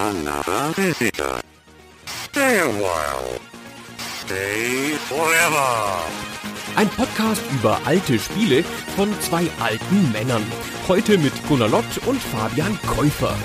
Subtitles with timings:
[0.00, 1.42] Another visitor.
[2.06, 3.38] Stay a while.
[4.24, 6.06] Stay forever.
[6.74, 8.64] Ein Podcast über alte Spiele
[8.96, 10.42] von zwei alten Männern.
[10.88, 13.36] Heute mit Gunnar Lott und Fabian Käufer.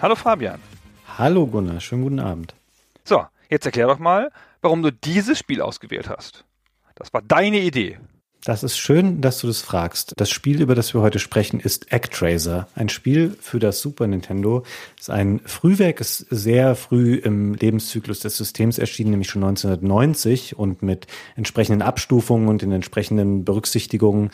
[0.00, 0.77] Hallo Fabian.
[1.18, 2.54] Hallo Gunnar, schönen guten Abend.
[3.02, 4.30] So, jetzt erklär doch mal,
[4.62, 6.44] warum du dieses Spiel ausgewählt hast.
[6.94, 7.98] Das war deine Idee.
[8.44, 10.12] Das ist schön, dass du das fragst.
[10.16, 12.68] Das Spiel, über das wir heute sprechen, ist Actraiser.
[12.76, 14.62] Ein Spiel für das Super Nintendo.
[14.94, 20.56] Es ist ein Frühwerk, ist sehr früh im Lebenszyklus des Systems erschienen, nämlich schon 1990
[20.56, 24.30] und mit entsprechenden Abstufungen und den entsprechenden Berücksichtigungen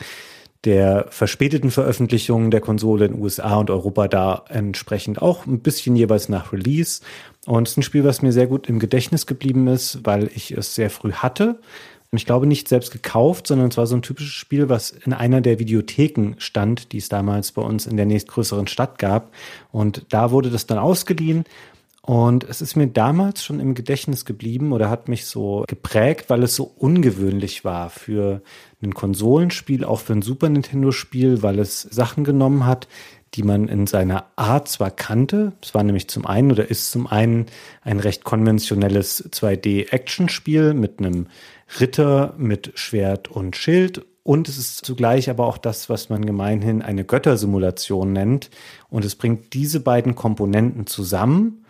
[0.65, 6.27] der verspäteten Veröffentlichung der Konsole in USA und Europa da entsprechend auch ein bisschen jeweils
[6.27, 7.01] nach Release.
[7.45, 10.51] Und es ist ein Spiel, was mir sehr gut im Gedächtnis geblieben ist, weil ich
[10.51, 11.59] es sehr früh hatte.
[12.11, 15.13] Und ich glaube nicht selbst gekauft, sondern es war so ein typisches Spiel, was in
[15.13, 19.31] einer der Videotheken stand, die es damals bei uns in der nächstgrößeren Stadt gab.
[19.71, 21.45] Und da wurde das dann ausgeliehen.
[22.01, 26.43] Und es ist mir damals schon im Gedächtnis geblieben oder hat mich so geprägt, weil
[26.43, 28.43] es so ungewöhnlich war für
[28.85, 32.87] ein Konsolenspiel, auch für ein Super Nintendo-Spiel, weil es Sachen genommen hat,
[33.35, 37.05] die man in seiner Art zwar kannte, es war nämlich zum einen oder ist zum
[37.07, 37.47] einen
[37.81, 41.27] ein recht konventionelles 2D-Action-Spiel mit einem
[41.79, 46.81] Ritter mit Schwert und Schild und es ist zugleich aber auch das, was man gemeinhin
[46.81, 48.49] eine Göttersimulation nennt
[48.89, 51.64] und es bringt diese beiden Komponenten zusammen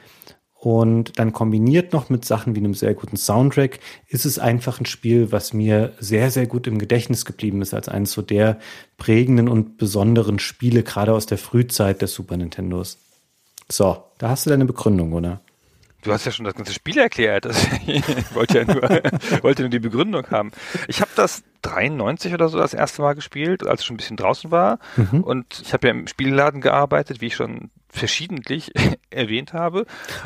[0.66, 4.88] und dann kombiniert noch mit Sachen wie einem sehr guten Soundtrack ist es einfach ein
[4.88, 8.58] Spiel, was mir sehr, sehr gut im Gedächtnis geblieben ist, als eines so der
[8.98, 12.98] prägenden und besonderen Spiele, gerade aus der Frühzeit des Super Nintendos.
[13.70, 15.40] So, da hast du deine Begründung, oder?
[16.02, 17.46] Du hast ja schon das ganze Spiel erklärt.
[17.86, 18.82] ich wollte ja nur,
[19.44, 20.52] wollte nur die Begründung haben.
[20.88, 24.18] Ich habe das 93 oder so das erste Mal gespielt, als ich schon ein bisschen
[24.18, 24.80] draußen war.
[24.96, 25.24] Mhm.
[25.24, 28.72] Und ich habe ja im Spielladen gearbeitet, wie ich schon verschiedentlich
[29.10, 29.86] erwähnt habe.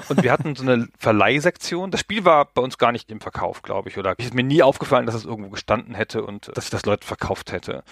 [0.10, 1.92] Und wir hatten so eine Verleihsektion.
[1.92, 3.98] Das Spiel war bei uns gar nicht im Verkauf, glaube ich.
[3.98, 7.06] Oder ist mir nie aufgefallen, dass es irgendwo gestanden hätte und dass ich das Leute
[7.06, 7.84] verkauft hätte.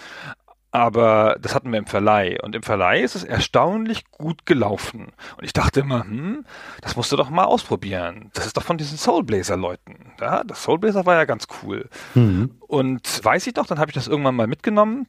[0.70, 2.38] Aber das hatten wir im Verleih.
[2.42, 5.12] Und im Verleih ist es erstaunlich gut gelaufen.
[5.38, 6.44] Und ich dachte immer, hm,
[6.82, 8.30] das musst du doch mal ausprobieren.
[8.34, 10.12] Das ist doch von diesen Soulblazer-Leuten.
[10.20, 11.88] Ja, das Soulblazer war ja ganz cool.
[12.14, 12.56] Mhm.
[12.60, 15.06] Und weiß ich doch, dann habe ich das irgendwann mal mitgenommen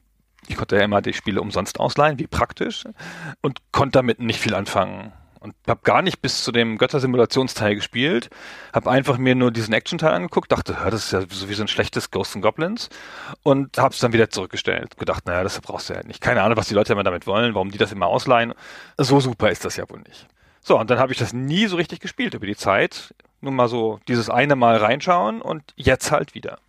[0.48, 2.86] ich konnte ja immer die Spiele umsonst ausleihen, wie praktisch,
[3.42, 5.14] und konnte damit nicht viel anfangen.
[5.42, 8.30] Und habe gar nicht bis zu dem Göttersimulationsteil gespielt,
[8.74, 12.36] habe einfach mir nur diesen Action-Teil angeguckt, dachte, das ist ja sowieso ein schlechtes Ghosts
[12.36, 12.90] and Goblins
[13.44, 14.98] und habe es dann wieder zurückgestellt.
[14.98, 16.20] Gedacht, naja, das brauchst du ja nicht.
[16.20, 18.54] Keine Ahnung, was die Leute immer damit wollen, warum die das immer ausleihen.
[18.98, 20.28] So super ist das ja wohl nicht.
[20.60, 23.14] So, und dann habe ich das nie so richtig gespielt über die Zeit.
[23.40, 26.60] Nur mal so dieses eine Mal reinschauen und jetzt halt wieder.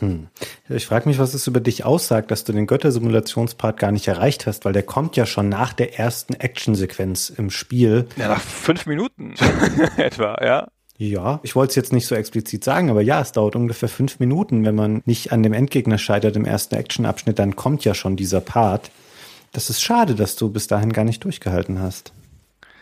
[0.00, 0.28] Hm.
[0.68, 4.46] Ich frage mich, was es über dich aussagt, dass du den Göttersimulationspart gar nicht erreicht
[4.46, 8.06] hast, weil der kommt ja schon nach der ersten Actionsequenz im Spiel.
[8.16, 9.34] Ja, nach fünf Minuten
[9.96, 10.68] etwa, ja.
[10.96, 14.20] Ja, ich wollte es jetzt nicht so explizit sagen, aber ja, es dauert ungefähr fünf
[14.20, 14.64] Minuten.
[14.64, 18.40] Wenn man nicht an dem Endgegner scheitert im ersten Actionabschnitt, dann kommt ja schon dieser
[18.40, 18.90] Part.
[19.52, 22.12] Das ist schade, dass du bis dahin gar nicht durchgehalten hast.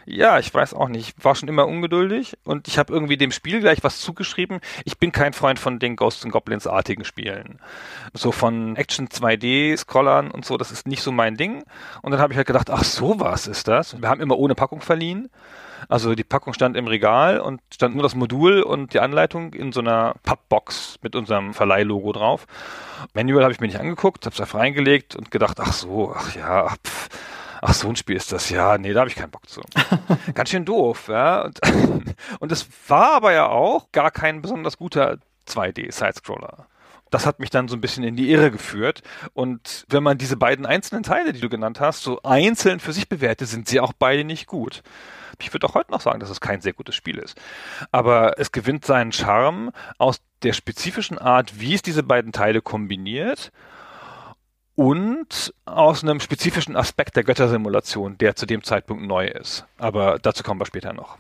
[0.04, 1.14] Ja, ich weiß auch nicht.
[1.16, 4.60] Ich war schon immer ungeduldig und ich habe irgendwie dem Spiel gleich was zugeschrieben.
[4.84, 7.60] Ich bin kein Freund von den Ghosts and Goblins artigen Spielen.
[8.12, 11.64] So von Action 2D Scrollern und so, das ist nicht so mein Ding.
[12.02, 14.00] Und dann habe ich halt gedacht, ach so was ist das?
[14.00, 15.30] Wir haben immer ohne Packung verliehen.
[15.88, 19.72] Also die Packung stand im Regal und stand nur das Modul und die Anleitung in
[19.72, 22.46] so einer Pappbox mit unserem Verleihlogo drauf.
[23.14, 26.34] Manual habe ich mir nicht angeguckt, habe es einfach reingelegt und gedacht, ach so, ach
[26.34, 27.08] ja, pff
[27.62, 29.62] ach, so ein Spiel ist das, ja, nee, da habe ich keinen Bock zu.
[30.34, 31.42] Ganz schön doof, ja.
[31.42, 31.60] Und,
[32.40, 35.16] und es war aber ja auch gar kein besonders guter
[35.48, 36.66] 2D-Sidescroller
[37.12, 39.02] das hat mich dann so ein bisschen in die Irre geführt.
[39.34, 43.08] Und wenn man diese beiden einzelnen Teile, die du genannt hast, so einzeln für sich
[43.08, 44.82] bewertet, sind sie auch beide nicht gut.
[45.38, 47.38] Ich würde auch heute noch sagen, dass es kein sehr gutes Spiel ist.
[47.90, 53.52] Aber es gewinnt seinen Charme aus der spezifischen Art, wie es diese beiden Teile kombiniert
[54.74, 59.64] und aus einem spezifischen Aspekt der Göttersimulation, der zu dem Zeitpunkt neu ist.
[59.78, 61.18] Aber dazu kommen wir später noch.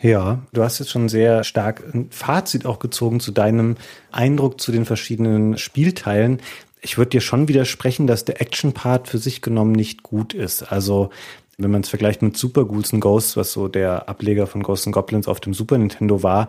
[0.00, 3.76] Ja, du hast jetzt schon sehr stark ein Fazit auch gezogen zu deinem
[4.10, 6.40] Eindruck zu den verschiedenen Spielteilen.
[6.80, 10.62] Ich würde dir schon widersprechen, dass der Action-Part für sich genommen nicht gut ist.
[10.72, 11.10] Also
[11.58, 15.28] wenn man es vergleicht mit Super Ghouls Ghosts, was so der Ableger von Ghosts Goblins
[15.28, 16.48] auf dem Super Nintendo war,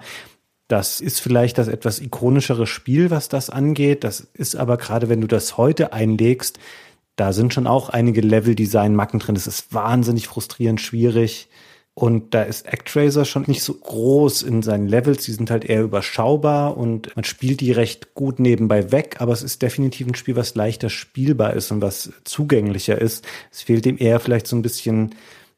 [0.71, 4.05] das ist vielleicht das etwas ikonischere Spiel, was das angeht.
[4.05, 6.59] Das ist aber gerade, wenn du das heute einlegst,
[7.17, 9.35] da sind schon auch einige Level-Design-Macken drin.
[9.35, 11.49] Das ist wahnsinnig frustrierend schwierig.
[11.93, 15.25] Und da ist Actraiser schon nicht so groß in seinen Levels.
[15.25, 19.17] Die sind halt eher überschaubar und man spielt die recht gut nebenbei weg.
[19.19, 23.27] Aber es ist definitiv ein Spiel, was leichter spielbar ist und was zugänglicher ist.
[23.51, 25.15] Es fehlt dem eher vielleicht so ein bisschen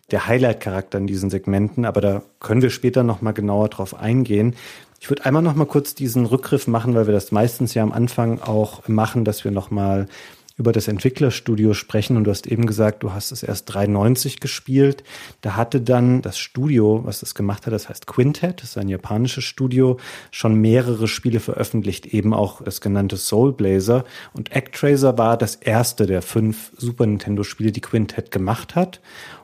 [0.10, 1.86] der Highlight-Charakter in diesen Segmenten.
[1.86, 4.56] Aber da können wir später nochmal genauer drauf eingehen.
[5.04, 8.40] Ich würde einmal nochmal kurz diesen Rückgriff machen, weil wir das meistens ja am Anfang
[8.40, 10.08] auch machen, dass wir nochmal
[10.56, 12.16] über das Entwicklerstudio sprechen.
[12.16, 15.04] Und du hast eben gesagt, du hast es erst 93 gespielt.
[15.42, 18.88] Da hatte dann das Studio, was das gemacht hat, das heißt Quintet, das ist ein
[18.88, 19.98] japanisches Studio,
[20.32, 24.06] schon mehrere Spiele veröffentlicht, eben auch das genannte Soul Blazer.
[24.32, 29.02] Und Actraiser war das erste der fünf Super Nintendo Spiele, die Quintet gemacht hat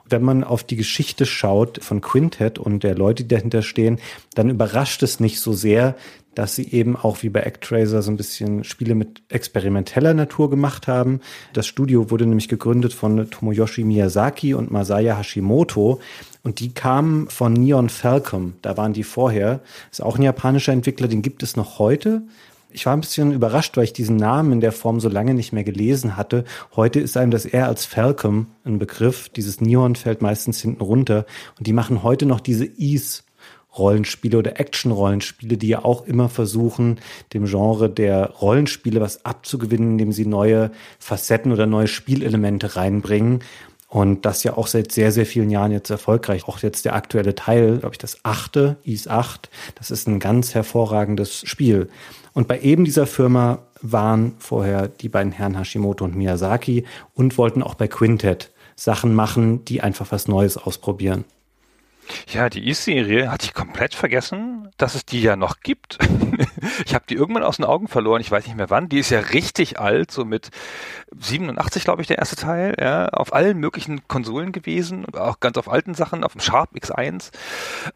[0.10, 4.00] wenn man auf die Geschichte schaut von Quintet und der Leute, die dahinter stehen,
[4.36, 5.96] dann überrascht es nicht so sehr,
[6.36, 10.88] dass sie eben auch wie bei Actraiser so ein bisschen Spiele mit experimenteller Natur gemacht
[10.88, 11.20] haben.
[11.54, 16.00] Das Studio wurde nämlich gegründet von Tomoyoshi Miyazaki und Masaya Hashimoto
[16.44, 18.54] und die kamen von Neon Falcom.
[18.62, 19.60] Da waren die vorher.
[19.92, 22.22] Ist auch ein japanischer Entwickler, den gibt es noch heute.
[22.72, 25.54] Ich war ein bisschen überrascht, weil ich diesen Namen in der Form so lange nicht
[25.54, 26.44] mehr gelesen hatte.
[26.76, 29.30] Heute ist einem das eher als Falcom ein Begriff.
[29.30, 31.26] Dieses Neon fällt meistens hinten runter.
[31.58, 33.24] Und die machen heute noch diese Ease
[33.78, 37.00] Rollenspiele oder Action-Rollenspiele, die ja auch immer versuchen,
[37.34, 43.40] dem Genre der Rollenspiele was abzugewinnen, indem sie neue Facetten oder neue Spielelemente reinbringen.
[43.88, 46.48] Und das ja auch seit sehr, sehr vielen Jahren jetzt erfolgreich.
[46.48, 50.54] Auch jetzt der aktuelle Teil, glaube ich, das achte, IS 8, das ist ein ganz
[50.54, 51.90] hervorragendes Spiel.
[52.40, 57.62] Und bei eben dieser Firma waren vorher die beiden Herren Hashimoto und Miyazaki und wollten
[57.62, 61.26] auch bei Quintet Sachen machen, die einfach was Neues ausprobieren.
[62.30, 66.00] Ja, die E-Serie hatte ich komplett vergessen, dass es die ja noch gibt.
[66.86, 68.88] ich habe die irgendwann aus den Augen verloren, ich weiß nicht mehr wann.
[68.88, 70.48] Die ist ja richtig alt, so mit
[71.20, 75.70] 87, glaube ich, der erste Teil, ja, auf allen möglichen Konsolen gewesen, auch ganz auf
[75.70, 77.32] alten Sachen, auf dem Sharp X1.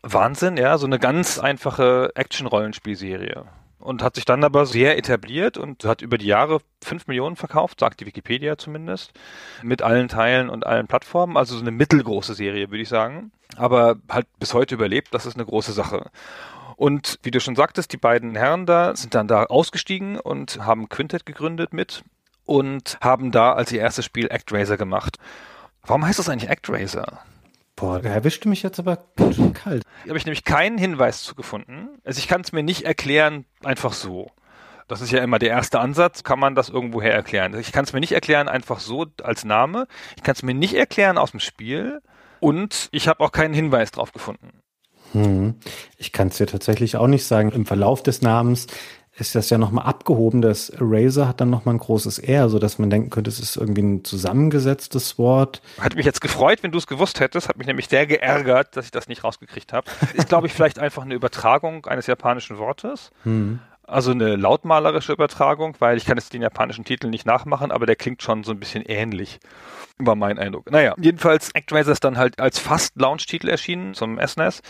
[0.02, 3.46] Wahnsinn, ja, so eine ganz einfache Action-Rollenspielserie
[3.84, 7.82] und hat sich dann aber sehr etabliert und hat über die Jahre fünf Millionen verkauft,
[7.82, 9.12] sagt die Wikipedia zumindest,
[9.62, 11.38] mit allen Teilen und allen Plattformen.
[11.38, 13.32] Also so eine mittelgroße Serie, würde ich sagen.
[13.58, 16.10] Aber halt bis heute überlebt, das ist eine große Sache.
[16.76, 20.90] Und wie du schon sagtest, die beiden Herren da sind dann da ausgestiegen und haben
[20.90, 22.04] Quintet gegründet mit
[22.46, 25.18] und haben da als ihr erstes Spiel ActRaiser gemacht.
[25.86, 27.20] Warum heißt das eigentlich ActRaiser?
[27.76, 29.84] Boah, der erwischte mich jetzt aber ganz schön kalt.
[30.04, 31.90] Da habe ich nämlich keinen Hinweis zu gefunden.
[32.04, 34.30] Also ich kann es mir nicht erklären, einfach so.
[34.88, 37.58] Das ist ja immer der erste Ansatz, kann man das irgendwoher erklären.
[37.58, 39.88] Ich kann es mir nicht erklären, einfach so als Name.
[40.18, 42.02] Ich kann es mir nicht erklären aus dem Spiel.
[42.40, 44.50] Und ich habe auch keinen Hinweis drauf gefunden.
[45.14, 45.56] Hm.
[45.98, 47.52] Ich kann es dir tatsächlich auch nicht sagen.
[47.52, 48.68] Im Verlauf des Namens
[49.16, 50.42] ist das ja nochmal abgehoben.
[50.42, 53.58] Das Eraser hat dann nochmal ein großes R, so dass man denken könnte, es ist
[53.58, 55.62] irgendwie ein zusammengesetztes Wort.
[55.80, 57.48] Hat mich jetzt gefreut, wenn du es gewusst hättest.
[57.48, 59.88] Hat mich nämlich sehr geärgert, dass ich das nicht rausgekriegt habe.
[60.16, 63.12] Ist, glaube ich, vielleicht einfach eine Übertragung eines japanischen Wortes.
[63.24, 63.60] Hm.
[63.86, 67.98] Also eine lautmalerische Übertragung, weil ich kann jetzt den japanischen Titel nicht nachmachen, aber der
[67.98, 69.40] klingt schon so ein bisschen ähnlich.
[69.98, 70.72] War mein Eindruck.
[70.72, 74.62] Naja, jedenfalls ActRaiser ist dann halt als fast Launch-Titel erschienen zum SNES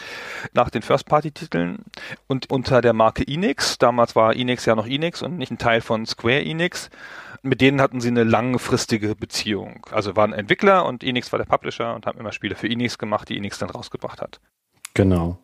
[0.53, 1.85] nach den First-Party-Titeln
[2.27, 3.77] und unter der Marke Enix.
[3.77, 6.89] Damals war Enix ja noch Enix und nicht ein Teil von Square Enix.
[7.43, 9.85] Mit denen hatten sie eine langfristige Beziehung.
[9.91, 13.29] Also waren Entwickler und Enix war der Publisher und haben immer Spiele für Enix gemacht,
[13.29, 14.39] die Enix dann rausgebracht hat.
[14.93, 15.37] Genau.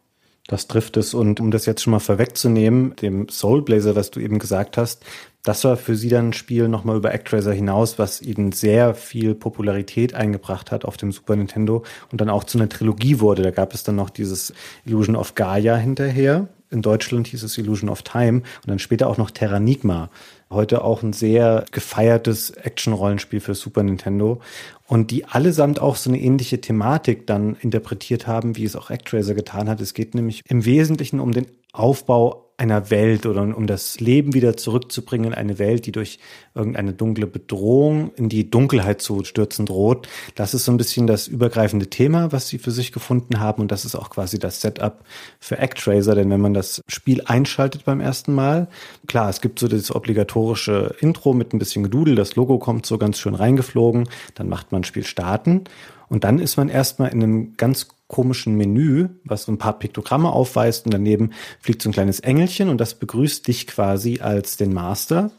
[0.50, 1.14] Das trifft es.
[1.14, 5.06] Und um das jetzt schon mal vorwegzunehmen, dem Soul Blazer, was du eben gesagt hast,
[5.44, 9.36] das war für sie dann ein Spiel nochmal über Actraiser hinaus, was ihnen sehr viel
[9.36, 13.44] Popularität eingebracht hat auf dem Super Nintendo und dann auch zu einer Trilogie wurde.
[13.44, 14.52] Da gab es dann noch dieses
[14.86, 16.48] Illusion of Gaia hinterher.
[16.72, 20.10] In Deutschland hieß es Illusion of Time und dann später auch noch Terranigma.
[20.52, 24.42] Heute auch ein sehr gefeiertes Action-Rollenspiel für Super Nintendo
[24.88, 29.36] und die allesamt auch so eine ähnliche Thematik dann interpretiert haben, wie es auch Actraiser
[29.36, 29.80] getan hat.
[29.80, 34.58] Es geht nämlich im Wesentlichen um den Aufbau einer Welt oder um das Leben wieder
[34.58, 36.20] zurückzubringen in eine Welt, die durch
[36.54, 40.10] irgendeine dunkle Bedrohung in die Dunkelheit zu stürzen droht.
[40.36, 43.62] Das ist so ein bisschen das übergreifende Thema, was sie für sich gefunden haben.
[43.62, 45.06] Und das ist auch quasi das Setup
[45.40, 48.68] für Actraiser, denn wenn man das Spiel einschaltet beim ersten Mal,
[49.08, 52.98] klar, es gibt so das obligatorische Intro mit ein bisschen Gedudel, das Logo kommt so
[52.98, 55.64] ganz schön reingeflogen, dann macht man Spiel starten
[56.10, 60.32] und dann ist man erstmal in einem ganz komischen Menü, was so ein paar Piktogramme
[60.32, 64.74] aufweist und daneben fliegt so ein kleines Engelchen und das begrüßt dich quasi als den
[64.74, 65.32] Master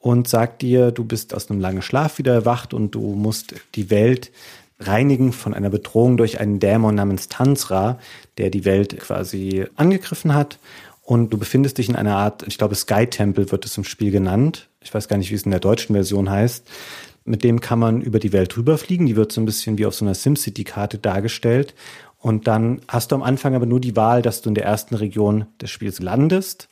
[0.00, 3.90] und sagt dir, du bist aus einem langen Schlaf wieder erwacht und du musst die
[3.90, 4.32] Welt
[4.80, 7.98] reinigen von einer Bedrohung durch einen Dämon namens Tanzra,
[8.36, 10.58] der die Welt quasi angegriffen hat.
[11.02, 14.10] Und du befindest dich in einer Art, ich glaube, Sky Temple wird es im Spiel
[14.10, 14.68] genannt.
[14.80, 16.66] Ich weiß gar nicht, wie es in der deutschen Version heißt.
[17.24, 19.06] Mit dem kann man über die Welt rüberfliegen.
[19.06, 21.74] Die wird so ein bisschen wie auf so einer SimCity-Karte dargestellt.
[22.18, 24.94] Und dann hast du am Anfang aber nur die Wahl, dass du in der ersten
[24.94, 26.68] Region des Spiels landest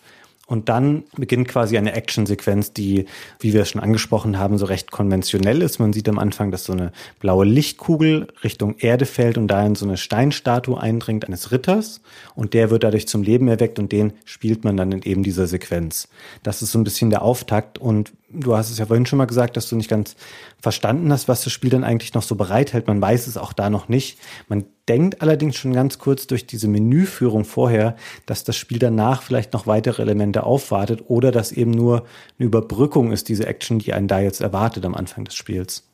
[0.52, 3.06] und dann beginnt quasi eine Actionsequenz, die,
[3.40, 5.78] wie wir schon angesprochen haben, so recht konventionell ist.
[5.78, 9.76] Man sieht am Anfang, dass so eine blaue Lichtkugel Richtung Erde fällt und da in
[9.76, 12.02] so eine Steinstatue eindringt eines Ritters.
[12.34, 15.46] Und der wird dadurch zum Leben erweckt und den spielt man dann in eben dieser
[15.46, 16.08] Sequenz.
[16.42, 17.78] Das ist so ein bisschen der Auftakt.
[17.78, 20.16] Und du hast es ja vorhin schon mal gesagt, dass du nicht ganz
[20.60, 22.86] verstanden hast, was das Spiel dann eigentlich noch so bereithält.
[22.86, 24.18] Man weiß es auch da noch nicht.
[24.48, 27.96] Man denkt allerdings schon ganz kurz durch diese Menüführung vorher,
[28.26, 32.06] dass das Spiel danach vielleicht noch weitere Elemente aufwartet oder dass eben nur
[32.38, 35.84] eine Überbrückung ist, diese Action, die einen da jetzt erwartet am Anfang des Spiels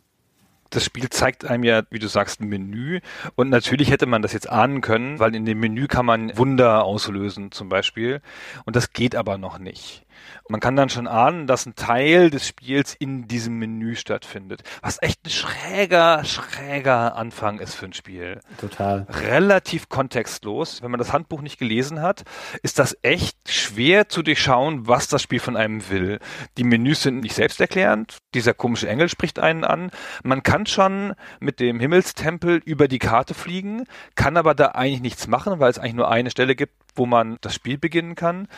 [0.71, 3.01] das Spiel zeigt einem ja, wie du sagst, ein Menü.
[3.35, 6.85] Und natürlich hätte man das jetzt ahnen können, weil in dem Menü kann man Wunder
[6.85, 8.21] auslösen zum Beispiel.
[8.65, 10.05] Und das geht aber noch nicht.
[10.49, 14.63] Man kann dann schon ahnen, dass ein Teil des Spiels in diesem Menü stattfindet.
[14.81, 18.41] Was echt ein schräger, schräger Anfang ist für ein Spiel.
[18.59, 19.07] Total.
[19.11, 20.83] Relativ kontextlos.
[20.83, 22.25] Wenn man das Handbuch nicht gelesen hat,
[22.63, 26.19] ist das echt schwer zu durchschauen, was das Spiel von einem will.
[26.57, 28.19] Die Menüs sind nicht selbsterklärend.
[28.35, 29.91] Dieser komische Engel spricht einen an.
[30.23, 33.85] Man kann schon mit dem Himmelstempel über die Karte fliegen,
[34.15, 37.37] kann aber da eigentlich nichts machen, weil es eigentlich nur eine Stelle gibt, wo man
[37.43, 38.49] das Spiel beginnen kann.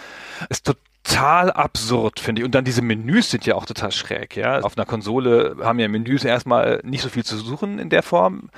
[0.48, 2.46] Ist total absurd, finde ich.
[2.46, 4.60] Und dann diese Menüs sind ja auch total schräg, ja.
[4.60, 8.50] Auf einer Konsole haben ja Menüs erstmal nicht so viel zu suchen in der Form.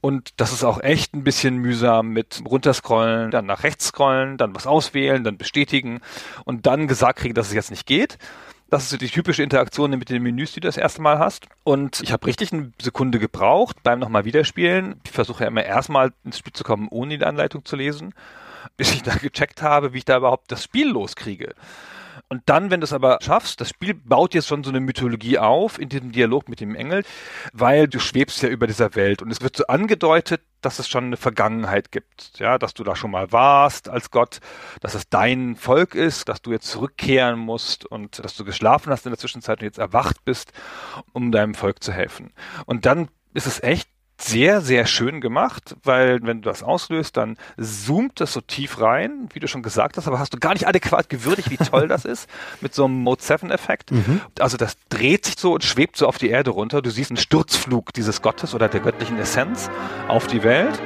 [0.00, 4.54] Und das ist auch echt ein bisschen mühsam mit runterscrollen, dann nach rechts scrollen, dann
[4.54, 6.00] was auswählen, dann bestätigen
[6.44, 8.18] und dann gesagt kriegen, dass es jetzt nicht geht.
[8.70, 11.46] Das ist so die typische Interaktion mit den Menüs, die du das erste Mal hast.
[11.64, 15.00] Und ich habe richtig eine Sekunde gebraucht beim nochmal Wiederspielen.
[15.04, 18.12] Ich versuche ja immer erstmal ins Spiel zu kommen, ohne die Anleitung zu lesen
[18.78, 21.54] bis ich da gecheckt habe, wie ich da überhaupt das Spiel loskriege.
[22.30, 25.38] Und dann, wenn du es aber schaffst, das Spiel baut jetzt schon so eine Mythologie
[25.38, 27.02] auf in diesem Dialog mit dem Engel,
[27.54, 31.04] weil du schwebst ja über dieser Welt und es wird so angedeutet, dass es schon
[31.04, 34.40] eine Vergangenheit gibt, ja, dass du da schon mal warst als Gott,
[34.80, 39.06] dass es dein Volk ist, dass du jetzt zurückkehren musst und dass du geschlafen hast
[39.06, 40.52] in der Zwischenzeit und jetzt erwacht bist,
[41.12, 42.34] um deinem Volk zu helfen.
[42.66, 43.88] Und dann ist es echt
[44.20, 49.28] sehr, sehr schön gemacht, weil wenn du das auslöst, dann zoomt das so tief rein,
[49.32, 52.04] wie du schon gesagt hast, aber hast du gar nicht adäquat gewürdigt, wie toll das
[52.04, 52.28] ist,
[52.60, 53.92] mit so einem Mode 7 Effekt.
[53.92, 54.20] Mhm.
[54.40, 56.82] Also das dreht sich so und schwebt so auf die Erde runter.
[56.82, 59.70] Du siehst einen Sturzflug dieses Gottes oder der göttlichen Essenz
[60.08, 60.80] auf die Welt.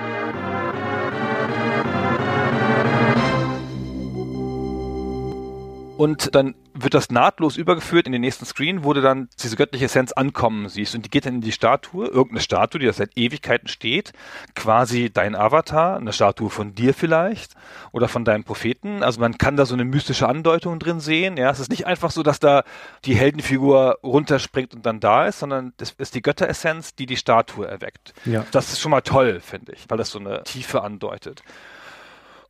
[5.97, 9.87] Und dann wird das nahtlos übergeführt in den nächsten Screen, wo du dann diese göttliche
[9.87, 10.95] Essenz ankommen siehst.
[10.95, 14.13] Und die geht dann in die Statue, irgendeine Statue, die da seit Ewigkeiten steht,
[14.55, 17.55] quasi dein Avatar, eine Statue von dir vielleicht
[17.93, 19.03] oder von deinem Propheten.
[19.03, 21.37] Also man kann da so eine mystische Andeutung drin sehen.
[21.37, 22.65] Ja, es ist nicht einfach so, dass da
[23.05, 27.67] die Heldenfigur runterspringt und dann da ist, sondern das ist die Götteressenz, die die Statue
[27.67, 28.15] erweckt.
[28.25, 28.45] Ja.
[28.53, 31.43] Das ist schon mal toll, finde ich, weil das so eine Tiefe andeutet.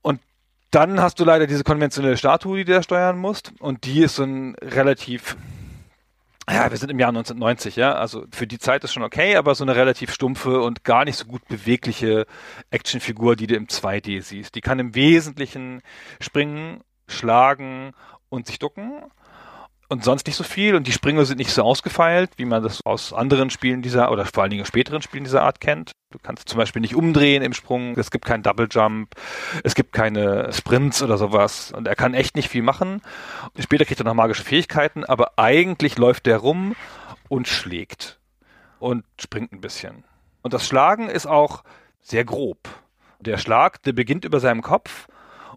[0.03, 0.21] Und
[0.73, 3.53] dann hast du leider diese konventionelle Statue, die du da steuern musst.
[3.61, 5.37] Und die ist so ein relativ,
[6.51, 7.95] ja, wir sind im Jahr 1990, ja.
[7.95, 11.17] Also für die Zeit ist schon okay, aber so eine relativ stumpfe und gar nicht
[11.17, 12.27] so gut bewegliche
[12.71, 14.55] Actionfigur, die du im 2D siehst.
[14.55, 15.83] Die kann im Wesentlichen
[16.21, 17.93] springen, schlagen
[18.31, 19.03] und sich ducken
[19.93, 22.81] und sonst nicht so viel und die Sprünge sind nicht so ausgefeilt, wie man das
[22.87, 25.93] aus anderen Spielen dieser oder vor allen Dingen späteren Spielen dieser Art kennt.
[26.11, 29.15] Du kannst zum Beispiel nicht umdrehen im Sprung, es gibt keinen Double Jump,
[29.63, 33.03] es gibt keine Sprints oder sowas und er kann echt nicht viel machen.
[33.59, 36.75] Später kriegt er noch magische Fähigkeiten, aber eigentlich läuft der rum
[37.29, 38.19] und schlägt
[38.79, 40.05] und springt ein bisschen.
[40.41, 41.65] Und das Schlagen ist auch
[42.01, 42.59] sehr grob.
[43.21, 45.07] Der Schlag, der beginnt über seinem Kopf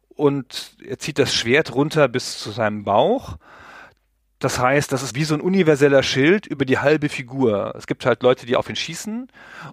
[0.10, 3.38] und er zieht das Schwert runter bis zu seinem Bauch
[4.40, 7.74] das heißt, das ist wie so ein universeller Schild über die halbe Figur.
[7.78, 9.28] Es gibt halt Leute, die auf ihn schießen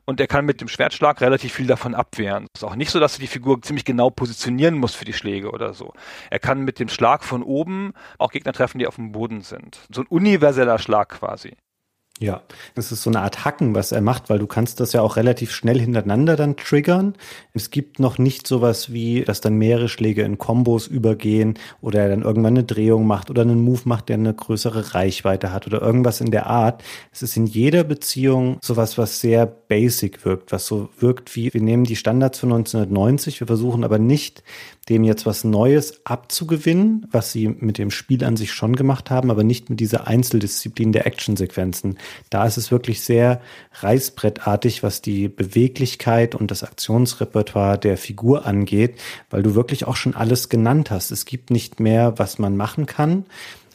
[0.05, 2.47] und er kann mit dem Schwertschlag relativ viel davon abwehren.
[2.55, 5.13] Es ist auch nicht so, dass du die Figur ziemlich genau positionieren musst für die
[5.13, 5.93] Schläge oder so.
[6.31, 9.81] Er kann mit dem Schlag von oben auch Gegner treffen, die auf dem Boden sind.
[9.93, 11.57] So ein universeller Schlag quasi.
[12.21, 12.43] Ja,
[12.77, 15.17] das ist so eine Art Hacken, was er macht, weil du kannst das ja auch
[15.17, 17.15] relativ schnell hintereinander dann triggern.
[17.53, 22.11] Es gibt noch nicht sowas wie, dass dann mehrere Schläge in Kombos übergehen oder er
[22.11, 25.83] dann irgendwann eine Drehung macht oder einen Move macht, der eine größere Reichweite hat oder
[25.83, 26.85] irgendwas in der Art.
[27.11, 31.63] Es ist in jeder Beziehung sowas, was sehr basic wirkt, was so wirkt wie, wir
[31.63, 34.45] nehmen die Standards von 1990, wir versuchen aber nicht
[34.89, 39.31] dem jetzt was Neues abzugewinnen, was sie mit dem Spiel an sich schon gemacht haben,
[39.31, 41.99] aber nicht mit dieser Einzeldisziplin der Actionsequenzen.
[42.31, 43.41] Da ist es wirklich sehr
[43.75, 48.99] reißbrettartig, was die Beweglichkeit und das Aktionsrepertoire der Figur angeht,
[49.31, 51.13] weil du wirklich auch schon alles genannt hast.
[51.13, 53.25] Es gibt nicht mehr, was man machen kann.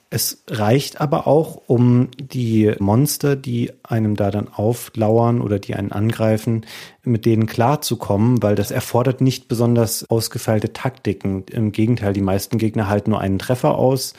[0.09, 5.91] Es reicht aber auch, um die Monster, die einem da dann auflauern oder die einen
[5.91, 6.65] angreifen,
[7.03, 11.43] mit denen klarzukommen, weil das erfordert nicht besonders ausgefeilte Taktiken.
[11.51, 14.13] Im Gegenteil, die meisten Gegner halten nur einen Treffer aus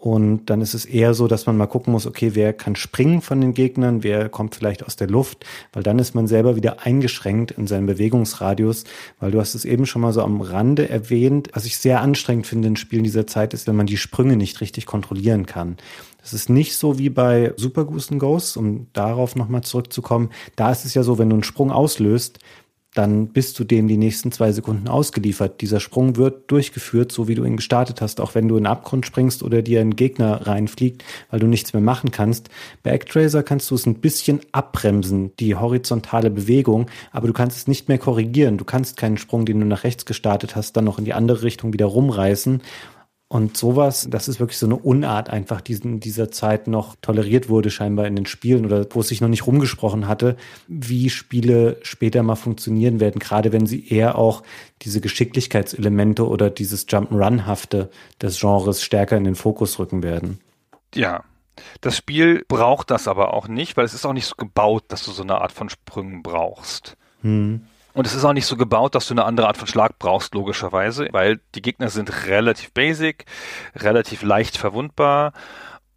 [0.00, 3.20] und dann ist es eher so, dass man mal gucken muss, okay, wer kann springen
[3.20, 6.86] von den Gegnern, wer kommt vielleicht aus der Luft, weil dann ist man selber wieder
[6.86, 8.84] eingeschränkt in seinem Bewegungsradius,
[9.18, 11.50] weil du hast es eben schon mal so am Rande erwähnt.
[11.52, 14.62] Was ich sehr anstrengend finde in Spielen dieser Zeit ist, wenn man die Sprünge nicht
[14.62, 15.76] richtig kontrollieren kann.
[16.22, 20.30] Das ist nicht so wie bei Super Goose Ghosts, um darauf nochmal zurückzukommen.
[20.56, 22.38] Da ist es ja so, wenn du einen Sprung auslöst,
[22.94, 25.60] dann bist du dem die nächsten zwei Sekunden ausgeliefert.
[25.60, 28.70] Dieser Sprung wird durchgeführt, so wie du ihn gestartet hast, auch wenn du in den
[28.72, 32.50] Abgrund springst oder dir ein Gegner reinfliegt, weil du nichts mehr machen kannst.
[32.82, 37.68] Bei Actracer kannst du es ein bisschen abbremsen, die horizontale Bewegung, aber du kannst es
[37.68, 38.58] nicht mehr korrigieren.
[38.58, 41.42] Du kannst keinen Sprung, den du nach rechts gestartet hast, dann noch in die andere
[41.42, 42.60] Richtung wieder rumreißen.
[43.32, 47.48] Und sowas, das ist wirklich so eine Unart einfach, die in dieser Zeit noch toleriert
[47.48, 51.78] wurde, scheinbar in den Spielen oder wo es sich noch nicht rumgesprochen hatte, wie Spiele
[51.82, 54.42] später mal funktionieren werden, gerade wenn sie eher auch
[54.82, 60.40] diese Geschicklichkeitselemente oder dieses Jump'n'Run-hafte des Genres stärker in den Fokus rücken werden.
[60.92, 61.22] Ja.
[61.82, 65.04] Das Spiel braucht das aber auch nicht, weil es ist auch nicht so gebaut, dass
[65.04, 66.96] du so eine Art von Sprüngen brauchst.
[67.22, 67.60] Hm.
[67.92, 70.34] Und es ist auch nicht so gebaut, dass du eine andere Art von Schlag brauchst,
[70.34, 73.24] logischerweise, weil die Gegner sind relativ basic,
[73.74, 75.32] relativ leicht verwundbar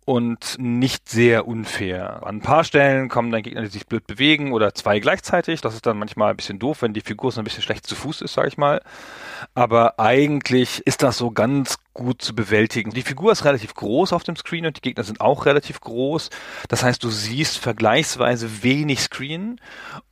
[0.06, 2.26] und nicht sehr unfair.
[2.26, 5.62] An ein paar Stellen kommen dann Gegner, die sich blöd bewegen oder zwei gleichzeitig.
[5.62, 7.96] Das ist dann manchmal ein bisschen doof, wenn die Figur so ein bisschen schlecht zu
[7.96, 8.82] Fuß ist, sag ich mal.
[9.54, 12.92] Aber eigentlich ist das so ganz gut zu bewältigen.
[12.92, 16.30] Die Figur ist relativ groß auf dem Screen und die Gegner sind auch relativ groß.
[16.68, 19.60] Das heißt, du siehst vergleichsweise wenig Screen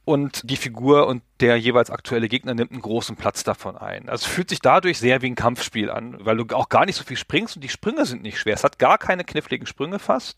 [0.06, 4.10] und die Figur und der jeweils aktuelle Gegner nimmt einen großen Platz davon ein.
[4.10, 6.96] Also es fühlt sich dadurch sehr wie ein Kampfspiel an, weil du auch gar nicht
[6.96, 8.54] so viel springst und die Sprünge sind nicht schwer.
[8.54, 10.38] Es hat gar keine kniffligen Sprünge fast.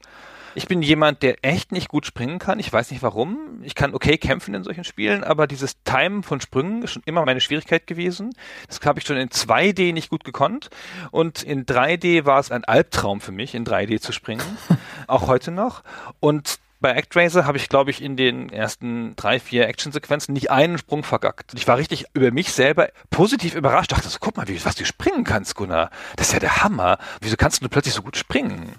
[0.55, 2.60] Ich bin jemand, der echt nicht gut springen kann.
[2.60, 3.62] Ich weiß nicht warum.
[3.63, 7.25] Ich kann okay kämpfen in solchen Spielen, aber dieses Timen von Sprüngen ist schon immer
[7.25, 8.33] meine Schwierigkeit gewesen.
[8.67, 10.69] Das habe ich schon in 2D nicht gut gekonnt.
[11.12, 14.43] Und in 3D war es ein Albtraum für mich, in 3D zu springen.
[15.07, 15.84] auch heute noch.
[16.19, 20.78] Und bei ActRaiser habe ich, glaube ich, in den ersten drei, vier Actionsequenzen nicht einen
[20.78, 21.54] Sprung vergackt.
[21.56, 23.93] Ich war richtig über mich selber positiv überrascht.
[23.93, 25.91] Ich dachte so, guck mal, wie, was du springen kannst, Gunnar.
[26.17, 26.98] Das ist ja der Hammer.
[27.22, 28.74] Wieso kannst du plötzlich so gut springen?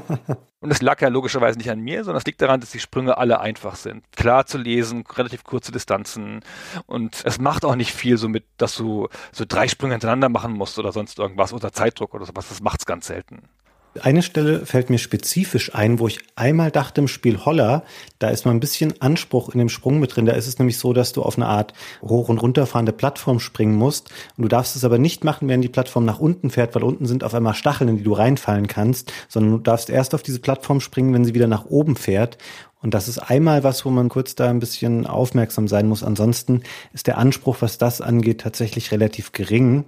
[0.60, 3.18] Und das lag ja logischerweise nicht an mir, sondern es liegt daran, dass die Sprünge
[3.18, 4.04] alle einfach sind.
[4.16, 6.40] Klar zu lesen, relativ kurze Distanzen.
[6.86, 10.54] Und es macht auch nicht viel so mit, dass du so drei Sprünge hintereinander machen
[10.54, 12.48] musst oder sonst irgendwas unter Zeitdruck oder sowas.
[12.48, 13.50] Das macht's ganz selten.
[13.98, 17.82] Eine Stelle fällt mir spezifisch ein, wo ich einmal dachte im Spiel Holler,
[18.20, 20.26] da ist mal ein bisschen Anspruch in dem Sprung mit drin.
[20.26, 23.74] Da ist es nämlich so, dass du auf eine Art hoch- und runterfahrende Plattform springen
[23.74, 24.08] musst.
[24.36, 27.06] Und du darfst es aber nicht machen, während die Plattform nach unten fährt, weil unten
[27.06, 30.38] sind auf einmal Stacheln, in die du reinfallen kannst, sondern du darfst erst auf diese
[30.38, 32.38] Plattform springen, wenn sie wieder nach oben fährt.
[32.82, 36.04] Und das ist einmal was, wo man kurz da ein bisschen aufmerksam sein muss.
[36.04, 39.86] Ansonsten ist der Anspruch, was das angeht, tatsächlich relativ gering.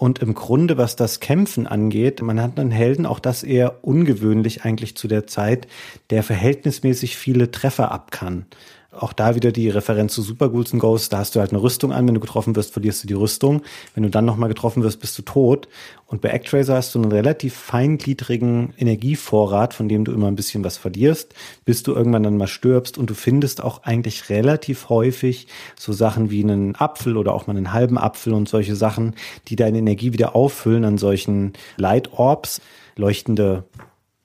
[0.00, 4.64] Und im Grunde, was das Kämpfen angeht, man hat einen Helden, auch das eher ungewöhnlich
[4.64, 5.68] eigentlich zu der Zeit,
[6.08, 8.46] der verhältnismäßig viele Treffer ab kann.
[8.92, 11.10] Auch da wieder die Referenz zu Super Ghouls and Ghosts.
[11.10, 12.08] Da hast du halt eine Rüstung an.
[12.08, 13.62] Wenn du getroffen wirst, verlierst du die Rüstung.
[13.94, 15.68] Wenn du dann nochmal getroffen wirst, bist du tot.
[16.06, 20.64] Und bei Actracer hast du einen relativ feingliedrigen Energievorrat, von dem du immer ein bisschen
[20.64, 22.98] was verlierst, bis du irgendwann dann mal stirbst.
[22.98, 25.46] Und du findest auch eigentlich relativ häufig
[25.78, 29.14] so Sachen wie einen Apfel oder auch mal einen halben Apfel und solche Sachen,
[29.46, 32.60] die deine Energie wieder auffüllen an solchen Light Orbs,
[32.96, 33.62] leuchtende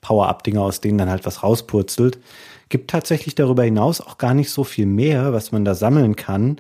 [0.02, 2.18] Power-Up-Dinger, aus denen dann halt was rauspurzelt.
[2.76, 6.58] Gibt tatsächlich darüber hinaus auch gar nicht so viel mehr, was man da sammeln kann.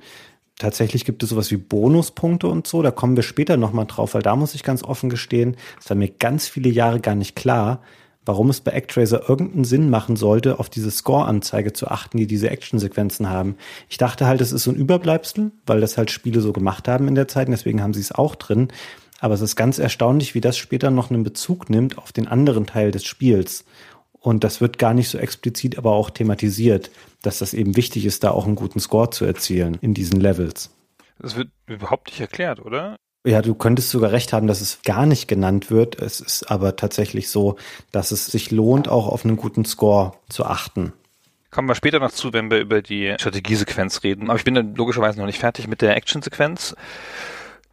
[0.57, 4.21] Tatsächlich gibt es sowas wie Bonuspunkte und so, da kommen wir später nochmal drauf, weil
[4.21, 7.81] da muss ich ganz offen gestehen, es war mir ganz viele Jahre gar nicht klar,
[8.25, 12.49] warum es bei Actracer irgendeinen Sinn machen sollte, auf diese Score-Anzeige zu achten, die diese
[12.49, 13.57] Actionsequenzen haben.
[13.89, 17.09] Ich dachte halt, es ist so ein Überbleibsel, weil das halt Spiele so gemacht haben
[17.09, 18.69] in der Zeit und deswegen haben sie es auch drin.
[19.19, 22.65] Aber es ist ganz erstaunlich, wie das später noch einen Bezug nimmt auf den anderen
[22.65, 23.65] Teil des Spiels.
[24.25, 26.89] Und das wird gar nicht so explizit, aber auch thematisiert,
[27.21, 30.71] dass das eben wichtig ist, da auch einen guten Score zu erzielen in diesen Levels.
[31.19, 32.95] Das wird überhaupt nicht erklärt, oder?
[33.23, 36.01] Ja, du könntest sogar recht haben, dass es gar nicht genannt wird.
[36.01, 37.57] Es ist aber tatsächlich so,
[37.91, 40.91] dass es sich lohnt, auch auf einen guten Score zu achten.
[41.51, 44.31] Kommen wir später noch zu, wenn wir über die Strategiesequenz reden.
[44.31, 46.75] Aber ich bin dann logischerweise noch nicht fertig mit der Actionsequenz.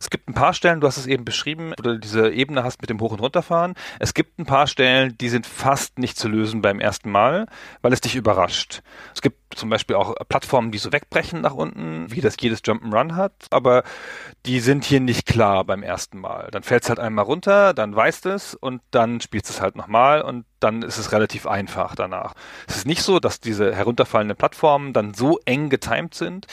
[0.02, 2.80] Es gibt ein paar Stellen, du hast es eben beschrieben, wo du diese Ebene hast
[2.80, 3.74] mit dem Hoch- und Runterfahren.
[4.00, 7.46] Es gibt ein paar Stellen, die sind fast nicht zu lösen beim ersten Mal,
[7.82, 8.82] weil es dich überrascht.
[9.14, 13.14] Es gibt zum Beispiel auch Plattformen, die so wegbrechen nach unten, wie das jedes Jump'n'Run
[13.14, 13.84] hat, aber
[14.44, 16.48] die sind hier nicht klar beim ersten Mal.
[16.50, 20.22] Dann fällt es halt einmal runter, dann weißt es und dann spielst es halt nochmal
[20.22, 22.34] und dann ist es relativ einfach danach.
[22.66, 26.46] Es ist nicht so, dass diese herunterfallenden Plattformen dann so eng getimed sind,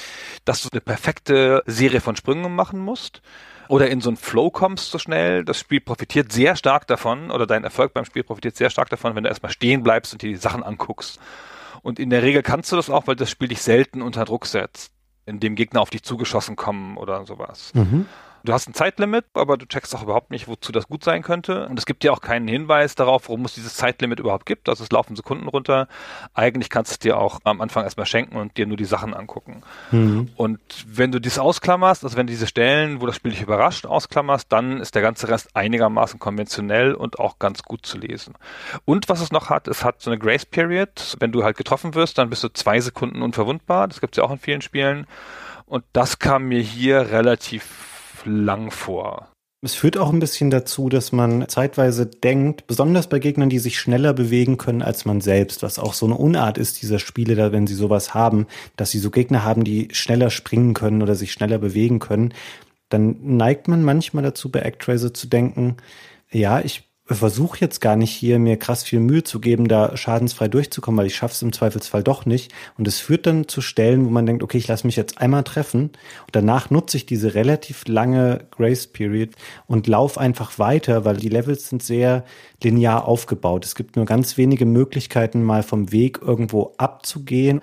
[0.45, 3.22] dass du eine perfekte Serie von Sprüngen machen musst
[3.67, 5.45] oder in so einen Flow kommst so schnell.
[5.45, 9.15] Das Spiel profitiert sehr stark davon oder dein Erfolg beim Spiel profitiert sehr stark davon,
[9.15, 11.19] wenn du erstmal stehen bleibst und dir die Sachen anguckst.
[11.82, 14.48] Und in der Regel kannst du das auch, weil das Spiel dich selten unter Druck
[14.48, 14.91] setzt,
[15.26, 17.72] indem Gegner auf dich zugeschossen kommen oder sowas.
[17.74, 18.08] Mhm.
[18.43, 21.67] Du hast ein Zeitlimit, aber du checkst auch überhaupt nicht, wozu das gut sein könnte.
[21.67, 24.69] Und es gibt dir auch keinen Hinweis darauf, warum es dieses Zeitlimit überhaupt gibt.
[24.69, 25.88] Also es laufen Sekunden runter.
[26.34, 29.13] Eigentlich kannst du es dir auch am Anfang erstmal schenken und dir nur die Sachen
[29.13, 29.62] angucken.
[29.91, 30.30] Mhm.
[30.36, 33.86] Und wenn du dies ausklammerst, also wenn du diese Stellen, wo das Spiel dich überrascht,
[33.86, 38.36] ausklammerst, dann ist der ganze Rest einigermaßen konventionell und auch ganz gut zu lesen.
[38.86, 41.15] Und was es noch hat, es hat so eine Grace Period.
[41.19, 43.88] Wenn du halt getroffen wirst, dann bist du zwei Sekunden unverwundbar.
[43.88, 45.08] Das gibt es ja auch in vielen Spielen.
[45.65, 49.29] Und das kam mir hier relativ lang vor.
[49.62, 53.77] Es führt auch ein bisschen dazu, dass man zeitweise denkt, besonders bei Gegnern, die sich
[53.77, 57.51] schneller bewegen können als man selbst, was auch so eine Unart ist dieser Spiele, da
[57.51, 61.34] wenn sie sowas haben, dass sie so Gegner haben, die schneller springen können oder sich
[61.34, 62.34] schneller bewegen können,
[62.88, 65.75] dann neigt man manchmal dazu, bei Actraiser zu denken,
[66.32, 70.48] ja, ich versuche jetzt gar nicht hier mir krass viel Mühe zu geben, da schadensfrei
[70.48, 72.52] durchzukommen, weil ich schaff's im Zweifelsfall doch nicht.
[72.78, 75.43] Und es führt dann zu Stellen, wo man denkt, okay, ich lasse mich jetzt einmal
[75.43, 79.30] treffen und danach nutze ich diese relativ lange Grace Period
[79.65, 82.26] und lauf einfach weiter, weil die Levels sind sehr
[82.63, 83.65] linear aufgebaut.
[83.65, 87.62] Es gibt nur ganz wenige Möglichkeiten, mal vom Weg irgendwo abzugehen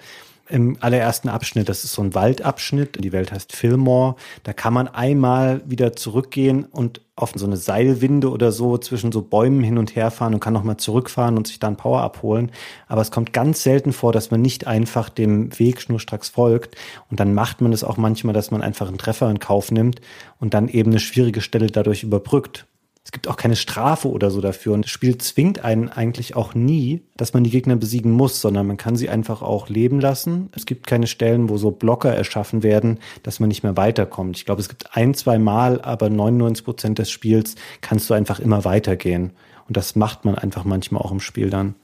[0.48, 4.88] im allerersten Abschnitt, das ist so ein Waldabschnitt, die Welt heißt Fillmore, da kann man
[4.88, 9.96] einmal wieder zurückgehen und auf so eine Seilwinde oder so zwischen so Bäumen hin und
[9.96, 12.52] her fahren und kann nochmal zurückfahren und sich dann Power abholen.
[12.88, 16.76] Aber es kommt ganz selten vor, dass man nicht einfach dem Weg schnurstracks folgt.
[17.10, 20.02] Und dann macht man es auch manchmal, dass man einfach einen Treffer in Kauf nimmt
[20.38, 22.66] und dann eben eine schwierige Stelle dadurch überbrückt.
[23.06, 24.74] Es gibt auch keine Strafe oder so dafür.
[24.74, 28.66] Und das Spiel zwingt einen eigentlich auch nie, dass man die Gegner besiegen muss, sondern
[28.66, 30.50] man kann sie einfach auch leben lassen.
[30.56, 34.36] Es gibt keine Stellen, wo so Blocker erschaffen werden, dass man nicht mehr weiterkommt.
[34.36, 38.40] Ich glaube, es gibt ein, zwei Mal, aber 99 Prozent des Spiels kannst du einfach
[38.40, 39.30] immer weitergehen.
[39.68, 41.76] Und das macht man einfach manchmal auch im Spiel dann.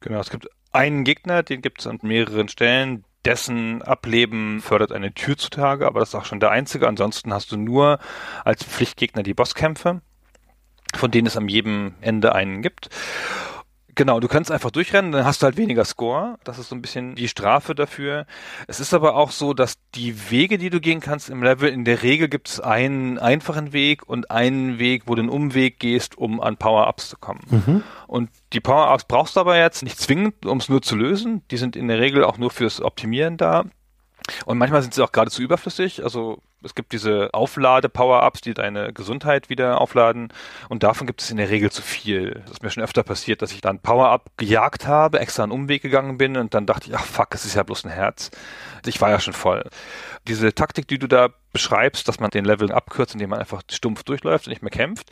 [0.00, 5.14] Genau, es gibt einen Gegner, den gibt es an mehreren Stellen, dessen Ableben fördert eine
[5.14, 6.86] Tür zutage, aber das ist auch schon der einzige.
[6.86, 8.00] Ansonsten hast du nur
[8.44, 10.02] als Pflichtgegner die Bosskämpfe
[10.98, 12.90] von denen es am jedem Ende einen gibt.
[13.98, 16.38] Genau, du kannst einfach durchrennen, dann hast du halt weniger Score.
[16.44, 18.26] Das ist so ein bisschen die Strafe dafür.
[18.68, 21.84] Es ist aber auch so, dass die Wege, die du gehen kannst im Level, in
[21.84, 26.16] der Regel gibt es einen einfachen Weg und einen Weg, wo du einen Umweg gehst,
[26.16, 27.40] um an Power-Ups zu kommen.
[27.50, 27.82] Mhm.
[28.06, 31.42] Und die Power-Ups brauchst du aber jetzt nicht zwingend, um es nur zu lösen.
[31.50, 33.64] Die sind in der Regel auch nur fürs Optimieren da.
[34.44, 36.04] Und manchmal sind sie auch geradezu überflüssig.
[36.04, 40.32] Also es gibt diese Auflade-Power-Ups, die deine Gesundheit wieder aufladen.
[40.68, 42.42] Und davon gibt es in der Regel zu viel.
[42.42, 45.82] Das ist mir schon öfter passiert, dass ich dann Power-Up gejagt habe, extra einen Umweg
[45.82, 48.30] gegangen bin und dann dachte ich, ach fuck, es ist ja bloß ein Herz.
[48.86, 49.64] Ich war ja schon voll.
[50.26, 54.02] Diese Taktik, die du da beschreibst, dass man den Level abkürzt, indem man einfach stumpf
[54.02, 55.10] durchläuft und nicht mehr kämpft,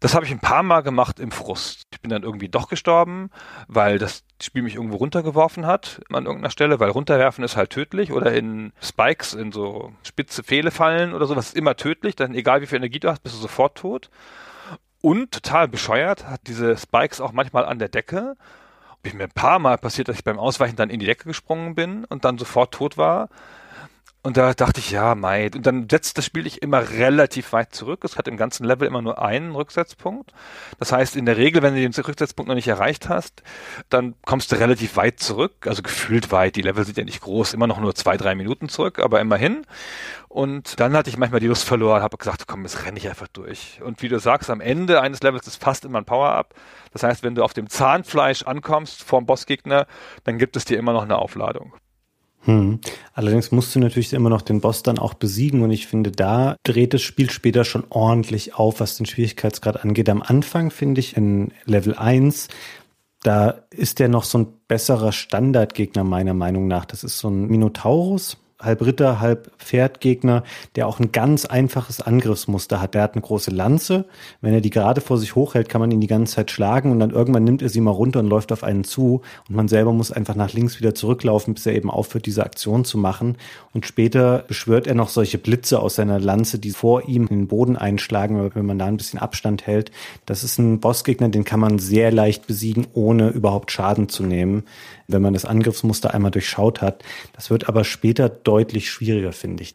[0.00, 1.84] das habe ich ein paar Mal gemacht im Frust.
[1.92, 3.30] Ich bin dann irgendwie doch gestorben,
[3.68, 8.12] weil das Spiel mich irgendwo runtergeworfen hat an irgendeiner Stelle, weil runterwerfen ist halt tödlich
[8.12, 12.60] oder in Spikes, in so spitze Pfähle fallen oder sowas ist immer tödlich, dann egal
[12.60, 14.10] wie viel Energie du hast, bist du sofort tot.
[15.00, 18.36] Und total bescheuert hat diese Spikes auch manchmal an der Decke.
[19.02, 21.74] Bin mir ein paar Mal passiert, dass ich beim Ausweichen dann in die Decke gesprungen
[21.74, 23.28] bin und dann sofort tot war.
[24.26, 25.52] Und da dachte ich, ja, Mai.
[25.54, 28.02] Und dann setzt das Spiel dich immer relativ weit zurück.
[28.02, 30.32] Es hat im ganzen Level immer nur einen Rücksetzpunkt.
[30.80, 33.44] Das heißt, in der Regel, wenn du den Rücksetzpunkt noch nicht erreicht hast,
[33.88, 35.68] dann kommst du relativ weit zurück.
[35.68, 36.56] Also gefühlt weit.
[36.56, 39.64] Die Level sind ja nicht groß, immer noch nur zwei, drei Minuten zurück, aber immerhin.
[40.26, 43.28] Und dann hatte ich manchmal die Lust verloren, habe gesagt, komm, jetzt renne ich einfach
[43.28, 43.80] durch.
[43.84, 46.52] Und wie du sagst, am Ende eines Levels ist fast immer ein Power-Up.
[46.92, 49.86] Das heißt, wenn du auf dem Zahnfleisch ankommst vorm Bossgegner,
[50.24, 51.74] dann gibt es dir immer noch eine Aufladung.
[52.46, 52.78] Hm.
[53.12, 56.56] Allerdings musst du natürlich immer noch den Boss dann auch besiegen und ich finde, da
[56.62, 60.08] dreht das Spiel später schon ordentlich auf, was den Schwierigkeitsgrad angeht.
[60.08, 62.48] Am Anfang finde ich in Level 1,
[63.22, 66.84] da ist der noch so ein besserer Standardgegner meiner Meinung nach.
[66.84, 70.42] Das ist so ein Minotaurus, halb Ritter, halb Pferdgegner,
[70.76, 72.94] der auch ein ganz einfaches Angriffsmuster hat.
[72.94, 74.06] Der hat eine große Lanze.
[74.40, 76.98] Wenn er die gerade vor sich hochhält, kann man ihn die ganze Zeit schlagen und
[76.98, 79.92] dann irgendwann nimmt er sie mal runter und läuft auf einen zu und man selber
[79.92, 83.36] muss einfach nach links wieder zurücklaufen, bis er eben aufhört, diese Aktion zu machen.
[83.74, 87.48] Und später beschwört er noch solche Blitze aus seiner Lanze, die vor ihm in den
[87.48, 89.90] Boden einschlagen, wenn man da ein bisschen Abstand hält.
[90.24, 94.64] Das ist ein Bossgegner, den kann man sehr leicht besiegen, ohne überhaupt Schaden zu nehmen
[95.08, 97.04] wenn man das Angriffsmuster einmal durchschaut hat.
[97.32, 99.74] Das wird aber später deutlich schwieriger, finde ich.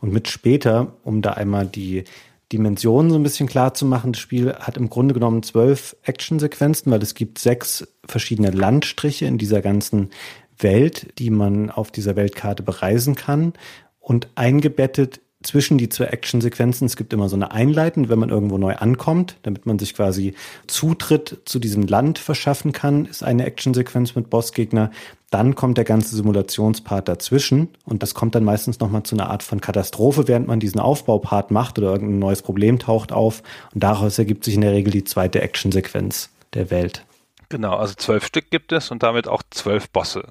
[0.00, 2.04] Und mit später, um da einmal die
[2.52, 6.90] Dimensionen so ein bisschen klar zu machen, das Spiel hat im Grunde genommen zwölf Actionsequenzen,
[6.90, 10.10] weil es gibt sechs verschiedene Landstriche in dieser ganzen
[10.58, 13.52] Welt, die man auf dieser Weltkarte bereisen kann.
[14.00, 16.86] Und eingebettet zwischen die zwei Actionsequenzen.
[16.86, 20.34] Es gibt immer so eine Einleitung, wenn man irgendwo neu ankommt, damit man sich quasi
[20.66, 24.90] Zutritt zu diesem Land verschaffen kann, ist eine Actionsequenz mit Bossgegner.
[25.30, 29.42] Dann kommt der ganze Simulationspart dazwischen und das kommt dann meistens nochmal zu einer Art
[29.42, 33.42] von Katastrophe, während man diesen Aufbaupart macht oder irgendein neues Problem taucht auf
[33.74, 37.04] und daraus ergibt sich in der Regel die zweite Actionsequenz der Welt.
[37.50, 40.28] Genau, also zwölf Stück gibt es und damit auch zwölf Bosse.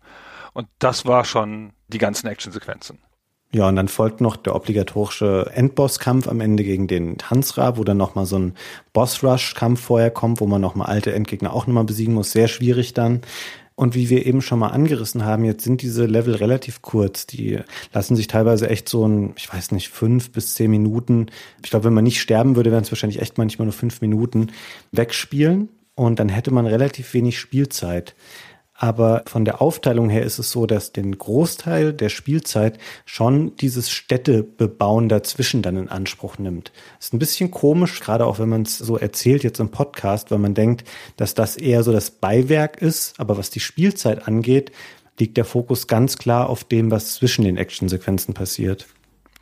[0.53, 2.97] Und das war schon die ganzen Actionsequenzen.
[3.51, 7.97] Ja, und dann folgt noch der obligatorische Endbosskampf am Ende gegen den Hansra, wo dann
[7.97, 8.55] nochmal so ein
[8.91, 12.31] Boss-Rush-Kampf vorher kommt, wo man nochmal alte Endgegner auch nochmal besiegen muss.
[12.31, 13.21] Sehr schwierig dann.
[13.79, 17.27] Und wie wir eben schon mal angerissen haben, jetzt sind diese Level relativ kurz.
[17.27, 17.59] Die
[17.93, 21.27] lassen sich teilweise echt so ein, ich weiß nicht, fünf bis zehn Minuten.
[21.63, 24.47] Ich glaube, wenn man nicht sterben würde, wären es wahrscheinlich echt manchmal nur fünf Minuten
[24.91, 25.69] wegspielen.
[25.93, 28.15] Und dann hätte man relativ wenig Spielzeit.
[28.79, 33.89] Aber von der Aufteilung her ist es so, dass den Großteil der Spielzeit schon dieses
[33.89, 36.71] Städtebebauen dazwischen dann in Anspruch nimmt.
[36.99, 40.37] Ist ein bisschen komisch, gerade auch wenn man es so erzählt jetzt im Podcast, weil
[40.37, 40.87] man denkt,
[41.17, 43.19] dass das eher so das Beiwerk ist.
[43.19, 44.71] Aber was die Spielzeit angeht,
[45.19, 48.85] liegt der Fokus ganz klar auf dem, was zwischen den Actionsequenzen passiert.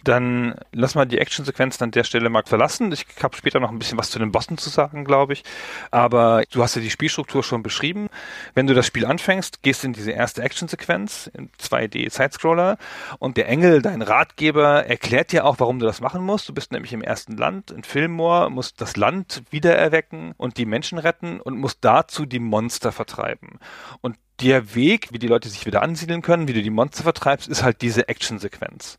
[0.06, 2.91] Dann lass mal die Actionsequenzen an der Stelle mal verlassen.
[2.91, 5.44] Ich habe später noch ein bisschen was zu den Bossen zu sagen, glaube ich.
[5.89, 8.10] Aber du hast ja die Spielstruktur schon beschrieben.
[8.54, 12.78] Wenn du das Spiel anfängst, gehst du in diese erste Actionsequenz im 2D Sidescroller
[13.18, 16.48] und der Engel, dein Ratgeber, erklärt dir auch, warum du das machen musst.
[16.48, 21.00] Du bist nämlich im ersten Land, in Fillmore, musst das Land wiedererwecken und die Menschen
[21.00, 23.60] retten und musst dazu die Monster vertreiben.
[24.02, 27.48] Und der Weg, wie die Leute sich wieder ansiedeln können, wie du die Monster vertreibst,
[27.48, 28.98] ist halt diese Actionsequenz.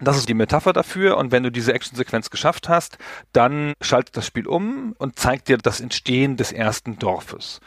[0.00, 1.16] Das ist die Metapher dafür.
[1.16, 2.98] Und wenn du diese Actionsequenz geschafft hast,
[3.32, 7.60] dann schaltet das Spiel um und zeigt dir das Entstehen des ersten Dorfes.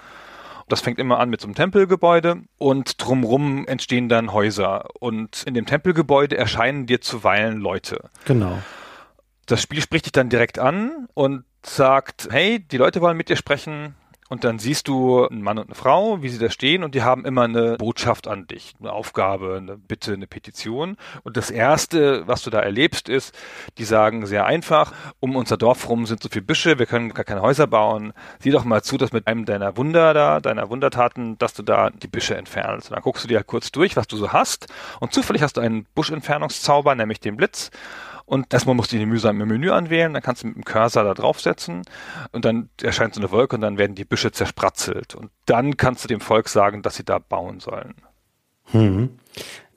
[0.70, 4.86] Das fängt immer an mit so einem Tempelgebäude und drumrum entstehen dann Häuser.
[5.02, 8.10] Und in dem Tempelgebäude erscheinen dir zuweilen Leute.
[8.24, 8.58] Genau.
[9.48, 13.36] Das Spiel spricht dich dann direkt an und sagt, hey, die Leute wollen mit dir
[13.36, 13.96] sprechen,
[14.32, 17.04] und dann siehst du einen Mann und eine Frau, wie sie da stehen und die
[17.04, 20.96] haben immer eine Botschaft an dich, eine Aufgabe, eine Bitte, eine Petition.
[21.24, 23.38] Und das Erste, was du da erlebst, ist,
[23.78, 27.26] die sagen sehr einfach, um unser Dorf rum sind so viele Büsche, wir können gar
[27.26, 28.14] keine Häuser bauen.
[28.40, 31.90] Sieh doch mal zu, dass mit einem deiner Wunder da, deiner Wundertaten, dass du da
[31.90, 32.90] die Büsche entfernst.
[32.90, 34.68] Und dann guckst du dir halt kurz durch, was du so hast.
[35.02, 37.70] Und zufällig hast du einen Buschentfernungszauber, nämlich den Blitz.
[38.32, 41.04] Und erstmal musst du die mühsam im Menü anwählen, dann kannst du mit dem Cursor
[41.04, 41.82] da draufsetzen
[42.32, 45.16] und dann erscheint so eine Wolke und dann werden die Büsche zerspratzelt.
[45.16, 47.96] Und dann kannst du dem Volk sagen, dass sie da bauen sollen.
[48.68, 49.18] Hm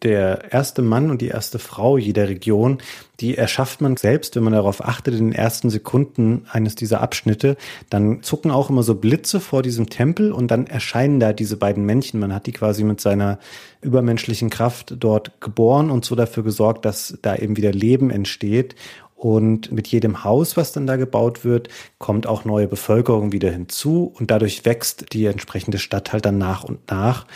[0.05, 2.79] der erste Mann und die erste Frau jeder Region,
[3.21, 7.57] die erschafft man selbst, wenn man darauf achtet, in den ersten Sekunden eines dieser Abschnitte.
[7.91, 11.87] Dann zucken auch immer so Blitze vor diesem Tempel und dann erscheinen da diese beiden
[11.87, 12.21] Männchen.
[12.21, 13.39] Man hat die quasi mit seiner
[13.81, 18.75] übermenschlichen Kraft dort geboren und so dafür gesorgt, dass da eben wieder Leben entsteht.
[19.17, 24.13] Und mit jedem Haus, was dann da gebaut wird, kommt auch neue Bevölkerung wieder hinzu
[24.19, 27.27] und dadurch wächst die entsprechende Stadt halt dann nach und nach.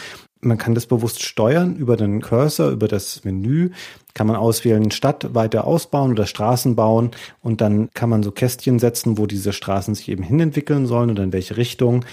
[0.40, 3.70] Man kann das bewusst steuern über den Cursor, über das Menü.
[4.14, 7.11] Kann man auswählen, Stadt weiter ausbauen oder Straßen bauen.
[7.42, 11.24] Und dann kann man so Kästchen setzen, wo diese Straßen sich eben hinentwickeln sollen oder
[11.24, 12.05] in welche Richtung.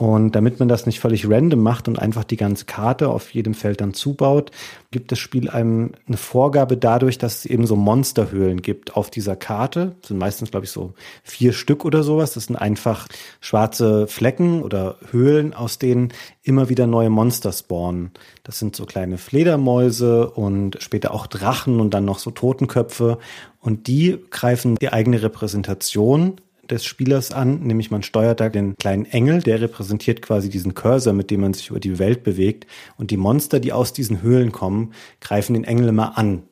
[0.00, 3.52] Und damit man das nicht völlig random macht und einfach die ganze Karte auf jedem
[3.52, 4.50] Feld dann zubaut,
[4.90, 9.36] gibt das Spiel einem eine Vorgabe dadurch, dass es eben so Monsterhöhlen gibt auf dieser
[9.36, 9.96] Karte.
[10.00, 12.32] Das sind meistens, glaube ich, so vier Stück oder sowas.
[12.32, 13.08] Das sind einfach
[13.42, 18.12] schwarze Flecken oder Höhlen, aus denen immer wieder neue Monster spawnen.
[18.42, 23.18] Das sind so kleine Fledermäuse und später auch Drachen und dann noch so Totenköpfe.
[23.60, 29.06] Und die greifen die eigene Repräsentation des Spielers an, nämlich man steuert da den kleinen
[29.06, 33.10] Engel, der repräsentiert quasi diesen Cursor, mit dem man sich über die Welt bewegt und
[33.10, 36.42] die Monster, die aus diesen Höhlen kommen, greifen den Engel immer an.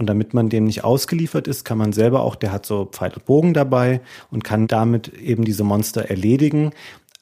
[0.00, 3.12] Und damit man dem nicht ausgeliefert ist, kann man selber auch, der hat so Pfeil
[3.12, 6.70] und Bogen dabei und kann damit eben diese Monster erledigen.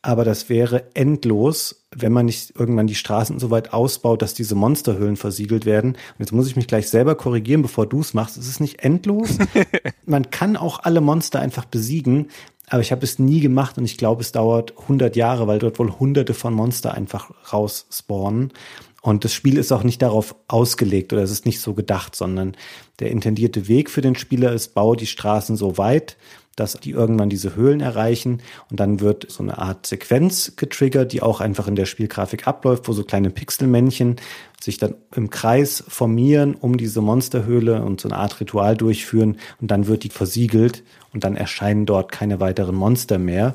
[0.03, 4.55] Aber das wäre endlos, wenn man nicht irgendwann die Straßen so weit ausbaut, dass diese
[4.55, 5.93] Monsterhöhlen versiegelt werden.
[5.93, 8.37] Und jetzt muss ich mich gleich selber korrigieren, bevor du es machst.
[8.37, 9.39] Es ist nicht endlos.
[10.07, 12.29] man kann auch alle Monster einfach besiegen,
[12.71, 15.79] aber ich habe es nie gemacht und ich glaube, es dauert 100 Jahre, weil dort
[15.79, 18.53] wohl hunderte von Monster einfach rausspawnen.
[19.01, 22.57] Und das Spiel ist auch nicht darauf ausgelegt oder es ist nicht so gedacht, sondern
[22.99, 26.17] der intendierte Weg für den Spieler ist, baue die Straßen so weit,
[26.59, 31.23] dass die irgendwann diese Höhlen erreichen und dann wird so eine Art Sequenz getriggert, die
[31.23, 34.17] auch einfach in der Spielgrafik abläuft, wo so kleine Pixelmännchen
[34.61, 39.71] sich dann im Kreis formieren um diese Monsterhöhle und so eine Art Ritual durchführen und
[39.71, 43.55] dann wird die versiegelt und dann erscheinen dort keine weiteren Monster mehr.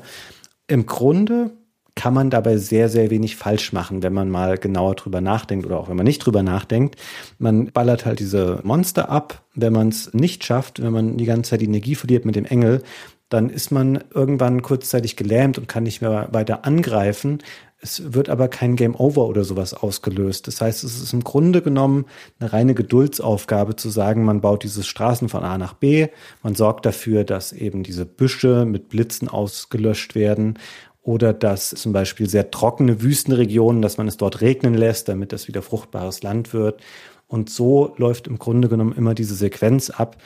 [0.66, 1.50] Im Grunde
[1.96, 5.78] kann man dabei sehr, sehr wenig falsch machen, wenn man mal genauer drüber nachdenkt oder
[5.78, 6.96] auch wenn man nicht drüber nachdenkt.
[7.38, 9.42] Man ballert halt diese Monster ab.
[9.54, 12.46] Wenn man es nicht schafft, wenn man die ganze Zeit die Energie verliert mit dem
[12.46, 12.82] Engel,
[13.28, 17.38] dann ist man irgendwann kurzzeitig gelähmt und kann nicht mehr weiter angreifen.
[17.80, 20.46] Es wird aber kein Game Over oder sowas ausgelöst.
[20.46, 22.06] Das heißt, es ist im Grunde genommen
[22.38, 26.08] eine reine Geduldsaufgabe zu sagen, man baut diese Straßen von A nach B,
[26.42, 30.58] man sorgt dafür, dass eben diese Büsche mit Blitzen ausgelöscht werden
[31.04, 35.46] oder dass zum Beispiel sehr trockene Wüstenregionen, dass man es dort regnen lässt, damit das
[35.46, 36.80] wieder fruchtbares Land wird.
[37.28, 40.16] Und so läuft im Grunde genommen immer diese Sequenz ab.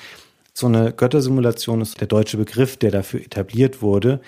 [0.54, 4.20] So eine Göttersimulation ist der deutsche Begriff, der dafür etabliert wurde.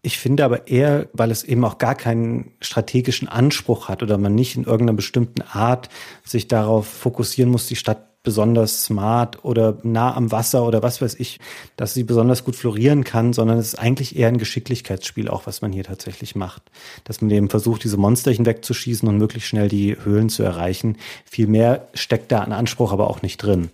[0.00, 4.34] Ich finde aber eher, weil es eben auch gar keinen strategischen Anspruch hat oder man
[4.34, 5.90] nicht in irgendeiner bestimmten Art
[6.24, 11.14] sich darauf fokussieren muss, die Stadt besonders smart oder nah am Wasser oder was weiß
[11.20, 11.38] ich,
[11.76, 15.62] dass sie besonders gut florieren kann, sondern es ist eigentlich eher ein Geschicklichkeitsspiel, auch was
[15.62, 16.62] man hier tatsächlich macht.
[17.04, 20.96] Dass man eben versucht, diese Monsterchen wegzuschießen und möglichst schnell die Höhlen zu erreichen.
[21.24, 23.70] Viel mehr steckt da an Anspruch aber auch nicht drin.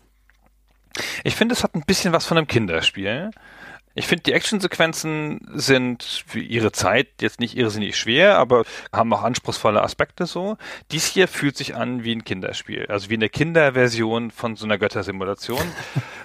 [1.24, 3.30] Ich finde, es hat ein bisschen was von einem Kinderspiel.
[4.00, 9.22] Ich finde, die Actionsequenzen sind für ihre Zeit jetzt nicht irrsinnig schwer, aber haben auch
[9.22, 10.56] anspruchsvolle Aspekte so.
[10.90, 14.78] Dies hier fühlt sich an wie ein Kinderspiel, also wie eine Kinderversion von so einer
[14.78, 15.60] Göttersimulation.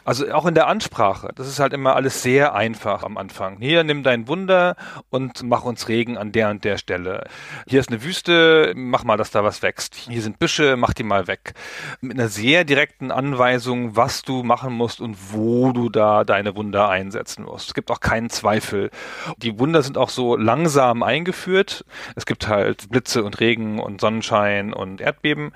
[0.08, 1.32] Also auch in der Ansprache.
[1.34, 3.58] Das ist halt immer alles sehr einfach am Anfang.
[3.60, 4.76] Hier, nimm dein Wunder
[5.10, 7.28] und mach uns Regen an der und der Stelle.
[7.68, 9.96] Hier ist eine Wüste, mach mal, dass da was wächst.
[9.96, 11.56] Hier sind Büsche, mach die mal weg.
[12.02, 16.88] Mit einer sehr direkten Anweisung, was du machen musst und wo du da deine Wunder
[16.88, 17.64] einsetzen musst.
[17.67, 18.91] Es gibt auch keinen Zweifel.
[19.38, 21.86] Die Wunder sind auch so langsam eingeführt.
[22.15, 25.51] Es gibt halt Blitze und Regen und Sonnenschein und Erdbeben.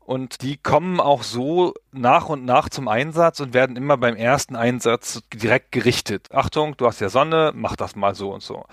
[0.00, 4.56] Und die kommen auch so nach und nach zum Einsatz und werden immer beim ersten
[4.56, 6.28] Einsatz direkt gerichtet.
[6.32, 8.64] Achtung, du hast ja Sonne, mach das mal so und so.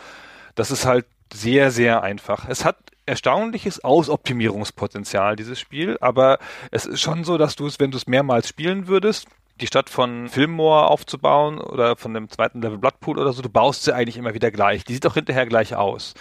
[0.55, 2.47] Das ist halt sehr, sehr einfach.
[2.49, 6.39] Es hat erstaunliches Ausoptimierungspotenzial, dieses Spiel, aber
[6.71, 9.27] es ist schon so, dass du es, wenn du es mehrmals spielen würdest,
[9.61, 13.83] die Stadt von Fillmore aufzubauen oder von dem zweiten Level Bloodpool oder so, du baust
[13.83, 14.83] sie eigentlich immer wieder gleich.
[14.83, 16.13] Die sieht auch hinterher gleich aus.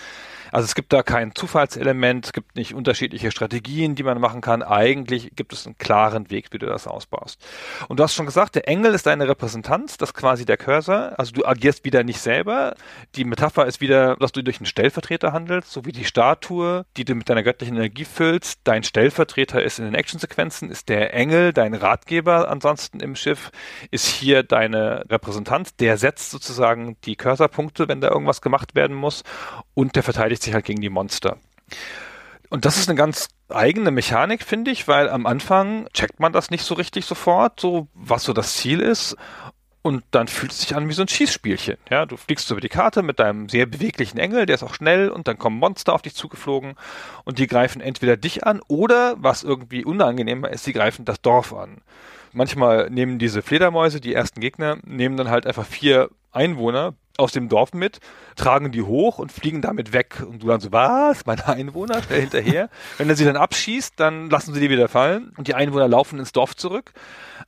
[0.52, 4.62] Also es gibt da kein Zufallselement, es gibt nicht unterschiedliche Strategien, die man machen kann.
[4.62, 7.40] Eigentlich gibt es einen klaren Weg, wie du das ausbaust.
[7.88, 11.14] Und du hast schon gesagt, der Engel ist deine Repräsentanz, das ist quasi der Cursor.
[11.18, 12.74] Also du agierst wieder nicht selber.
[13.14, 17.04] Die Metapher ist wieder, dass du durch einen Stellvertreter handelst, so wie die Statue, die
[17.04, 18.60] du mit deiner göttlichen Energie füllst.
[18.64, 23.50] Dein Stellvertreter ist in den Actionsequenzen, ist der Engel, dein Ratgeber ansonsten im Schiff,
[23.90, 25.76] ist hier deine Repräsentanz.
[25.76, 29.22] Der setzt sozusagen die Cursorpunkte, wenn da irgendwas gemacht werden muss
[29.74, 31.36] und der verteidigt verteidigt sich halt gegen die Monster.
[32.48, 36.50] Und das ist eine ganz eigene Mechanik, finde ich, weil am Anfang checkt man das
[36.50, 39.16] nicht so richtig sofort, so was so das Ziel ist.
[39.82, 41.78] Und dann fühlt es sich an wie so ein Schießspielchen.
[41.88, 45.08] Ja, du fliegst über die Karte mit deinem sehr beweglichen Engel, der ist auch schnell
[45.08, 46.74] und dann kommen Monster auf dich zugeflogen
[47.24, 51.54] und die greifen entweder dich an oder, was irgendwie unangenehmer ist, sie greifen das Dorf
[51.54, 51.78] an.
[52.32, 57.48] Manchmal nehmen diese Fledermäuse, die ersten Gegner, nehmen dann halt einfach vier Einwohner, aus dem
[57.48, 58.00] Dorf mit,
[58.36, 60.22] tragen die hoch und fliegen damit weg.
[60.26, 61.26] Und du dann so, was?
[61.26, 62.02] Meine Einwohner?
[62.02, 62.68] Schnell hinterher.
[62.98, 66.18] wenn er sie dann abschießt, dann lassen sie die wieder fallen und die Einwohner laufen
[66.18, 66.92] ins Dorf zurück.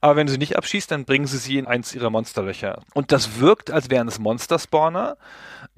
[0.01, 2.81] Aber wenn du sie nicht abschießt, dann bringen sie sie in eins ihrer Monsterlöcher.
[2.95, 5.17] Und das wirkt, als wären es Monster-Spawner,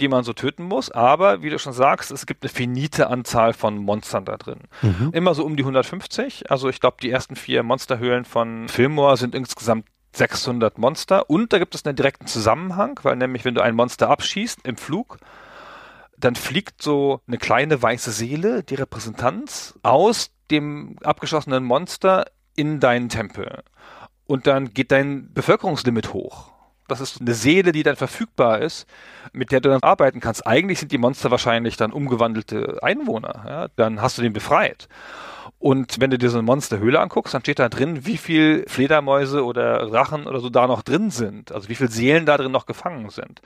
[0.00, 0.90] die man so töten muss.
[0.90, 4.60] Aber, wie du schon sagst, es gibt eine finite Anzahl von Monstern da drin.
[4.82, 5.10] Mhm.
[5.12, 6.50] Immer so um die 150.
[6.50, 11.58] Also ich glaube, die ersten vier Monsterhöhlen von Fillmore sind insgesamt 600 Monster und da
[11.58, 15.18] gibt es einen direkten Zusammenhang, weil nämlich wenn du ein Monster abschießt im Flug,
[16.16, 23.08] dann fliegt so eine kleine weiße Seele, die Repräsentanz, aus dem abgeschossenen Monster in deinen
[23.08, 23.62] Tempel.
[24.26, 26.50] Und dann geht dein Bevölkerungslimit hoch.
[26.86, 28.86] Das ist eine Seele, die dann verfügbar ist,
[29.32, 30.46] mit der du dann arbeiten kannst.
[30.46, 33.44] Eigentlich sind die Monster wahrscheinlich dann umgewandelte Einwohner.
[33.48, 33.68] Ja?
[33.76, 34.88] Dann hast du den befreit.
[35.64, 39.42] Und wenn du dir so eine Monsterhöhle anguckst, dann steht da drin, wie viel Fledermäuse
[39.42, 41.52] oder Rachen oder so da noch drin sind.
[41.52, 43.40] Also wie viel Seelen da drin noch gefangen sind.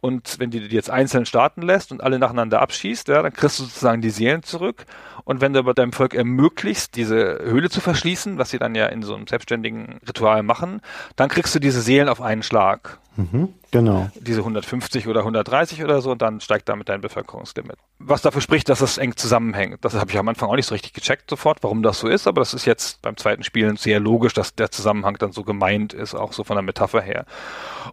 [0.00, 3.60] Und wenn du die jetzt einzeln starten lässt und alle nacheinander abschießt, ja, dann kriegst
[3.60, 4.84] du sozusagen die Seelen zurück.
[5.22, 8.86] Und wenn du aber deinem Volk ermöglicht, diese Höhle zu verschließen, was sie dann ja
[8.86, 10.80] in so einem selbstständigen Ritual machen,
[11.14, 12.98] dann kriegst du diese Seelen auf einen Schlag.
[13.16, 14.10] Mhm, genau.
[14.16, 17.76] Diese 150 oder 130 oder so und dann steigt damit dein Bevölkerungslimit.
[17.98, 19.84] Was dafür spricht, dass das eng zusammenhängt.
[19.84, 22.26] Das habe ich am Anfang auch nicht so richtig gecheckt sofort, warum das so ist,
[22.26, 25.92] aber das ist jetzt beim zweiten Spielen sehr logisch, dass der Zusammenhang dann so gemeint
[25.92, 27.24] ist, auch so von der Metapher her.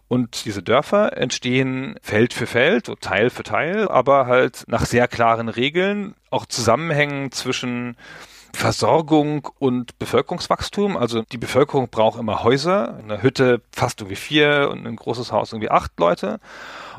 [0.08, 5.06] Und diese Dörfer entstehen Feld für Feld, so Teil für Teil, aber halt nach sehr
[5.06, 7.96] klaren Regeln, auch Zusammenhängen zwischen
[8.54, 10.96] Versorgung und Bevölkerungswachstum.
[10.96, 12.98] Also die Bevölkerung braucht immer Häuser.
[12.98, 16.38] Eine Hütte fast irgendwie vier und ein großes Haus irgendwie acht Leute.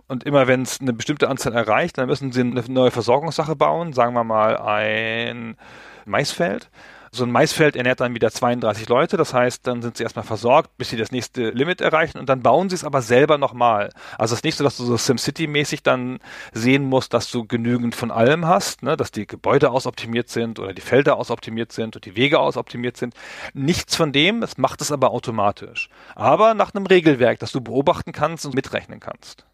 [0.07, 3.93] Und immer wenn es eine bestimmte Anzahl erreicht, dann müssen sie eine neue Versorgungssache bauen.
[3.93, 5.57] Sagen wir mal ein
[6.05, 6.69] Maisfeld.
[7.15, 10.75] So ein Maisfeld ernährt dann wieder 32 Leute, das heißt, dann sind sie erstmal versorgt,
[10.79, 13.91] bis sie das nächste Limit erreichen und dann bauen sie es aber selber nochmal.
[14.17, 16.17] Also es ist nicht so, dass du so SimCity-mäßig dann
[16.53, 18.97] sehen musst, dass du genügend von allem hast, ne?
[18.97, 23.13] dass die Gebäude ausoptimiert sind oder die Felder ausoptimiert sind und die Wege ausoptimiert sind.
[23.53, 25.89] Nichts von dem, es macht es aber automatisch.
[26.15, 29.45] Aber nach einem Regelwerk, das du beobachten kannst und mitrechnen kannst.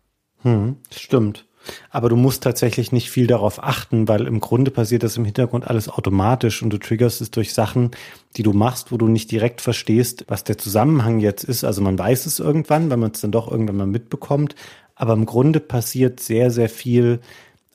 [0.43, 1.48] Hm, stimmt.
[1.89, 5.67] Aber du musst tatsächlich nicht viel darauf achten, weil im Grunde passiert das im Hintergrund
[5.67, 7.91] alles automatisch und du triggerst es durch Sachen,
[8.35, 11.63] die du machst, wo du nicht direkt verstehst, was der Zusammenhang jetzt ist.
[11.63, 14.55] Also man weiß es irgendwann, wenn man es dann doch irgendwann mal mitbekommt.
[14.95, 17.19] Aber im Grunde passiert sehr, sehr viel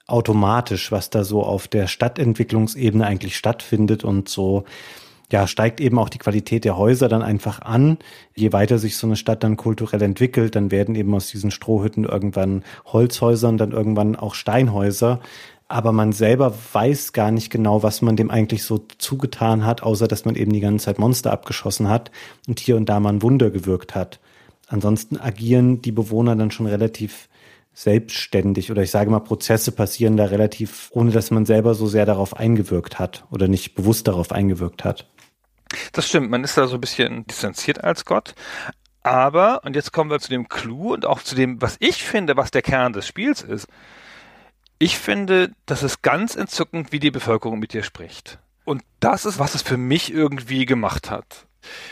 [0.07, 4.64] automatisch, was da so auf der Stadtentwicklungsebene eigentlich stattfindet und so
[5.35, 7.99] ja, steigt eben auch die Qualität der Häuser dann einfach an.
[8.37, 12.05] Je weiter sich so eine Stadt dann kulturell entwickelt, dann werden eben aus diesen Strohhütten
[12.05, 15.18] irgendwann Holzhäuser und dann irgendwann auch Steinhäuser.
[15.66, 20.07] Aber man selber weiß gar nicht genau, was man dem eigentlich so zugetan hat, außer
[20.07, 22.12] dass man eben die ganze Zeit Monster abgeschossen hat
[22.47, 24.20] und hier und da mal ein Wunder gewirkt hat.
[24.68, 27.28] Ansonsten agieren die Bewohner dann schon relativ
[27.72, 32.07] selbstständig oder ich sage mal, Prozesse passieren da relativ, ohne dass man selber so sehr
[32.07, 35.09] darauf eingewirkt hat oder nicht bewusst darauf eingewirkt hat.
[35.93, 38.35] Das stimmt, man ist da so ein bisschen distanziert als Gott.
[39.03, 42.37] Aber, und jetzt kommen wir zu dem Clou und auch zu dem, was ich finde,
[42.37, 43.68] was der Kern des Spiels ist.
[44.79, 48.39] Ich finde, das ist ganz entzückend, wie die Bevölkerung mit dir spricht.
[48.64, 51.47] Und das ist, was es für mich irgendwie gemacht hat.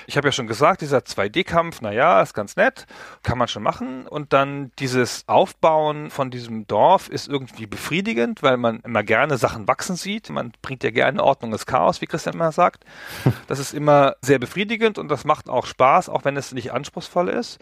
[0.06, 2.86] Ich habe ja schon gesagt, dieser 2D-Kampf, naja, ist ganz nett,
[3.22, 4.06] kann man schon machen.
[4.06, 9.68] Und dann dieses Aufbauen von diesem Dorf ist irgendwie befriedigend, weil man immer gerne Sachen
[9.68, 10.30] wachsen sieht.
[10.30, 12.84] Man bringt ja gerne Ordnung ins Chaos, wie Christian immer sagt.
[13.48, 17.28] Das ist immer sehr befriedigend und das macht auch Spaß, auch wenn es nicht anspruchsvoll
[17.28, 17.58] ist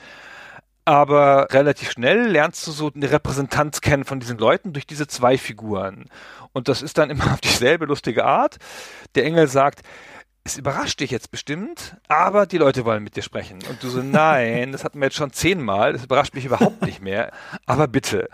[0.84, 5.38] aber relativ schnell lernst du so eine Repräsentanz kennen von diesen Leuten durch diese zwei
[5.38, 6.06] Figuren.
[6.52, 8.56] Und das ist dann immer auf dieselbe lustige Art.
[9.14, 9.82] Der Engel sagt,
[10.50, 13.58] es überrascht dich jetzt bestimmt, aber die Leute wollen mit dir sprechen.
[13.68, 17.00] Und du so, nein, das hatten wir jetzt schon zehnmal, das überrascht mich überhaupt nicht
[17.00, 17.32] mehr,
[17.66, 18.28] aber bitte.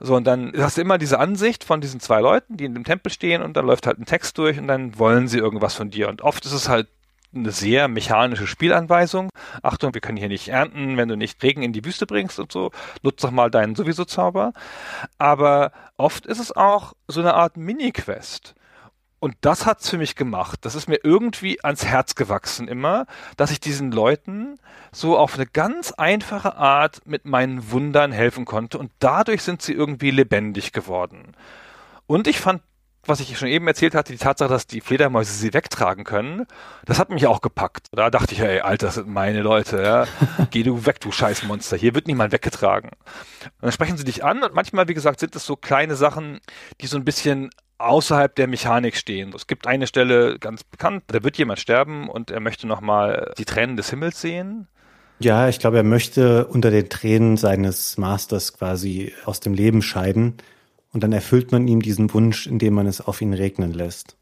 [0.00, 2.84] So, und dann hast du immer diese Ansicht von diesen zwei Leuten, die in dem
[2.84, 5.90] Tempel stehen und dann läuft halt ein Text durch und dann wollen sie irgendwas von
[5.90, 6.08] dir.
[6.08, 6.88] Und oft ist es halt
[7.32, 9.28] eine sehr mechanische Spielanweisung.
[9.62, 12.50] Achtung, wir können hier nicht ernten, wenn du nicht Regen in die Wüste bringst und
[12.50, 12.72] so.
[13.02, 14.52] Nutz doch mal deinen sowieso Zauber.
[15.18, 18.54] Aber oft ist es auch so eine Art Mini-Quest.
[19.20, 20.60] Und das hat's für mich gemacht.
[20.62, 23.06] Das ist mir irgendwie ans Herz gewachsen immer,
[23.36, 24.58] dass ich diesen Leuten
[24.92, 29.74] so auf eine ganz einfache Art mit meinen Wundern helfen konnte und dadurch sind sie
[29.74, 31.36] irgendwie lebendig geworden.
[32.06, 32.62] Und ich fand,
[33.04, 36.46] was ich schon eben erzählt hatte, die Tatsache, dass die Fledermäuse sie wegtragen können,
[36.86, 37.88] das hat mich auch gepackt.
[37.92, 40.06] Da dachte ich, ey, Alter, das sind meine Leute, ja.
[40.50, 41.76] Geh du weg, du Scheißmonster.
[41.76, 42.90] Hier wird niemand weggetragen.
[42.90, 46.40] Und dann sprechen sie dich an und manchmal, wie gesagt, sind es so kleine Sachen,
[46.80, 47.50] die so ein bisschen
[47.80, 49.32] außerhalb der Mechanik stehen.
[49.34, 53.44] Es gibt eine Stelle ganz bekannt, da wird jemand sterben und er möchte nochmal die
[53.44, 54.68] Tränen des Himmels sehen.
[55.18, 60.38] Ja, ich glaube, er möchte unter den Tränen seines Masters quasi aus dem Leben scheiden
[60.92, 64.16] und dann erfüllt man ihm diesen Wunsch, indem man es auf ihn regnen lässt.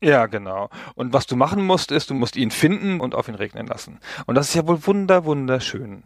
[0.00, 0.68] Ja, genau.
[0.94, 3.98] Und was du machen musst, ist, du musst ihn finden und auf ihn regnen lassen.
[4.26, 6.04] Und das ist ja wohl wunder, wunderschön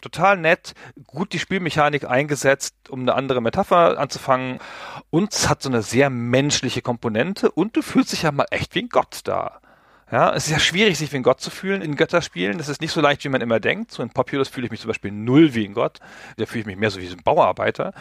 [0.00, 0.74] total nett,
[1.06, 4.58] gut die Spielmechanik eingesetzt, um eine andere Metapher anzufangen.
[5.10, 8.74] Und es hat so eine sehr menschliche Komponente und du fühlst dich ja mal echt
[8.74, 9.60] wie ein Gott da.
[10.10, 12.56] Ja, es ist ja schwierig, sich wie ein Gott zu fühlen in Götterspielen.
[12.56, 13.92] Das ist nicht so leicht, wie man immer denkt.
[13.92, 15.98] So in Populous fühle ich mich zum Beispiel null wie ein Gott.
[16.38, 17.92] Da fühle ich mich mehr so wie ein Bauarbeiter,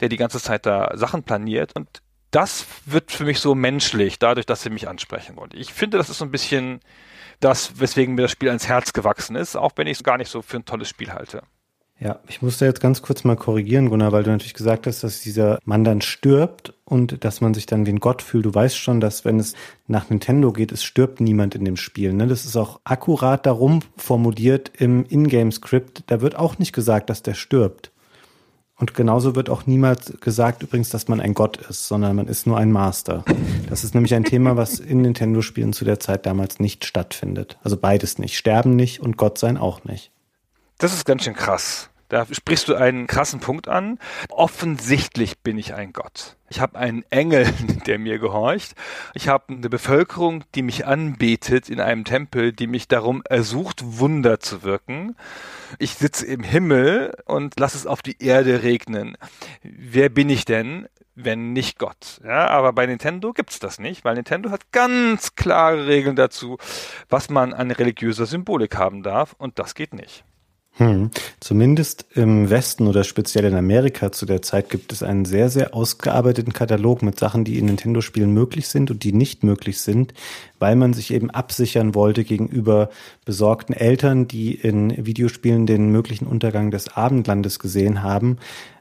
[0.00, 1.74] der die ganze Zeit da Sachen planiert.
[1.74, 5.38] Und das wird für mich so menschlich, dadurch, dass sie mich ansprechen.
[5.38, 6.80] Und ich finde, das ist so ein bisschen
[7.40, 10.30] das, weswegen mir das Spiel ans Herz gewachsen ist, auch wenn ich es gar nicht
[10.30, 11.42] so für ein tolles Spiel halte.
[11.98, 15.22] Ja, ich musste jetzt ganz kurz mal korrigieren, Gunnar, weil du natürlich gesagt hast, dass
[15.22, 16.74] dieser Mann dann stirbt.
[16.84, 18.44] und dass man sich dann den Gott fühlt.
[18.44, 19.54] Du weißt schon, dass wenn es
[19.88, 22.12] nach Nintendo geht, es stirbt niemand in dem Spiel.
[22.12, 22.28] Ne?
[22.28, 26.04] Das ist auch akkurat darum formuliert im Ingame-Script.
[26.06, 27.90] Da wird auch nicht gesagt, dass der stirbt.
[28.78, 32.46] Und genauso wird auch niemals gesagt übrigens, dass man ein Gott ist, sondern man ist
[32.46, 33.24] nur ein Master.
[33.70, 37.58] Das ist nämlich ein Thema, was in Nintendo-Spielen zu der Zeit damals nicht stattfindet.
[37.62, 38.36] Also beides nicht.
[38.36, 40.10] Sterben nicht und Gott sein auch nicht.
[40.76, 41.88] Das ist ganz schön krass.
[42.08, 43.98] Da sprichst du einen krassen Punkt an.
[44.28, 46.36] Offensichtlich bin ich ein Gott.
[46.48, 47.46] Ich habe einen Engel,
[47.86, 48.74] der mir gehorcht.
[49.14, 54.40] Ich habe eine Bevölkerung, die mich anbetet in einem Tempel, die mich darum ersucht, Wunder
[54.40, 55.16] zu wirken.
[55.78, 59.16] Ich sitze im Himmel und lasse es auf die Erde regnen.
[59.62, 60.88] Wer bin ich denn?
[61.16, 62.20] wenn nicht Gott.
[62.24, 66.58] Ja, aber bei Nintendo gibt's das nicht, weil Nintendo hat ganz klare Regeln dazu,
[67.08, 70.24] was man an religiöser Symbolik haben darf und das geht nicht.
[70.78, 71.10] Hm.
[71.40, 75.74] Zumindest im Westen oder speziell in Amerika zu der Zeit gibt es einen sehr, sehr
[75.74, 80.12] ausgearbeiteten Katalog mit Sachen, die in Nintendo-Spielen möglich sind und die nicht möglich sind,
[80.58, 82.90] weil man sich eben absichern wollte gegenüber
[83.24, 88.36] besorgten Eltern, die in Videospielen den möglichen Untergang des Abendlandes gesehen haben.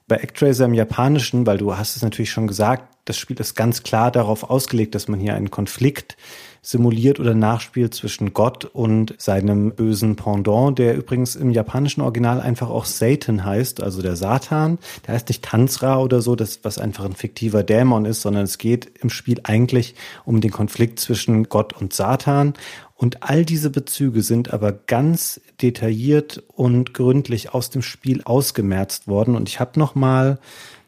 [0.07, 3.83] Bei Actraiser im Japanischen, weil du hast es natürlich schon gesagt, das Spiel ist ganz
[3.83, 6.17] klar darauf ausgelegt, dass man hier einen Konflikt
[6.65, 12.69] simuliert oder nachspielt zwischen Gott und seinem bösen Pendant, der übrigens im japanischen Original einfach
[12.69, 14.79] auch Satan heißt, also der Satan.
[15.05, 18.57] Der heißt nicht Tanzra oder so, das was einfach ein fiktiver Dämon ist, sondern es
[18.57, 19.93] geht im Spiel eigentlich
[20.25, 22.53] um den Konflikt zwischen Gott und Satan.
[22.95, 29.35] Und all diese Bezüge sind aber ganz detailliert und gründlich aus dem Spiel ausgemerzt worden.
[29.35, 30.39] Und ich habe noch mal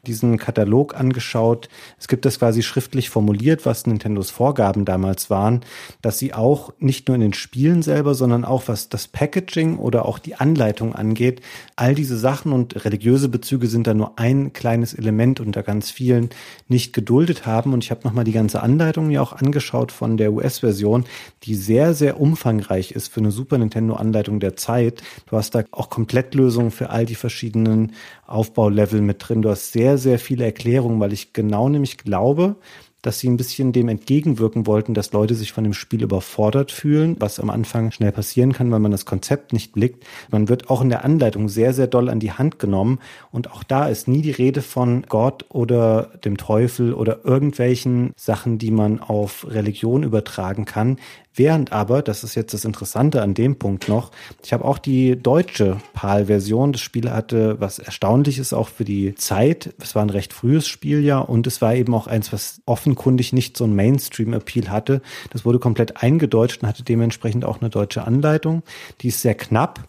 [0.08, 1.70] diesen Katalog angeschaut.
[2.00, 5.62] Es gibt das quasi schriftlich formuliert, was Nintendos Vorgaben damals waren,
[6.02, 10.06] dass sie auch nicht nur in den Spielen selber, sondern auch was das Packaging oder
[10.06, 11.42] auch die Anleitung angeht,
[11.76, 16.30] all diese Sachen und religiöse Bezüge sind da nur ein kleines Element unter ganz vielen
[16.68, 17.74] nicht geduldet haben.
[17.74, 21.06] Und ich habe nochmal die ganze Anleitung mir auch angeschaut von der US-Version,
[21.44, 25.02] die sehr, sehr umfangreich ist für eine Super Nintendo-Anleitung der Zeit.
[25.30, 27.94] Du hast da auch Komplettlösungen für all die verschiedenen
[28.28, 29.42] Aufbaulevel mit drin.
[29.42, 32.58] Du hast sehr, sehr viele Erklärungen, weil ich genau nämlich glaube,
[33.02, 37.16] dass sie ein bisschen dem entgegenwirken wollten, dass Leute sich von dem Spiel überfordert fühlen,
[37.20, 40.06] was am Anfang schnell passieren kann, weil man das Konzept nicht blickt.
[40.30, 43.00] Man wird auch in der Anleitung sehr, sehr doll an die Hand genommen
[43.32, 48.58] und auch da ist nie die Rede von Gott oder dem Teufel oder irgendwelchen Sachen,
[48.58, 50.98] die man auf Religion übertragen kann.
[51.38, 54.12] Während aber, das ist jetzt das Interessante an dem Punkt noch,
[54.44, 56.72] ich habe auch die deutsche PAL-Version.
[56.72, 59.76] Das Spiel hatte was Erstaunliches auch für die Zeit.
[59.80, 63.34] Es war ein recht frühes Spiel ja und es war eben auch eins, was offenkundig
[63.34, 65.02] nicht so ein Mainstream-Appeal hatte.
[65.30, 68.64] Das wurde komplett eingedeutscht und hatte dementsprechend auch eine deutsche Anleitung.
[69.02, 69.88] Die ist sehr knapp.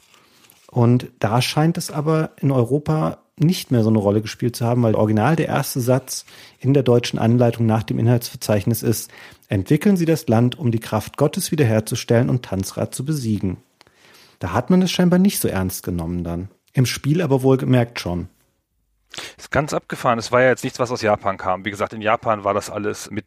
[0.70, 4.82] Und da scheint es aber in Europa nicht mehr so eine Rolle gespielt zu haben,
[4.82, 6.24] weil original der erste Satz
[6.61, 9.11] in der deutschen Anleitung nach dem Inhaltsverzeichnis ist,
[9.49, 13.59] entwickeln Sie das Land, um die Kraft Gottes wiederherzustellen und Tanzrad zu besiegen.
[14.38, 16.49] Da hat man es scheinbar nicht so ernst genommen dann.
[16.72, 18.28] Im Spiel aber wohl gemerkt schon.
[19.36, 20.18] Ist ganz abgefahren.
[20.18, 21.64] Es war ja jetzt nichts, was aus Japan kam.
[21.64, 23.24] Wie gesagt, in Japan war das alles mit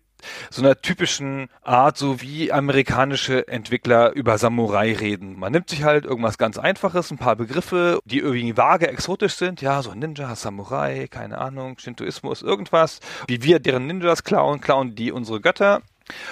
[0.52, 5.40] so einer typischen Art, so wie amerikanische Entwickler über Samurai reden.
[5.40, 9.62] Man nimmt sich halt irgendwas ganz Einfaches, ein paar Begriffe, die irgendwie vage exotisch sind.
[9.62, 13.00] Ja, so Ninja, Samurai, keine Ahnung, Shintoismus, irgendwas.
[13.28, 15.82] Wie wir deren Ninjas klauen, klauen die unsere Götter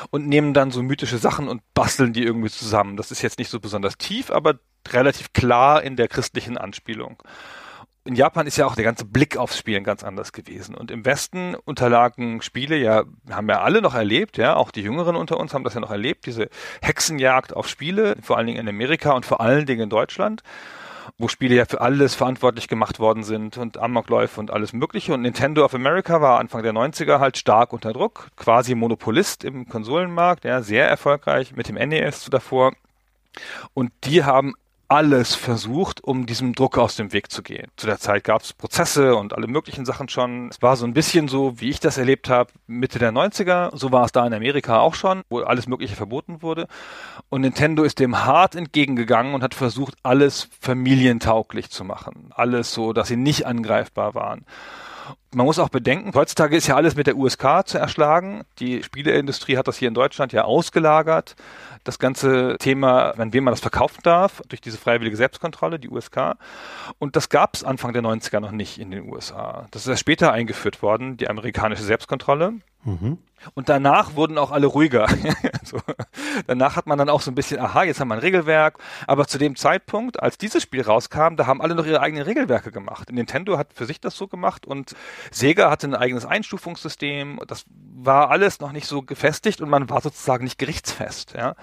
[0.09, 2.97] und nehmen dann so mythische Sachen und basteln die irgendwie zusammen.
[2.97, 4.59] Das ist jetzt nicht so besonders tief, aber
[4.89, 7.21] relativ klar in der christlichen Anspielung
[8.09, 10.73] in Japan ist ja auch der ganze Blick aufs Spielen ganz anders gewesen.
[10.73, 15.15] Und im Westen unterlagen Spiele ja, haben ja alle noch erlebt, ja, auch die Jüngeren
[15.15, 16.49] unter uns haben das ja noch erlebt, diese
[16.81, 20.41] Hexenjagd auf Spiele, vor allen Dingen in Amerika und vor allen Dingen in Deutschland,
[21.17, 25.13] wo Spiele ja für alles verantwortlich gemacht worden sind und Amokläufe und alles Mögliche.
[25.13, 29.67] Und Nintendo of America war Anfang der 90er halt stark unter Druck, quasi Monopolist im
[29.67, 32.73] Konsolenmarkt, ja, sehr erfolgreich mit dem NES davor.
[33.73, 34.53] Und die haben
[34.89, 37.67] alles versucht, um diesem Druck aus dem Weg zu gehen.
[37.77, 40.49] Zu der Zeit gab es Prozesse und alle möglichen Sachen schon.
[40.49, 43.75] Es war so ein bisschen so, wie ich das erlebt habe, Mitte der 90er.
[43.77, 46.67] So war es da in Amerika auch schon, wo alles Mögliche verboten wurde.
[47.29, 52.31] Und Nintendo ist dem hart entgegengegangen und hat versucht, alles familientauglich zu machen.
[52.33, 54.43] Alles so, dass sie nicht angreifbar waren.
[55.31, 58.45] Man muss auch bedenken, heutzutage ist ja alles mit der USK zu erschlagen.
[58.57, 61.35] Die Spieleindustrie hat das hier in Deutschland ja ausgelagert
[61.83, 66.35] das ganze Thema, an wem man das verkaufen darf, durch diese freiwillige Selbstkontrolle, die USK.
[66.97, 69.67] Und das gab es Anfang der 90er noch nicht in den USA.
[69.71, 72.55] Das ist erst später eingeführt worden, die amerikanische Selbstkontrolle.
[73.53, 75.07] Und danach wurden auch alle ruhiger.
[75.63, 75.79] so.
[76.47, 78.77] Danach hat man dann auch so ein bisschen, aha, jetzt haben wir ein Regelwerk.
[79.07, 82.71] Aber zu dem Zeitpunkt, als dieses Spiel rauskam, da haben alle noch ihre eigenen Regelwerke
[82.71, 83.11] gemacht.
[83.11, 84.95] Nintendo hat für sich das so gemacht und
[85.31, 87.39] Sega hatte ein eigenes Einstufungssystem.
[87.47, 87.65] Das
[87.95, 91.33] war alles noch nicht so gefestigt und man war sozusagen nicht gerichtsfest.
[91.35, 91.55] Ja?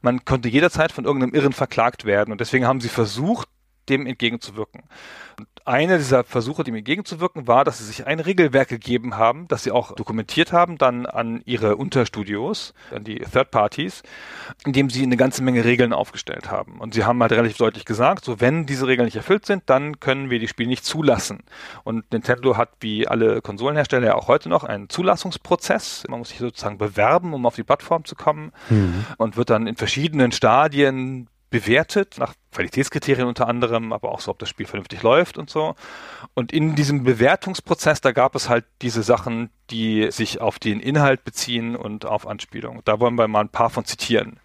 [0.00, 3.48] Man konnte jederzeit von irgendeinem Irren verklagt werden und deswegen haben sie versucht,
[3.92, 4.82] dem entgegenzuwirken.
[5.38, 9.62] Und einer dieser Versuche, dem entgegenzuwirken, war, dass sie sich ein Regelwerk gegeben haben, das
[9.62, 14.02] sie auch dokumentiert haben, dann an ihre Unterstudios, an die Third Parties,
[14.66, 16.80] indem sie eine ganze Menge Regeln aufgestellt haben.
[16.80, 20.00] Und sie haben halt relativ deutlich gesagt, so wenn diese Regeln nicht erfüllt sind, dann
[20.00, 21.44] können wir die Spiele nicht zulassen.
[21.84, 26.04] Und Nintendo hat wie alle Konsolenhersteller ja auch heute noch einen Zulassungsprozess.
[26.08, 29.04] Man muss sich sozusagen bewerben, um auf die Plattform zu kommen mhm.
[29.18, 34.40] und wird dann in verschiedenen Stadien bewertet, nach Qualitätskriterien unter anderem, aber auch so, ob
[34.40, 35.76] das Spiel vernünftig läuft und so.
[36.34, 41.22] Und in diesem Bewertungsprozess, da gab es halt diese Sachen, die sich auf den Inhalt
[41.24, 42.80] beziehen und auf Anspielung.
[42.84, 44.40] Da wollen wir mal ein paar von zitieren.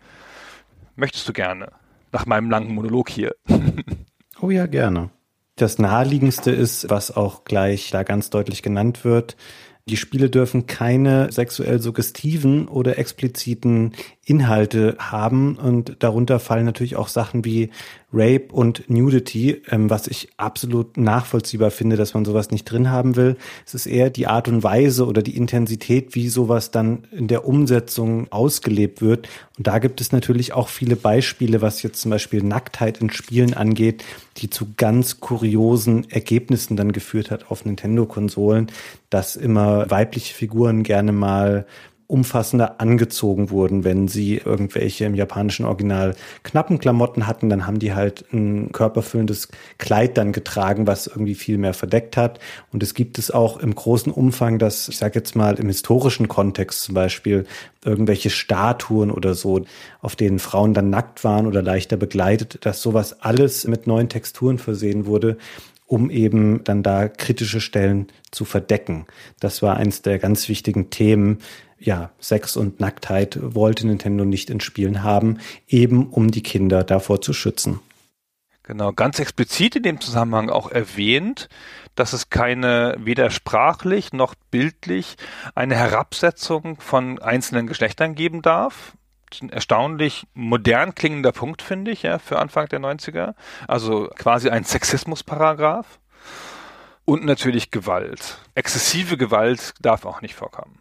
[0.95, 1.71] Möchtest du gerne?
[2.11, 3.35] Nach meinem langen Monolog hier.
[4.41, 5.09] oh ja, gerne.
[5.55, 9.37] Das naheliegendste ist, was auch gleich da ganz deutlich genannt wird,
[9.89, 13.93] die Spiele dürfen keine sexuell suggestiven oder expliziten
[14.25, 17.69] Inhalte haben und darunter fallen natürlich auch Sachen wie
[18.13, 23.17] Rape und Nudity, ähm, was ich absolut nachvollziehbar finde, dass man sowas nicht drin haben
[23.17, 23.35] will.
[23.65, 27.45] Es ist eher die Art und Weise oder die Intensität, wie sowas dann in der
[27.45, 29.27] Umsetzung ausgelebt wird.
[29.57, 33.53] Und da gibt es natürlich auch viele Beispiele, was jetzt zum Beispiel Nacktheit in Spielen
[33.53, 34.05] angeht,
[34.37, 38.67] die zu ganz kuriosen Ergebnissen dann geführt hat auf Nintendo-Konsolen,
[39.09, 41.65] dass immer weibliche Figuren gerne mal
[42.07, 43.83] umfassender angezogen wurden.
[43.83, 49.49] Wenn sie irgendwelche im japanischen Original knappen Klamotten hatten, dann haben die halt ein körperfüllendes
[49.77, 52.39] Kleid dann getragen, was irgendwie viel mehr verdeckt hat.
[52.71, 56.29] Und es gibt es auch im großen Umfang, dass, ich sage jetzt mal, im historischen
[56.29, 57.45] Kontext zum Beispiel
[57.83, 59.65] irgendwelche Statuen oder so,
[60.01, 64.59] auf denen Frauen dann nackt waren oder leichter begleitet, dass sowas alles mit neuen Texturen
[64.59, 65.37] versehen wurde,
[65.87, 69.07] um eben dann da kritische Stellen zu verdecken.
[69.39, 71.39] Das war eins der ganz wichtigen Themen,
[71.79, 77.21] ja, Sex und Nacktheit wollte Nintendo nicht in Spielen haben, eben um die Kinder davor
[77.21, 77.79] zu schützen.
[78.63, 81.47] Genau, ganz explizit in dem Zusammenhang auch erwähnt,
[81.95, 85.15] dass es keine weder sprachlich noch bildlich
[85.55, 88.97] eine Herabsetzung von einzelnen Geschlechtern geben darf.
[89.41, 93.33] Ein erstaunlich modern klingender Punkt, finde ich, ja, für Anfang der 90er.
[93.67, 95.99] Also quasi ein Sexismusparagraph.
[97.05, 98.39] Und natürlich Gewalt.
[98.53, 100.79] Exzessive Gewalt darf auch nicht vorkommen.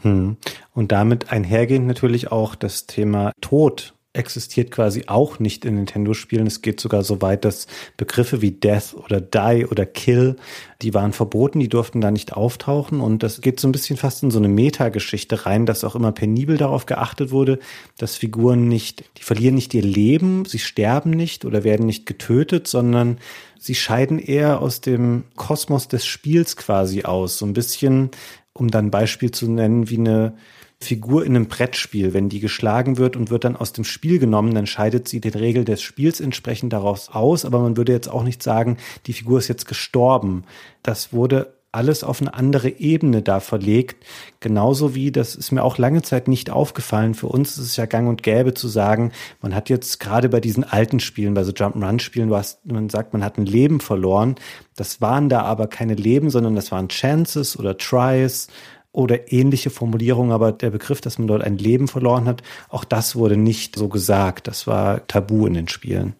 [0.00, 0.36] Hm.
[0.72, 6.46] Und damit einhergehend natürlich auch das Thema Tod existiert quasi auch nicht in Nintendo-Spielen.
[6.46, 10.36] Es geht sogar so weit, dass Begriffe wie Death oder Die oder Kill,
[10.82, 13.00] die waren verboten, die durften da nicht auftauchen.
[13.00, 16.12] Und das geht so ein bisschen fast in so eine Metageschichte rein, dass auch immer
[16.12, 17.58] penibel darauf geachtet wurde,
[17.98, 22.66] dass Figuren nicht, die verlieren nicht ihr Leben, sie sterben nicht oder werden nicht getötet,
[22.66, 23.18] sondern
[23.58, 27.38] sie scheiden eher aus dem Kosmos des Spiels quasi aus.
[27.38, 28.10] So ein bisschen
[28.58, 30.34] um dann ein Beispiel zu nennen, wie eine
[30.78, 34.54] Figur in einem Brettspiel, wenn die geschlagen wird und wird dann aus dem Spiel genommen,
[34.54, 38.22] dann scheidet sie den Regeln des Spiels entsprechend daraus aus, aber man würde jetzt auch
[38.22, 40.44] nicht sagen, die Figur ist jetzt gestorben.
[40.82, 44.04] Das wurde alles auf eine andere Ebene da verlegt.
[44.40, 47.14] Genauso wie, das ist mir auch lange Zeit nicht aufgefallen.
[47.14, 49.12] Für uns ist es ja gang und gäbe zu sagen,
[49.42, 52.30] man hat jetzt gerade bei diesen alten Spielen, bei so Jump'n'Run-Spielen,
[52.64, 54.36] man sagt, man hat ein Leben verloren.
[54.74, 58.48] Das waren da aber keine Leben, sondern das waren Chances oder Tries
[58.96, 63.14] oder ähnliche Formulierungen, aber der Begriff, dass man dort ein Leben verloren hat, auch das
[63.14, 64.48] wurde nicht so gesagt.
[64.48, 66.14] Das war tabu in den Spielen.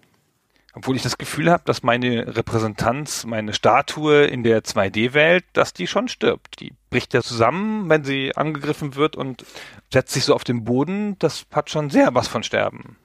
[0.74, 5.86] Obwohl ich das Gefühl habe, dass meine Repräsentanz, meine Statue in der 2D-Welt, dass die
[5.86, 6.60] schon stirbt.
[6.60, 9.46] Die bricht ja zusammen, wenn sie angegriffen wird und
[9.90, 11.16] setzt sich so auf den Boden.
[11.18, 12.96] Das hat schon sehr was von Sterben.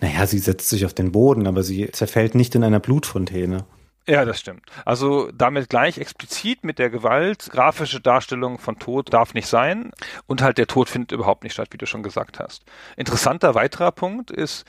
[0.00, 3.64] Naja, sie setzt sich auf den Boden, aber sie zerfällt nicht in einer Blutfontäne.
[4.06, 4.66] Ja, das stimmt.
[4.84, 9.92] Also damit gleich explizit mit der Gewalt, grafische Darstellung von Tod darf nicht sein
[10.26, 12.64] und halt der Tod findet überhaupt nicht statt, wie du schon gesagt hast.
[12.96, 14.66] Interessanter weiterer Punkt ist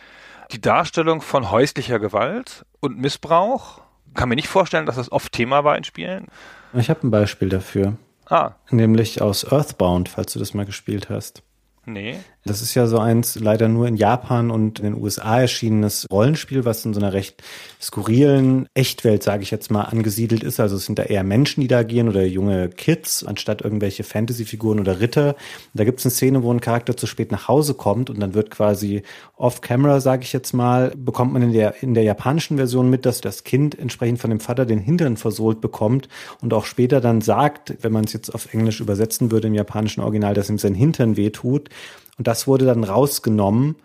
[0.52, 3.82] die Darstellung von häuslicher Gewalt und Missbrauch.
[4.14, 6.28] Kann mir nicht vorstellen, dass das oft Thema war in Spielen.
[6.74, 7.98] Ich habe ein Beispiel dafür.
[8.28, 8.52] Ah.
[8.70, 11.44] Nämlich aus Earthbound, falls du das mal gespielt hast.
[11.86, 12.20] Nee.
[12.48, 16.64] Das ist ja so eins leider nur in Japan und in den USA erschienenes Rollenspiel,
[16.64, 17.42] was in so einer recht
[17.82, 20.60] skurrilen Echtwelt, sage ich jetzt mal, angesiedelt ist.
[20.60, 24.80] Also es sind da eher Menschen, die da agieren oder junge Kids, anstatt irgendwelche Fantasy-Figuren
[24.80, 25.36] oder Ritter.
[25.74, 28.36] da gibt es eine Szene, wo ein Charakter zu spät nach Hause kommt und dann
[28.36, 29.02] wird quasi
[29.38, 33.22] off-camera, sage ich jetzt mal, bekommt man in der, in der japanischen Version mit, dass
[33.22, 36.10] das Kind entsprechend von dem Vater den Hintern versohlt bekommt
[36.42, 40.02] und auch später dann sagt, wenn man es jetzt auf Englisch übersetzen würde im japanischen
[40.02, 41.70] Original, dass ihm sein Hintern wehtut.
[42.18, 43.76] Und das wurde dann rausgenommen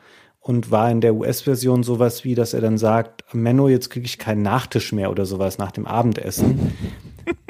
[0.41, 4.19] und war in der US-Version sowas wie, dass er dann sagt, Menno, jetzt kriege ich
[4.19, 6.73] keinen Nachtisch mehr oder sowas nach dem Abendessen.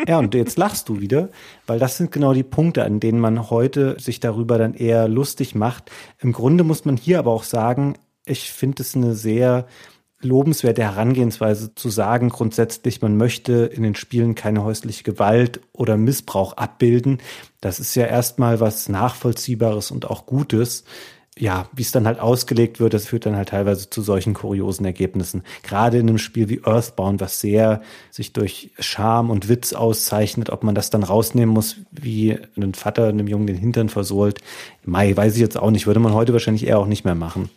[0.07, 1.31] Ja, und jetzt lachst du wieder,
[1.67, 5.55] weil das sind genau die Punkte, an denen man heute sich darüber dann eher lustig
[5.55, 5.91] macht.
[6.19, 7.95] Im Grunde muss man hier aber auch sagen,
[8.27, 9.67] ich finde es eine sehr
[10.21, 16.55] lobenswerte Herangehensweise zu sagen, grundsätzlich, man möchte in den Spielen keine häusliche Gewalt oder Missbrauch
[16.55, 17.19] abbilden.
[17.61, 20.85] Das ist ja erstmal was Nachvollziehbares und auch Gutes
[21.41, 24.85] ja, wie es dann halt ausgelegt wird, das führt dann halt teilweise zu solchen kuriosen
[24.85, 25.43] Ergebnissen.
[25.63, 30.65] Gerade in einem Spiel wie Earthbound, was sehr sich durch Charme und Witz auszeichnet, ob
[30.65, 34.41] man das dann rausnehmen muss, wie ein Vater einem Jungen den Hintern versohlt.
[34.85, 37.49] Mai, weiß ich jetzt auch nicht, würde man heute wahrscheinlich eher auch nicht mehr machen.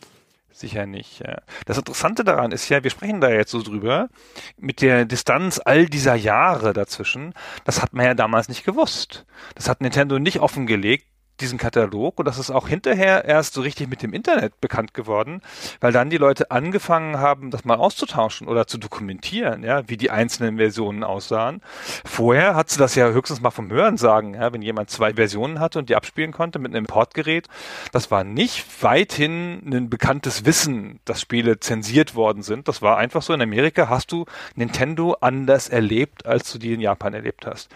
[0.53, 1.19] Sicher nicht.
[1.19, 1.41] Ja.
[1.65, 4.09] Das Interessante daran ist ja, wir sprechen da jetzt so drüber,
[4.55, 7.33] mit der Distanz all dieser Jahre dazwischen,
[7.65, 9.25] das hat man ja damals nicht gewusst.
[9.55, 11.07] Das hat Nintendo nicht offengelegt,
[11.39, 15.41] diesen Katalog und das ist auch hinterher erst so richtig mit dem Internet bekannt geworden,
[15.79, 20.11] weil dann die Leute angefangen haben, das mal auszutauschen oder zu dokumentieren, ja, wie die
[20.11, 21.61] einzelnen Versionen aussahen.
[22.05, 25.59] Vorher hat sie das ja höchstens mal vom Hören sagen, ja, wenn jemand zwei Versionen
[25.59, 27.47] hatte und die abspielen konnte mit einem Importgerät.
[27.91, 32.67] Das war nicht weithin ein bekanntes Wissen, dass Spiele zensiert worden sind.
[32.67, 33.33] Das war einfach so.
[33.33, 34.25] In Amerika hast du
[34.55, 37.69] Nintendo anders erlebt, als du die in Japan erlebt hast.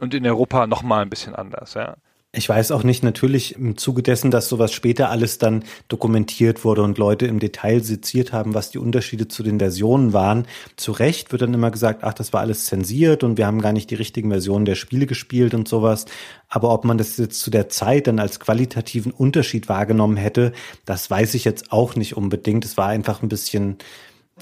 [0.00, 1.96] Und in Europa noch mal ein bisschen anders, ja.
[2.34, 6.82] Ich weiß auch nicht natürlich im Zuge dessen, dass sowas später alles dann dokumentiert wurde
[6.82, 10.46] und Leute im Detail seziert haben, was die Unterschiede zu den Versionen waren.
[10.76, 13.74] Zu Recht wird dann immer gesagt, ach, das war alles zensiert und wir haben gar
[13.74, 16.06] nicht die richtigen Versionen der Spiele gespielt und sowas.
[16.48, 20.52] Aber ob man das jetzt zu der Zeit dann als qualitativen Unterschied wahrgenommen hätte,
[20.86, 22.64] das weiß ich jetzt auch nicht unbedingt.
[22.64, 23.76] Es war einfach ein bisschen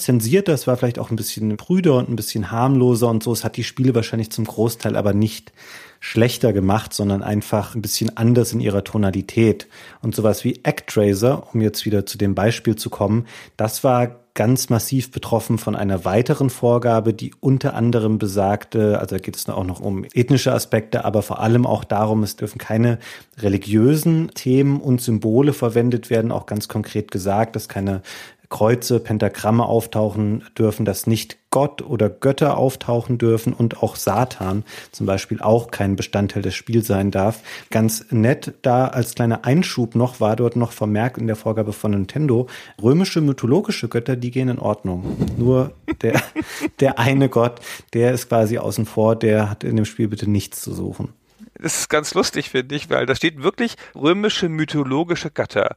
[0.01, 3.32] zensiert, das war vielleicht auch ein bisschen prüder und ein bisschen harmloser und so.
[3.32, 5.53] Es hat die Spiele wahrscheinlich zum Großteil aber nicht
[6.01, 9.68] schlechter gemacht, sondern einfach ein bisschen anders in ihrer Tonalität.
[10.01, 13.26] Und sowas wie Actraiser, um jetzt wieder zu dem Beispiel zu kommen,
[13.57, 19.20] das war ganz massiv betroffen von einer weiteren Vorgabe, die unter anderem besagte, also da
[19.20, 22.98] geht es auch noch um ethnische Aspekte, aber vor allem auch darum, es dürfen keine
[23.38, 28.03] religiösen Themen und Symbole verwendet werden, auch ganz konkret gesagt, dass keine
[28.51, 35.07] Kreuze, Pentagramme auftauchen dürfen, dass nicht Gott oder Götter auftauchen dürfen und auch Satan zum
[35.07, 37.40] Beispiel auch kein Bestandteil des Spiels sein darf.
[37.70, 41.92] Ganz nett da als kleiner Einschub noch war dort noch vermerkt in der Vorgabe von
[41.92, 42.48] Nintendo,
[42.82, 45.16] römische mythologische Götter, die gehen in Ordnung.
[45.36, 45.72] Nur
[46.03, 46.20] der,
[46.80, 47.61] der eine Gott,
[47.94, 51.12] der ist quasi außen vor, der hat in dem Spiel bitte nichts zu suchen.
[51.55, 55.76] Das ist ganz lustig, finde ich, weil da steht wirklich römische mythologische Götter.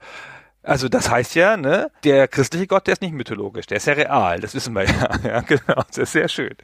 [0.63, 3.93] Also das heißt ja, ne, der christliche Gott, der ist nicht mythologisch, der ist ja
[3.93, 5.09] real, das wissen wir ja.
[5.23, 6.55] Ja, genau, das ist sehr schön.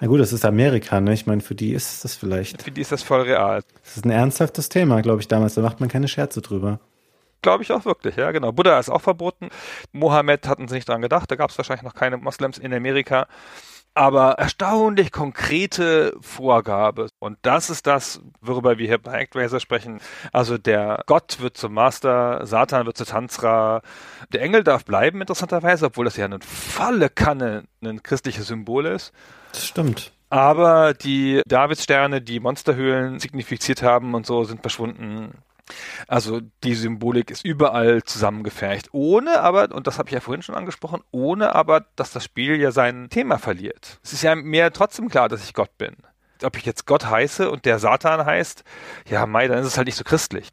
[0.00, 1.12] Na gut, das ist Amerika, ne?
[1.12, 2.62] Ich meine, für die ist das vielleicht.
[2.62, 3.62] Für die ist das voll real.
[3.84, 5.54] Das ist ein ernsthaftes Thema, glaube ich, damals.
[5.54, 6.80] Da macht man keine Scherze drüber.
[7.42, 8.52] Glaube ich auch wirklich, ja, genau.
[8.52, 9.50] Buddha ist auch verboten.
[9.92, 13.28] Mohammed hatten sie nicht dran gedacht, da gab es wahrscheinlich noch keine Moslems in Amerika
[13.94, 17.08] aber erstaunlich konkrete Vorgabe.
[17.20, 20.00] Und das ist das, worüber wir hier bei ActRaiser sprechen.
[20.32, 23.82] Also der Gott wird zum Master, Satan wird zu Tanzra.
[24.32, 29.12] Der Engel darf bleiben, interessanterweise, obwohl das ja eine volle Kanne ein christliches Symbol ist.
[29.52, 30.12] Das stimmt.
[30.30, 35.32] Aber die Davidssterne, die Monsterhöhlen signifiziert haben und so, sind verschwunden.
[36.08, 40.54] Also die Symbolik ist überall zusammengefercht, ohne aber, und das habe ich ja vorhin schon
[40.54, 43.98] angesprochen, ohne aber, dass das Spiel ja sein Thema verliert.
[44.02, 45.96] Es ist ja mir trotzdem klar, dass ich Gott bin
[46.42, 48.64] ob ich jetzt Gott heiße und der Satan heißt,
[49.08, 50.48] ja, Mai, dann ist es halt nicht so christlich.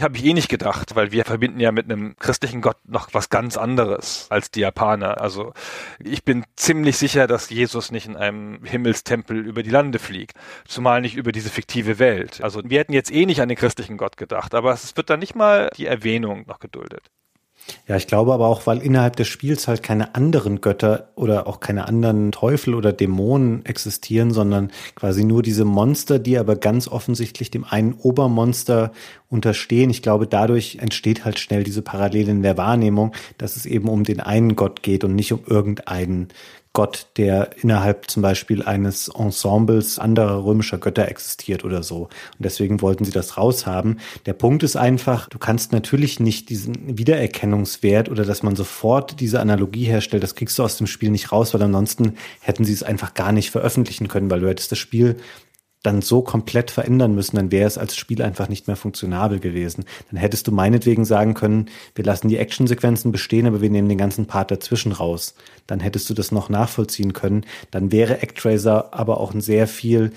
[0.00, 3.30] Habe ich eh nicht gedacht, weil wir verbinden ja mit einem christlichen Gott noch was
[3.30, 5.20] ganz anderes als die Japaner.
[5.20, 5.52] Also
[5.98, 11.00] ich bin ziemlich sicher, dass Jesus nicht in einem Himmelstempel über die Lande fliegt, zumal
[11.00, 12.40] nicht über diese fiktive Welt.
[12.42, 15.20] Also wir hätten jetzt eh nicht an den christlichen Gott gedacht, aber es wird dann
[15.20, 17.10] nicht mal die Erwähnung noch geduldet.
[17.86, 21.60] Ja, ich glaube aber auch, weil innerhalb des Spiels halt keine anderen Götter oder auch
[21.60, 27.50] keine anderen Teufel oder Dämonen existieren, sondern quasi nur diese Monster, die aber ganz offensichtlich
[27.50, 28.92] dem einen Obermonster
[29.28, 29.90] unterstehen.
[29.90, 34.04] Ich glaube, dadurch entsteht halt schnell diese Parallele in der Wahrnehmung, dass es eben um
[34.04, 36.28] den einen Gott geht und nicht um irgendeinen
[36.74, 42.04] Gott, der innerhalb zum Beispiel eines Ensembles anderer römischer Götter existiert oder so.
[42.04, 44.00] Und deswegen wollten sie das raushaben.
[44.24, 49.40] Der Punkt ist einfach, du kannst natürlich nicht diesen Wiedererkennungswert oder dass man sofort diese
[49.40, 52.82] Analogie herstellt, das kriegst du aus dem Spiel nicht raus, weil ansonsten hätten sie es
[52.82, 55.16] einfach gar nicht veröffentlichen können, weil du hättest das Spiel
[55.82, 59.84] dann so komplett verändern müssen, dann wäre es als Spiel einfach nicht mehr funktionabel gewesen.
[60.10, 63.98] Dann hättest du meinetwegen sagen können, wir lassen die Actionsequenzen bestehen, aber wir nehmen den
[63.98, 65.34] ganzen Part dazwischen raus.
[65.66, 67.44] Dann hättest du das noch nachvollziehen können.
[67.70, 70.12] Dann wäre Actracer aber auch ein sehr viel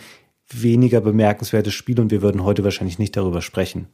[0.49, 3.87] weniger bemerkenswertes Spiel und wir würden heute wahrscheinlich nicht darüber sprechen.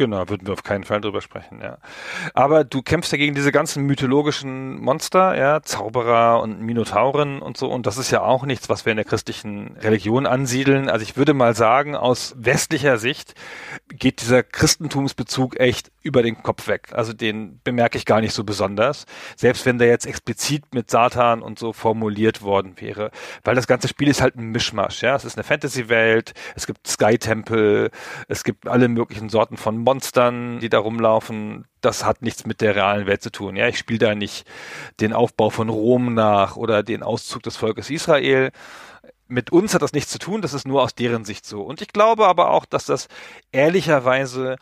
[0.00, 1.76] Genau, würden wir auf keinen Fall drüber sprechen, ja.
[2.32, 7.70] Aber du kämpfst ja gegen diese ganzen mythologischen Monster, ja, Zauberer und Minotauren und so,
[7.70, 10.88] und das ist ja auch nichts, was wir in der christlichen Religion ansiedeln.
[10.88, 13.34] Also ich würde mal sagen, aus westlicher Sicht
[13.90, 16.88] geht dieser Christentumsbezug echt über den Kopf weg.
[16.92, 19.04] Also den bemerke ich gar nicht so besonders,
[19.36, 23.10] selbst wenn der jetzt explizit mit Satan und so formuliert worden wäre,
[23.44, 25.14] weil das ganze Spiel ist halt ein Mischmasch, ja.
[25.14, 27.90] Es ist eine Fantasy-Welt, es gibt Sky-Tempel,
[28.28, 31.64] es gibt alle möglichen Sorten von Monstern, die da rumlaufen.
[31.80, 33.56] Das hat nichts mit der realen Welt zu tun.
[33.56, 34.46] Ja, ich spiele da nicht
[35.00, 38.52] den Aufbau von Rom nach oder den Auszug des Volkes Israel.
[39.26, 41.62] Mit uns hat das nichts zu tun, das ist nur aus deren Sicht so.
[41.62, 43.08] Und ich glaube aber auch, dass das
[43.50, 44.58] ehrlicherweise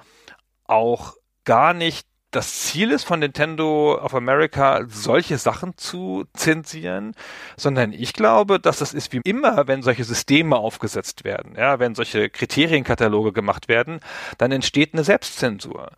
[0.64, 1.14] auch
[1.44, 7.14] gar nicht das Ziel ist von Nintendo of America, solche Sachen zu zensieren,
[7.56, 11.94] sondern ich glaube, dass das ist wie immer, wenn solche Systeme aufgesetzt werden, ja, wenn
[11.94, 14.00] solche Kriterienkataloge gemacht werden,
[14.36, 15.92] dann entsteht eine Selbstzensur.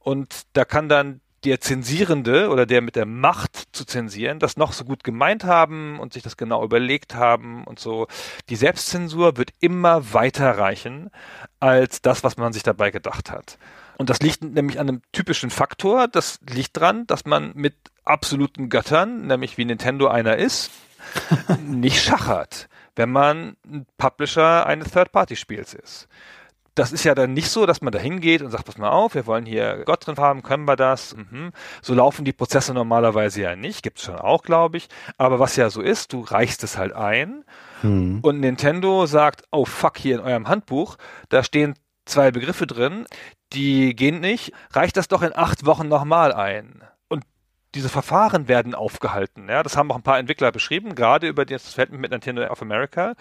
[0.00, 4.72] Und da kann dann der Zensierende oder der mit der Macht zu zensieren das noch
[4.72, 8.08] so gut gemeint haben und sich das genau überlegt haben und so.
[8.48, 11.10] Die Selbstzensur wird immer weiter reichen
[11.60, 13.58] als das, was man sich dabei gedacht hat.
[13.98, 16.08] Und das liegt nämlich an einem typischen Faktor.
[16.08, 17.74] Das liegt dran, dass man mit
[18.04, 20.70] absoluten Göttern, nämlich wie Nintendo einer ist,
[21.66, 26.08] nicht schachert, wenn man ein Publisher eines Third-Party-Spiels ist.
[26.74, 29.14] Das ist ja dann nicht so, dass man da hingeht und sagt, pass mal auf,
[29.14, 31.16] wir wollen hier Gott drin haben, können wir das?
[31.16, 31.52] Mhm.
[31.80, 34.88] So laufen die Prozesse normalerweise ja nicht, gibt's schon auch, glaube ich.
[35.16, 37.44] Aber was ja so ist, du reichst es halt ein
[37.80, 38.18] hm.
[38.20, 40.98] und Nintendo sagt, oh fuck, hier in eurem Handbuch,
[41.30, 43.06] da stehen zwei Begriffe drin,
[43.52, 46.82] die gehen nicht, reicht das doch in acht Wochen nochmal ein.
[47.08, 47.24] Und
[47.74, 49.48] diese Verfahren werden aufgehalten.
[49.48, 52.62] Ja, das haben auch ein paar Entwickler beschrieben, gerade über das Feld mit Nintendo of
[52.62, 53.14] America,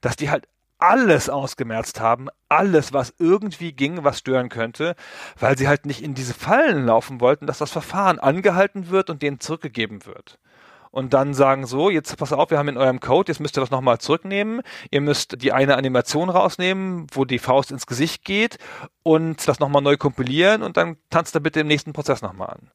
[0.00, 0.48] dass die halt
[0.78, 4.94] alles ausgemerzt haben, alles, was irgendwie ging, was stören könnte,
[5.38, 9.22] weil sie halt nicht in diese Fallen laufen wollten, dass das Verfahren angehalten wird und
[9.22, 10.38] denen zurückgegeben wird
[10.96, 13.60] und dann sagen so, jetzt pass auf, wir haben in eurem Code, jetzt müsst ihr
[13.60, 14.62] das nochmal zurücknehmen.
[14.90, 18.56] Ihr müsst die eine Animation rausnehmen, wo die Faust ins Gesicht geht
[19.02, 22.70] und das nochmal neu kompilieren und dann tanzt er bitte im nächsten Prozess nochmal an.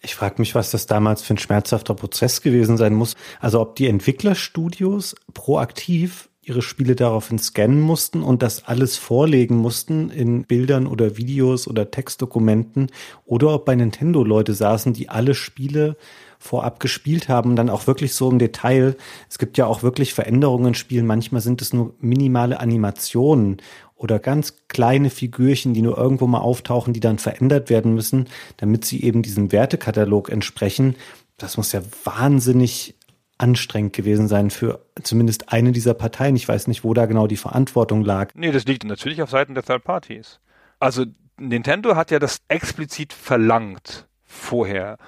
[0.00, 3.16] Ich frage mich, was das damals für ein schmerzhafter Prozess gewesen sein muss.
[3.38, 10.08] Also ob die Entwicklerstudios proaktiv ihre Spiele daraufhin scannen mussten und das alles vorlegen mussten
[10.08, 12.90] in Bildern oder Videos oder Textdokumenten
[13.26, 15.96] oder ob bei Nintendo Leute saßen, die alle Spiele
[16.42, 18.96] vorab gespielt haben, dann auch wirklich so im Detail.
[19.30, 21.06] Es gibt ja auch wirklich Veränderungen in Spielen.
[21.06, 23.62] Manchmal sind es nur minimale Animationen
[23.94, 28.84] oder ganz kleine Figürchen, die nur irgendwo mal auftauchen, die dann verändert werden müssen, damit
[28.84, 30.96] sie eben diesem Wertekatalog entsprechen.
[31.38, 32.96] Das muss ja wahnsinnig
[33.38, 36.34] anstrengend gewesen sein für zumindest eine dieser Parteien.
[36.34, 38.32] Ich weiß nicht, wo da genau die Verantwortung lag.
[38.34, 40.40] Nee, das liegt natürlich auf Seiten der Third Parties.
[40.80, 41.04] Also
[41.38, 44.98] Nintendo hat ja das explizit verlangt vorher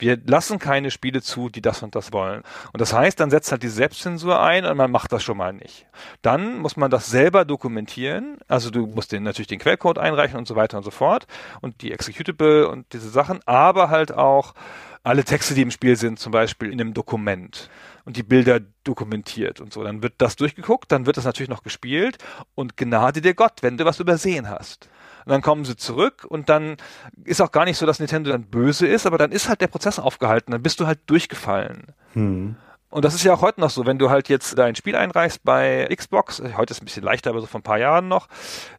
[0.00, 2.42] wir lassen keine Spiele zu, die das und das wollen.
[2.72, 5.52] Und das heißt, dann setzt halt die Selbstzensur ein und man macht das schon mal
[5.52, 5.86] nicht.
[6.22, 8.38] Dann muss man das selber dokumentieren.
[8.48, 11.26] Also du musst den, natürlich den Quellcode einreichen und so weiter und so fort
[11.60, 14.54] und die Executable und diese Sachen, aber halt auch
[15.02, 17.70] alle Texte, die im Spiel sind, zum Beispiel in einem Dokument
[18.04, 19.82] und die Bilder dokumentiert und so.
[19.82, 22.18] Dann wird das durchgeguckt, dann wird das natürlich noch gespielt
[22.54, 24.88] und Gnade dir Gott, wenn du was übersehen hast.
[25.24, 26.76] Und dann kommen sie zurück und dann
[27.24, 29.68] ist auch gar nicht so, dass Nintendo dann böse ist, aber dann ist halt der
[29.68, 31.88] Prozess aufgehalten, dann bist du halt durchgefallen.
[32.12, 32.56] Hm.
[32.90, 35.44] Und das ist ja auch heute noch so, wenn du halt jetzt dein Spiel einreichst
[35.44, 38.26] bei Xbox, heute ist es ein bisschen leichter, aber so vor ein paar Jahren noch,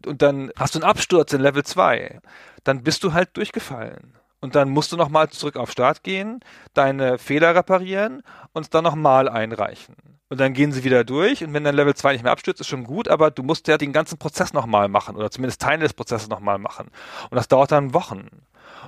[0.05, 2.19] und dann hast du einen Absturz in Level 2,
[2.65, 4.17] dann bist du halt durchgefallen.
[4.41, 6.39] Und dann musst du nochmal zurück auf Start gehen,
[6.73, 8.23] deine Fehler reparieren
[8.53, 9.95] und dann nochmal einreichen.
[10.31, 12.67] Und dann gehen sie wieder durch und wenn dann Level 2 nicht mehr abstürzt, ist
[12.67, 15.93] schon gut, aber du musst ja den ganzen Prozess nochmal machen oder zumindest Teile des
[15.93, 16.89] Prozesses nochmal machen.
[17.29, 18.29] Und das dauert dann Wochen.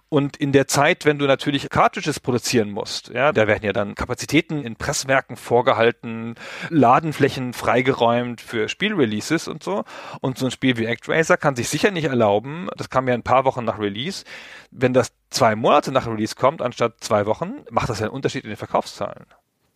[0.08, 3.94] Und in der Zeit, wenn du natürlich Cartridges produzieren musst, ja, da werden ja dann
[3.94, 6.36] Kapazitäten in Presswerken vorgehalten,
[6.70, 9.84] Ladenflächen freigeräumt für Spielreleases und so.
[10.22, 13.24] Und so ein Spiel wie ActRaiser kann sich sicher nicht erlauben, das kam ja ein
[13.24, 14.24] paar Wochen nach Release,
[14.72, 18.46] wenn das zwei Monate nach Release kommt, anstatt zwei Wochen, macht das ja einen Unterschied
[18.46, 19.26] in den Verkaufszahlen.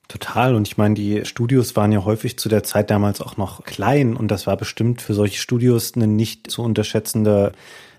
[0.07, 0.55] Total.
[0.55, 4.15] Und ich meine, die Studios waren ja häufig zu der Zeit damals auch noch klein
[4.15, 7.51] und das war bestimmt für solche Studios eine nicht zu unterschätzende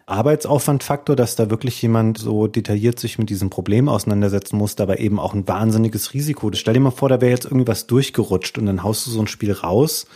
[0.06, 5.20] Arbeitsaufwandfaktor, dass da wirklich jemand so detailliert sich mit diesem Problem auseinandersetzen musste, aber eben
[5.20, 6.50] auch ein wahnsinniges Risiko.
[6.54, 9.20] Stell dir mal vor, da wäre jetzt irgendwie was durchgerutscht und dann haust du so
[9.20, 10.06] ein Spiel raus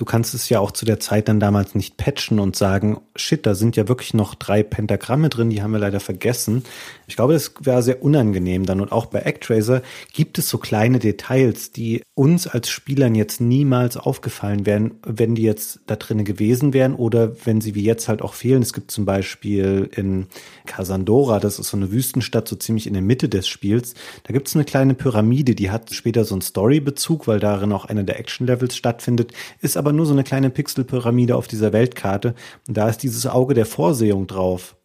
[0.00, 3.44] Du kannst es ja auch zu der Zeit dann damals nicht patchen und sagen, shit,
[3.44, 6.64] da sind ja wirklich noch drei Pentagramme drin, die haben wir leider vergessen.
[7.10, 8.80] Ich glaube, das wäre sehr unangenehm dann.
[8.80, 9.82] Und auch bei ActRaiser
[10.12, 15.42] gibt es so kleine Details, die uns als Spielern jetzt niemals aufgefallen wären, wenn die
[15.42, 18.62] jetzt da drinnen gewesen wären oder wenn sie wie jetzt halt auch fehlen.
[18.62, 20.26] Es gibt zum Beispiel in
[20.66, 23.94] Casandora, das ist so eine Wüstenstadt, so ziemlich in der Mitte des Spiels,
[24.24, 27.86] da gibt es eine kleine Pyramide, die hat später so einen Storybezug, weil darin auch
[27.86, 32.34] einer der Action-Levels stattfindet, ist aber nur so eine kleine Pixelpyramide auf dieser Weltkarte.
[32.68, 34.76] Und da ist dieses Auge der Vorsehung drauf.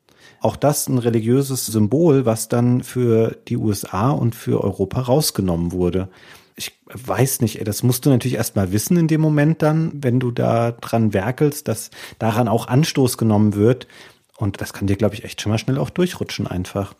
[0.45, 6.07] Auch das ein religiöses Symbol, was dann für die USA und für Europa rausgenommen wurde.
[6.55, 10.29] Ich weiß nicht, das musst du natürlich erstmal wissen in dem Moment dann, wenn du
[10.29, 11.89] da dran werkelst, dass
[12.19, 13.87] daran auch Anstoß genommen wird.
[14.37, 16.93] Und das kann dir, glaube ich, echt schon mal schnell auch durchrutschen einfach.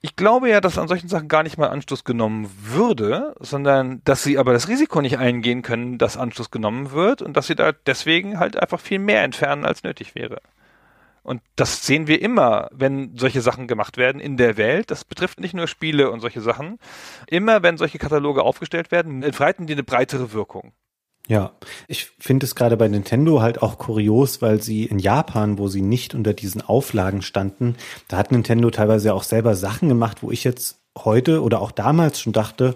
[0.00, 4.24] Ich glaube ja, dass an solchen Sachen gar nicht mal Anstoß genommen würde, sondern dass
[4.24, 7.70] sie aber das Risiko nicht eingehen können, dass Anstoß genommen wird und dass sie da
[7.70, 10.40] deswegen halt einfach viel mehr entfernen, als nötig wäre.
[11.22, 14.90] Und das sehen wir immer, wenn solche Sachen gemacht werden in der Welt.
[14.90, 16.78] Das betrifft nicht nur Spiele und solche Sachen.
[17.28, 20.72] Immer wenn solche Kataloge aufgestellt werden, entfalten die eine breitere Wirkung.
[21.28, 21.52] Ja,
[21.86, 25.82] ich finde es gerade bei Nintendo halt auch kurios, weil sie in Japan, wo sie
[25.82, 27.76] nicht unter diesen Auflagen standen,
[28.08, 32.20] da hat Nintendo teilweise auch selber Sachen gemacht, wo ich jetzt heute oder auch damals
[32.20, 32.74] schon dachte,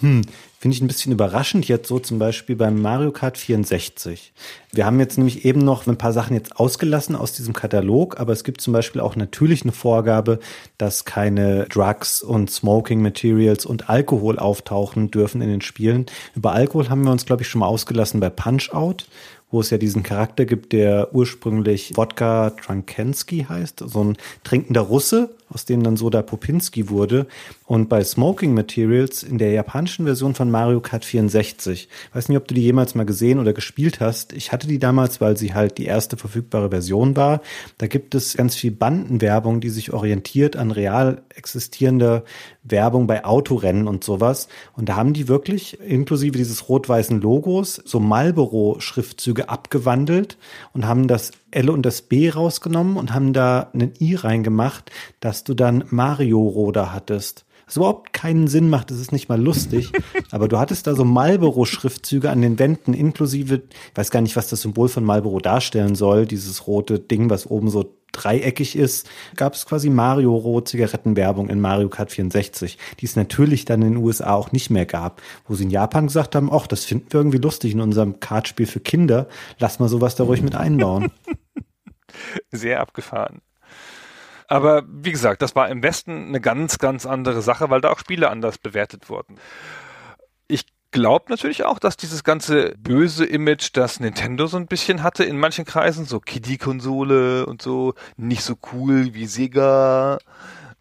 [0.00, 0.22] hm,
[0.64, 4.32] finde ich ein bisschen überraschend jetzt so zum Beispiel beim Mario Kart 64.
[4.72, 8.32] Wir haben jetzt nämlich eben noch ein paar Sachen jetzt ausgelassen aus diesem Katalog, aber
[8.32, 10.38] es gibt zum Beispiel auch natürlich eine Vorgabe,
[10.78, 16.06] dass keine Drugs und Smoking Materials und Alkohol auftauchen dürfen in den Spielen.
[16.34, 19.06] Über Alkohol haben wir uns, glaube ich, schon mal ausgelassen bei Punch Out
[19.50, 25.30] wo es ja diesen Charakter gibt, der ursprünglich Wodka Trankensky heißt, so ein trinkender Russe,
[25.54, 27.26] aus dem dann Soda Popinski wurde.
[27.64, 32.48] Und bei Smoking Materials in der japanischen Version von Mario Kart 64, weiß nicht, ob
[32.48, 34.32] du die jemals mal gesehen oder gespielt hast.
[34.32, 37.40] Ich hatte die damals, weil sie halt die erste verfügbare Version war.
[37.78, 42.24] Da gibt es ganz viel Bandenwerbung, die sich orientiert an real existierender
[42.64, 44.48] Werbung bei Autorennen und sowas.
[44.76, 50.38] Und da haben die wirklich inklusive dieses rot-weißen Logos so Marlboro-Schriftzüge abgewandelt
[50.72, 54.90] und haben das L und das B rausgenommen und haben da einen I reingemacht,
[55.20, 57.44] dass du dann Mario Roder hattest.
[57.66, 59.92] Was überhaupt keinen Sinn macht, das ist nicht mal lustig.
[60.30, 64.48] Aber du hattest da so Marlboro-Schriftzüge an den Wänden, inklusive, ich weiß gar nicht, was
[64.48, 69.54] das Symbol von Marlboro darstellen soll, dieses rote Ding, was oben so dreieckig ist, gab
[69.54, 74.02] es quasi Mario Rot Zigarettenwerbung in Mario Kart 64, die es natürlich dann in den
[74.02, 77.20] USA auch nicht mehr gab, wo sie in Japan gesagt haben, ach, das finden wir
[77.20, 81.10] irgendwie lustig in unserem Kartspiel für Kinder, lass mal sowas da ruhig mit einbauen.
[82.52, 83.40] Sehr abgefahren.
[84.46, 87.98] Aber wie gesagt, das war im Westen eine ganz, ganz andere Sache, weil da auch
[87.98, 89.36] Spiele anders bewertet wurden.
[90.46, 95.24] Ich glaube natürlich auch, dass dieses ganze böse Image, das Nintendo so ein bisschen hatte
[95.24, 100.18] in manchen Kreisen, so Kiddie-Konsole und so, nicht so cool wie Sega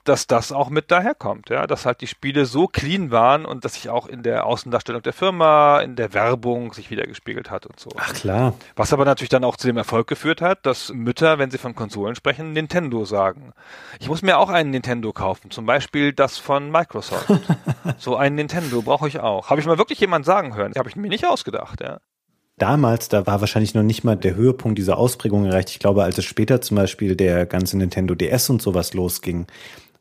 [0.03, 3.75] dass das auch mit daherkommt, ja, dass halt die Spiele so clean waren und dass
[3.75, 7.79] sich auch in der Außendarstellung der Firma, in der Werbung sich wieder gespiegelt hat und
[7.79, 7.89] so.
[7.97, 8.53] Ach klar.
[8.75, 11.75] Was aber natürlich dann auch zu dem Erfolg geführt hat, dass Mütter, wenn sie von
[11.75, 13.53] Konsolen sprechen, Nintendo sagen.
[13.99, 17.27] Ich muss mir auch einen Nintendo kaufen, zum Beispiel das von Microsoft.
[17.97, 19.49] so ein Nintendo brauche ich auch.
[19.49, 20.73] Habe ich mal wirklich jemand sagen hören?
[20.77, 21.99] Habe ich mir nicht ausgedacht, ja.
[22.57, 25.71] Damals, da war wahrscheinlich noch nicht mal der Höhepunkt dieser Ausprägung erreicht.
[25.71, 29.47] Ich glaube, als es später zum Beispiel der ganze Nintendo DS und sowas losging,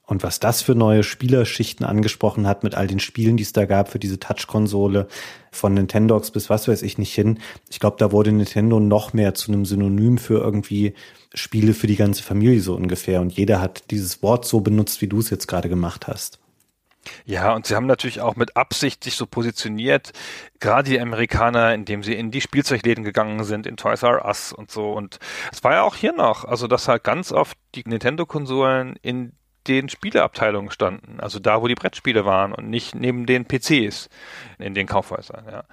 [0.07, 3.67] und was das für neue Spielerschichten angesprochen hat mit all den Spielen, die es da
[3.67, 5.07] gab für diese Touch-Konsole,
[5.51, 7.39] von Nintendox bis was weiß ich nicht hin.
[7.71, 10.95] Ich glaube, da wurde Nintendo noch mehr zu einem Synonym für irgendwie
[11.35, 13.21] Spiele für die ganze Familie so ungefähr.
[13.21, 16.39] Und jeder hat dieses Wort so benutzt, wie du es jetzt gerade gemacht hast.
[17.25, 20.13] Ja, und sie haben natürlich auch mit Absicht sich so positioniert,
[20.61, 24.71] gerade die Amerikaner, indem sie in die Spielzeugläden gegangen sind, in Toys R Us und
[24.71, 24.93] so.
[24.93, 25.19] Und
[25.53, 29.33] es war ja auch hier noch, also dass halt ganz oft die Nintendo-Konsolen in
[29.69, 34.09] den Spieleabteilungen standen, also da, wo die Brettspiele waren und nicht neben den PCs
[34.59, 35.45] in den Kaufhäusern.
[35.51, 35.65] Ja.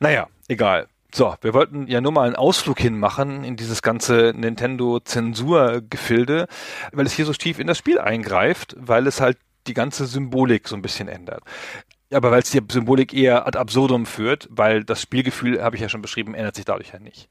[0.00, 0.88] Naja, egal.
[1.12, 6.46] So, wir wollten ja nur mal einen Ausflug hinmachen in dieses ganze Nintendo-Zensurgefilde,
[6.92, 9.36] weil es hier so tief in das Spiel eingreift, weil es halt
[9.66, 11.42] die ganze Symbolik so ein bisschen ändert.
[12.12, 15.88] Aber weil es die Symbolik eher ad absurdum führt, weil das Spielgefühl, habe ich ja
[15.88, 17.28] schon beschrieben, ändert sich dadurch ja nicht.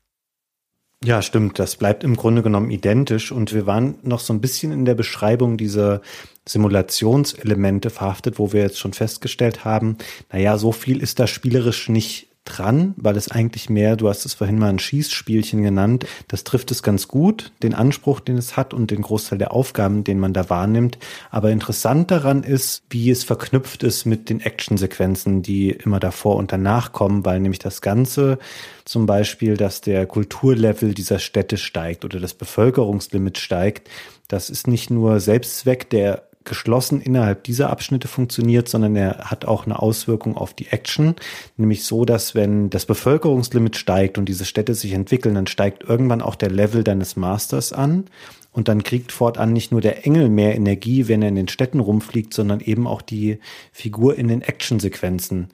[1.04, 1.60] Ja, stimmt.
[1.60, 3.32] Das bleibt im Grunde genommen identisch.
[3.32, 6.02] Und wir waren noch so ein bisschen in der Beschreibung dieser
[6.48, 9.98] Simulationselemente verhaftet, wo wir jetzt schon festgestellt haben,
[10.32, 14.34] naja, so viel ist da spielerisch nicht dran, weil es eigentlich mehr, du hast es
[14.34, 18.74] vorhin mal ein Schießspielchen genannt, das trifft es ganz gut, den Anspruch, den es hat
[18.74, 20.98] und den Großteil der Aufgaben, den man da wahrnimmt.
[21.32, 26.52] Aber interessant daran ist, wie es verknüpft ist mit den Actionsequenzen, die immer davor und
[26.52, 28.40] danach kommen, weil nämlich das Ganze
[28.86, 33.88] zum Beispiel, dass der Kulturlevel dieser Städte steigt oder das Bevölkerungslimit steigt,
[34.28, 39.66] das ist nicht nur Selbstzweck der geschlossen innerhalb dieser Abschnitte funktioniert, sondern er hat auch
[39.66, 41.16] eine Auswirkung auf die Action,
[41.56, 46.22] nämlich so, dass wenn das Bevölkerungslimit steigt und diese Städte sich entwickeln, dann steigt irgendwann
[46.22, 48.06] auch der Level deines Masters an.
[48.52, 51.80] Und dann kriegt fortan nicht nur der Engel mehr Energie, wenn er in den Städten
[51.80, 53.38] rumfliegt, sondern eben auch die
[53.72, 55.50] Figur in den Actionsequenzen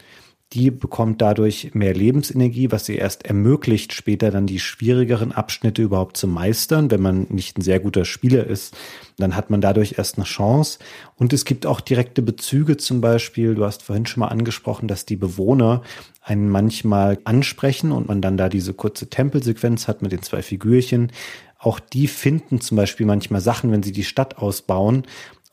[0.54, 6.18] die bekommt dadurch mehr Lebensenergie, was sie erst ermöglicht, später dann die schwierigeren Abschnitte überhaupt
[6.18, 6.92] zu meistern.
[6.92, 8.76] Wenn man nicht ein sehr guter Spieler ist,
[9.18, 10.80] dann hat man dadurch erst eine Chance.
[11.16, 15.06] Und es gibt auch direkte Bezüge zum Beispiel, du hast vorhin schon mal angesprochen, dass
[15.06, 15.82] die Bewohner
[16.22, 21.12] einen manchmal ansprechen und man dann da diese kurze Tempelsequenz hat mit den zwei Figürchen.
[21.58, 25.04] Auch die finden zum Beispiel manchmal Sachen, wenn sie die Stadt ausbauen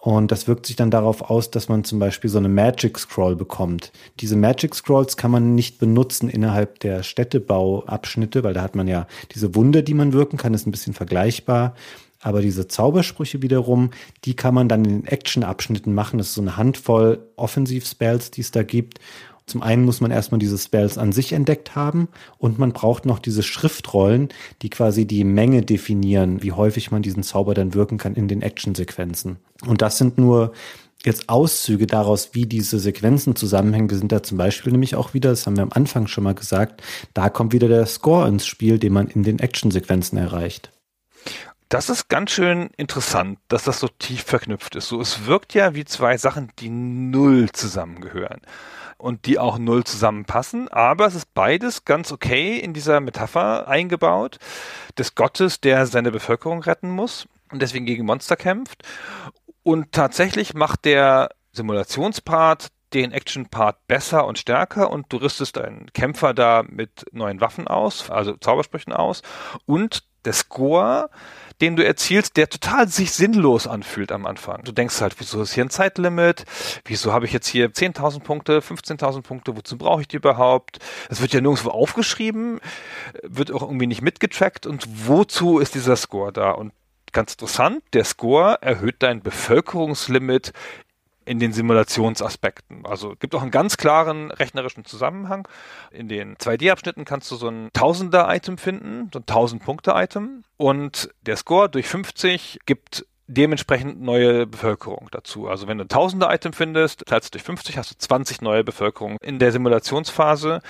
[0.02, 3.36] und das wirkt sich dann darauf aus, dass man zum Beispiel so eine Magic Scroll
[3.36, 3.92] bekommt.
[4.18, 9.06] Diese Magic Scrolls kann man nicht benutzen innerhalb der Städtebauabschnitte, weil da hat man ja
[9.32, 11.76] diese Wunder, die man wirken kann, ist ein bisschen vergleichbar.
[12.20, 13.90] Aber diese Zaubersprüche wiederum,
[14.24, 16.18] die kann man dann in den Action-Abschnitten machen.
[16.18, 18.98] Das ist so eine Handvoll Offensiv-Spells, die es da gibt.
[19.52, 23.18] Zum einen muss man erstmal diese Spells an sich entdeckt haben und man braucht noch
[23.18, 24.30] diese Schriftrollen,
[24.62, 28.40] die quasi die Menge definieren, wie häufig man diesen Zauber dann wirken kann in den
[28.40, 29.36] Actionsequenzen.
[29.66, 30.54] Und das sind nur
[31.04, 33.90] jetzt Auszüge daraus, wie diese Sequenzen zusammenhängen.
[33.90, 36.34] Wir sind da zum Beispiel nämlich auch wieder, das haben wir am Anfang schon mal
[36.34, 36.82] gesagt,
[37.12, 40.72] da kommt wieder der Score ins Spiel, den man in den Actionsequenzen erreicht.
[41.68, 44.88] Das ist ganz schön interessant, dass das so tief verknüpft ist.
[44.88, 48.40] So, es wirkt ja wie zwei Sachen, die null zusammengehören
[49.02, 54.38] und die auch null zusammenpassen, aber es ist beides ganz okay in dieser Metapher eingebaut
[54.96, 58.84] des Gottes, der seine Bevölkerung retten muss und deswegen gegen Monster kämpft.
[59.64, 66.32] Und tatsächlich macht der Simulationspart den Action-Part besser und stärker und du rüstest einen Kämpfer
[66.32, 69.22] da mit neuen Waffen aus, also Zaubersprüchen aus
[69.66, 71.10] und der Score
[71.62, 74.64] den du erzielst, der total sich sinnlos anfühlt am Anfang.
[74.64, 76.44] Du denkst halt, wieso ist hier ein Zeitlimit?
[76.84, 79.56] Wieso habe ich jetzt hier 10.000 Punkte, 15.000 Punkte?
[79.56, 80.80] Wozu brauche ich die überhaupt?
[81.08, 82.58] Es wird ja nirgendwo aufgeschrieben,
[83.22, 84.66] wird auch irgendwie nicht mitgetrackt.
[84.66, 86.50] Und wozu ist dieser Score da?
[86.50, 86.72] Und
[87.12, 90.52] ganz interessant, der Score erhöht dein Bevölkerungslimit
[91.24, 92.84] in den Simulationsaspekten.
[92.86, 95.46] Also gibt auch einen ganz klaren rechnerischen Zusammenhang.
[95.90, 100.44] In den 2D-Abschnitten kannst du so ein Tausender-Item finden, so ein 1000-Punkte-Item.
[100.56, 105.48] Und der Score durch 50 gibt dementsprechend neue Bevölkerung dazu.
[105.48, 109.16] Also wenn du ein Tausender-Item findest, teilst du durch 50, hast du 20 neue Bevölkerung
[109.22, 110.60] in der Simulationsphase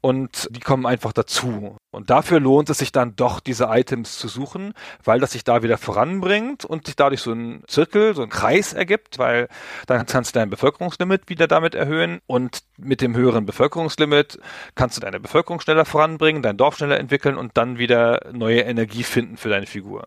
[0.00, 1.76] und die kommen einfach dazu.
[1.92, 5.62] Und dafür lohnt es sich dann doch, diese Items zu suchen, weil das sich da
[5.62, 9.48] wieder voranbringt und sich dadurch so ein Zirkel, so ein Kreis ergibt, weil
[9.86, 14.38] dann kannst du dein Bevölkerungslimit wieder damit erhöhen und mit dem höheren Bevölkerungslimit
[14.76, 19.02] kannst du deine Bevölkerung schneller voranbringen, dein Dorf schneller entwickeln und dann wieder neue Energie
[19.02, 20.06] finden für deine Figur.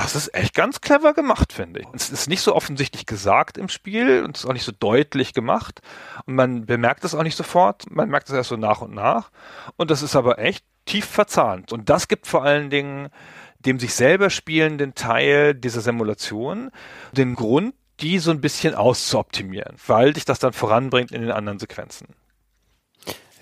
[0.00, 1.86] Das ist echt ganz clever gemacht, finde ich.
[1.92, 5.34] Es ist nicht so offensichtlich gesagt im Spiel und es ist auch nicht so deutlich
[5.34, 5.82] gemacht.
[6.24, 7.90] Und man bemerkt es auch nicht sofort.
[7.90, 9.30] Man merkt es erst so nach und nach.
[9.76, 11.70] Und das ist aber echt tief verzahnt.
[11.70, 13.10] Und das gibt vor allen Dingen
[13.58, 16.70] dem sich selber spielenden Teil dieser Simulation
[17.12, 21.58] den Grund, die so ein bisschen auszuoptimieren, weil dich das dann voranbringt in den anderen
[21.58, 22.06] Sequenzen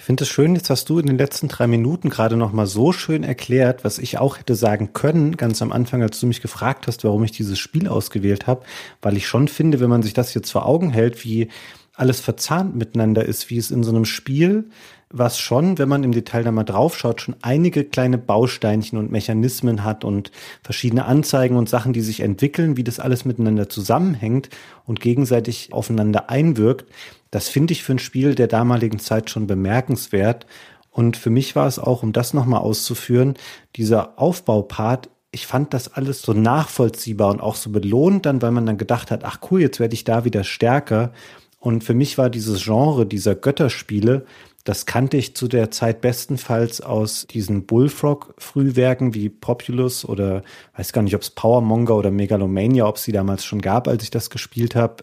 [0.05, 2.93] finde es schön, jetzt hast du in den letzten drei Minuten gerade noch mal so
[2.93, 6.87] schön erklärt, was ich auch hätte sagen können, ganz am Anfang, als du mich gefragt
[6.87, 8.65] hast, warum ich dieses Spiel ausgewählt habe,
[9.03, 11.49] weil ich schon finde, wenn man sich das jetzt vor Augen hält, wie
[11.95, 14.71] alles verzahnt miteinander ist, wie es in so einem Spiel,
[15.11, 19.83] was schon, wenn man im Detail da mal draufschaut, schon einige kleine Bausteinchen und Mechanismen
[19.83, 20.31] hat und
[20.63, 24.51] verschiedene Anzeigen und Sachen, die sich entwickeln, wie das alles miteinander zusammenhängt
[24.85, 26.87] und gegenseitig aufeinander einwirkt,
[27.31, 30.47] das finde ich für ein Spiel der damaligen Zeit schon bemerkenswert.
[30.91, 33.35] Und für mich war es auch, um das nochmal auszuführen,
[33.77, 38.67] dieser Aufbaupart, ich fand das alles so nachvollziehbar und auch so belohnt dann, weil man
[38.67, 41.13] dann gedacht hat, ach cool, jetzt werde ich da wieder stärker.
[41.61, 44.25] Und für mich war dieses Genre dieser Götterspiele,
[44.65, 50.43] das kannte ich zu der Zeit bestenfalls aus diesen Bullfrog-Frühwerken wie Populous oder
[50.77, 54.03] weiß gar nicht, ob es Powermonger oder Megalomania, ob es sie damals schon gab, als
[54.03, 54.97] ich das gespielt habe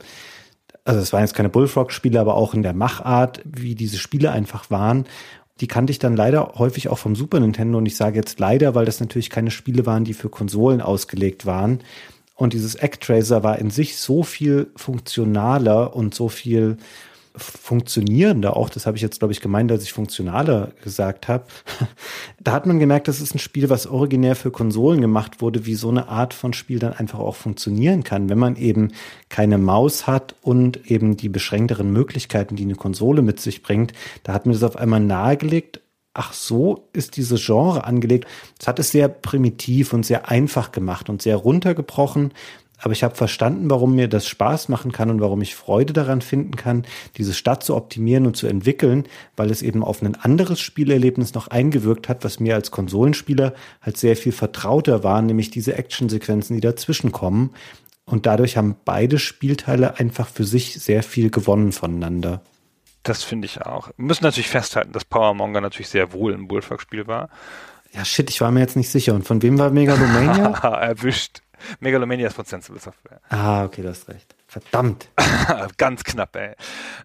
[0.85, 4.69] also es waren jetzt keine Bullfrog-Spiele, aber auch in der Machart, wie diese Spiele einfach
[4.69, 5.05] waren.
[5.59, 8.75] Die kannte ich dann leider häufig auch vom Super Nintendo und ich sage jetzt leider,
[8.75, 11.79] weil das natürlich keine Spiele waren, die für Konsolen ausgelegt waren.
[12.35, 16.77] Und dieses Actracer war in sich so viel funktionaler und so viel
[17.37, 21.45] funktionierender auch, das habe ich jetzt, glaube ich, gemeint, als ich funktionaler gesagt habe.
[22.39, 25.75] da hat man gemerkt, das ist ein Spiel, was originär für Konsolen gemacht wurde, wie
[25.75, 28.91] so eine Art von Spiel dann einfach auch funktionieren kann, wenn man eben
[29.29, 33.93] keine Maus hat und eben die beschränkteren Möglichkeiten, die eine Konsole mit sich bringt.
[34.23, 35.81] Da hat mir das auf einmal nahegelegt,
[36.15, 38.25] ach so ist dieses Genre angelegt.
[38.59, 42.31] Es hat es sehr primitiv und sehr einfach gemacht und sehr runtergebrochen,
[42.81, 46.21] aber ich habe verstanden, warum mir das Spaß machen kann und warum ich Freude daran
[46.21, 46.85] finden kann,
[47.17, 51.47] diese Stadt zu optimieren und zu entwickeln, weil es eben auf ein anderes Spielerlebnis noch
[51.47, 56.61] eingewirkt hat, was mir als Konsolenspieler halt sehr viel vertrauter war, nämlich diese Actionsequenzen, die
[56.61, 57.51] dazwischen kommen.
[58.05, 62.41] Und dadurch haben beide Spielteile einfach für sich sehr viel gewonnen voneinander.
[63.01, 63.87] Das finde ich auch.
[63.97, 67.29] Wir müssen natürlich festhalten, dass Power Monger natürlich sehr wohl ein Bullfuck-Spiel war.
[67.93, 69.13] Ja, shit, ich war mir jetzt nicht sicher.
[69.13, 70.49] Und von wem war Megalomania?
[70.81, 71.41] Erwischt.
[71.79, 73.21] Megalomania ist von Sensible Software.
[73.29, 74.35] Ah, okay, du hast recht.
[74.47, 75.09] Verdammt.
[75.77, 76.55] Ganz knapp, ey.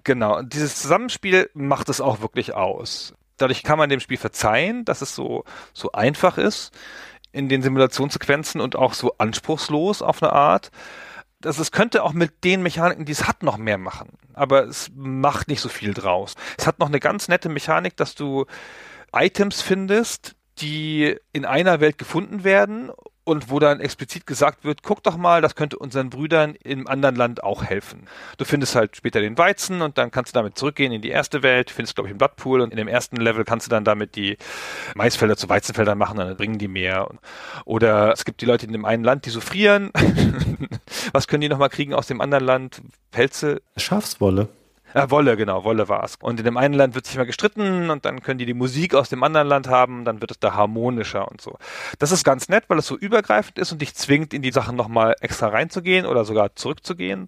[0.05, 0.39] Genau.
[0.39, 3.14] Und dieses Zusammenspiel macht es auch wirklich aus.
[3.36, 6.72] Dadurch kann man dem Spiel verzeihen, dass es so, so einfach ist
[7.32, 10.70] in den Simulationssequenzen und auch so anspruchslos auf eine Art.
[11.43, 14.10] dass es könnte auch mit den Mechaniken, die es hat, noch mehr machen.
[14.35, 16.35] Aber es macht nicht so viel draus.
[16.59, 18.44] Es hat noch eine ganz nette Mechanik, dass du
[19.12, 22.90] Items findest, die in einer Welt gefunden werden
[23.24, 27.16] und wo dann explizit gesagt wird, guck doch mal, das könnte unseren Brüdern im anderen
[27.16, 28.06] Land auch helfen.
[28.38, 31.42] Du findest halt später den Weizen und dann kannst du damit zurückgehen in die erste
[31.42, 34.16] Welt, findest glaube ich einen Bloodpool und in dem ersten Level kannst du dann damit
[34.16, 34.36] die
[34.94, 37.09] Maisfelder zu Weizenfeldern machen, dann bringen die mehr.
[37.64, 39.90] Oder es gibt die Leute in dem einen Land, die so frieren.
[41.12, 42.82] Was können die nochmal kriegen aus dem anderen Land?
[43.10, 43.62] Pelze?
[43.76, 44.48] Schafswolle.
[44.94, 46.16] Ja, Wolle, genau, Wolle war es.
[46.20, 48.94] Und in dem einen Land wird sich mal gestritten und dann können die die Musik
[48.94, 51.58] aus dem anderen Land haben, dann wird es da harmonischer und so.
[51.98, 54.76] Das ist ganz nett, weil es so übergreifend ist und dich zwingt, in die Sachen
[54.76, 57.26] nochmal extra reinzugehen oder sogar zurückzugehen.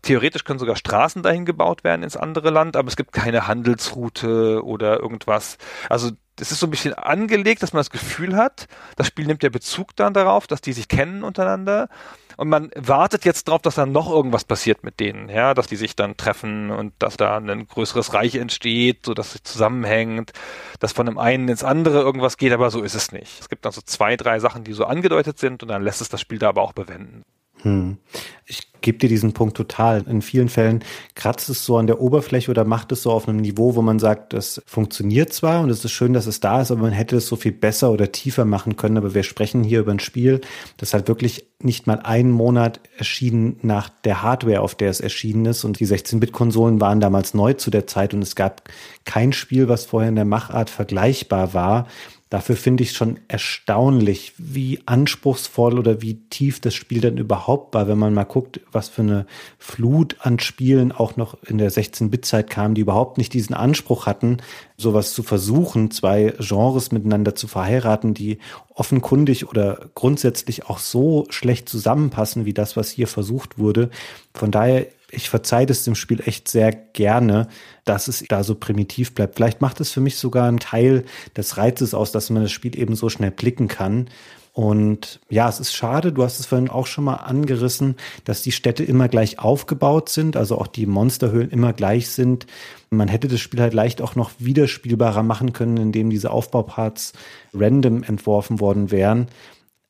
[0.00, 4.64] Theoretisch können sogar Straßen dahin gebaut werden ins andere Land, aber es gibt keine Handelsroute
[4.64, 5.58] oder irgendwas.
[5.88, 6.10] Also
[6.40, 9.50] es ist so ein bisschen angelegt, dass man das Gefühl hat, das Spiel nimmt ja
[9.50, 11.88] Bezug dann darauf, dass die sich kennen untereinander
[12.36, 15.76] und man wartet jetzt darauf, dass dann noch irgendwas passiert mit denen, ja, dass die
[15.76, 20.32] sich dann treffen und dass da ein größeres Reich entsteht, so dass es zusammenhängt,
[20.80, 23.40] dass von dem einen ins andere irgendwas geht, aber so ist es nicht.
[23.40, 26.08] Es gibt dann so zwei, drei Sachen, die so angedeutet sind und dann lässt es
[26.08, 27.24] das Spiel da aber auch bewenden.
[27.62, 27.98] Hm.
[28.46, 30.02] Ich gebe dir diesen Punkt total.
[30.08, 30.84] In vielen Fällen
[31.14, 33.98] kratzt es so an der Oberfläche oder macht es so auf einem Niveau, wo man
[33.98, 37.16] sagt, das funktioniert zwar und es ist schön, dass es da ist, aber man hätte
[37.16, 38.96] es so viel besser oder tiefer machen können.
[38.96, 40.40] Aber wir sprechen hier über ein Spiel,
[40.76, 45.46] das halt wirklich nicht mal einen Monat erschienen nach der Hardware, auf der es erschienen
[45.46, 45.64] ist.
[45.64, 48.68] Und die 16-Bit-Konsolen waren damals neu zu der Zeit und es gab
[49.04, 51.86] kein Spiel, was vorher in der Machart vergleichbar war.
[52.32, 57.88] Dafür finde ich schon erstaunlich, wie anspruchsvoll oder wie tief das Spiel dann überhaupt war,
[57.88, 59.26] wenn man mal guckt, was für eine
[59.58, 64.38] Flut an Spielen auch noch in der 16-Bit-Zeit kam, die überhaupt nicht diesen Anspruch hatten,
[64.78, 68.38] sowas zu versuchen, zwei Genres miteinander zu verheiraten, die
[68.74, 73.90] offenkundig oder grundsätzlich auch so schlecht zusammenpassen wie das, was hier versucht wurde.
[74.32, 77.46] Von daher ich verzeihe das dem Spiel echt sehr gerne,
[77.84, 79.36] dass es da so primitiv bleibt.
[79.36, 81.04] Vielleicht macht es für mich sogar einen Teil
[81.36, 84.08] des Reizes aus, dass man das Spiel eben so schnell blicken kann.
[84.54, 88.52] Und ja, es ist schade, du hast es vorhin auch schon mal angerissen, dass die
[88.52, 92.46] Städte immer gleich aufgebaut sind, also auch die Monsterhöhlen immer gleich sind.
[92.90, 97.14] Man hätte das Spiel halt leicht auch noch wiederspielbarer machen können, indem diese Aufbauparts
[97.54, 99.28] random entworfen worden wären.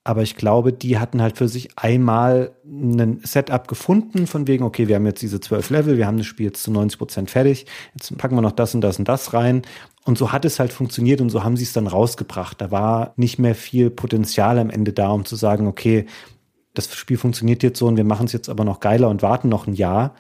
[0.05, 4.89] Aber ich glaube, die hatten halt für sich einmal ein Setup gefunden, von wegen, okay,
[4.89, 7.67] wir haben jetzt diese zwölf Level, wir haben das Spiel jetzt zu 90 Prozent fertig,
[7.95, 9.63] jetzt packen wir noch das und das und das rein.
[10.05, 12.61] Und so hat es halt funktioniert und so haben sie es dann rausgebracht.
[12.61, 16.07] Da war nicht mehr viel Potenzial am Ende da, um zu sagen, okay,
[16.75, 19.49] das Spiel funktioniert jetzt so und wir machen es jetzt aber noch geiler und warten
[19.49, 20.15] noch ein Jahr.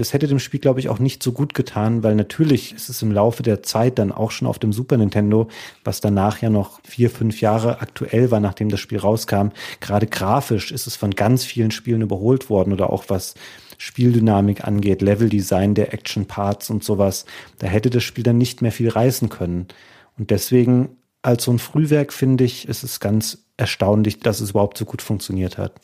[0.00, 3.02] Das hätte dem Spiel, glaube ich, auch nicht so gut getan, weil natürlich ist es
[3.02, 5.48] im Laufe der Zeit dann auch schon auf dem Super Nintendo,
[5.84, 9.48] was danach ja noch vier, fünf Jahre aktuell war, nachdem das Spiel rauskam.
[9.80, 13.34] Gerade grafisch ist es von ganz vielen Spielen überholt worden oder auch was
[13.76, 17.26] Spieldynamik angeht, Leveldesign der Action Parts und sowas.
[17.58, 19.68] Da hätte das Spiel dann nicht mehr viel reißen können.
[20.16, 24.78] Und deswegen als so ein Frühwerk finde ich, ist es ganz erstaunlich, dass es überhaupt
[24.78, 25.74] so gut funktioniert hat.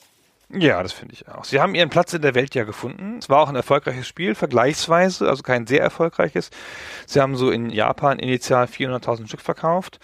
[0.49, 1.45] Ja, das finde ich auch.
[1.45, 3.19] Sie haben ihren Platz in der Welt ja gefunden.
[3.19, 6.51] Es war auch ein erfolgreiches Spiel, vergleichsweise, also kein sehr erfolgreiches.
[7.07, 9.99] Sie haben so in Japan initial 400.000 Stück verkauft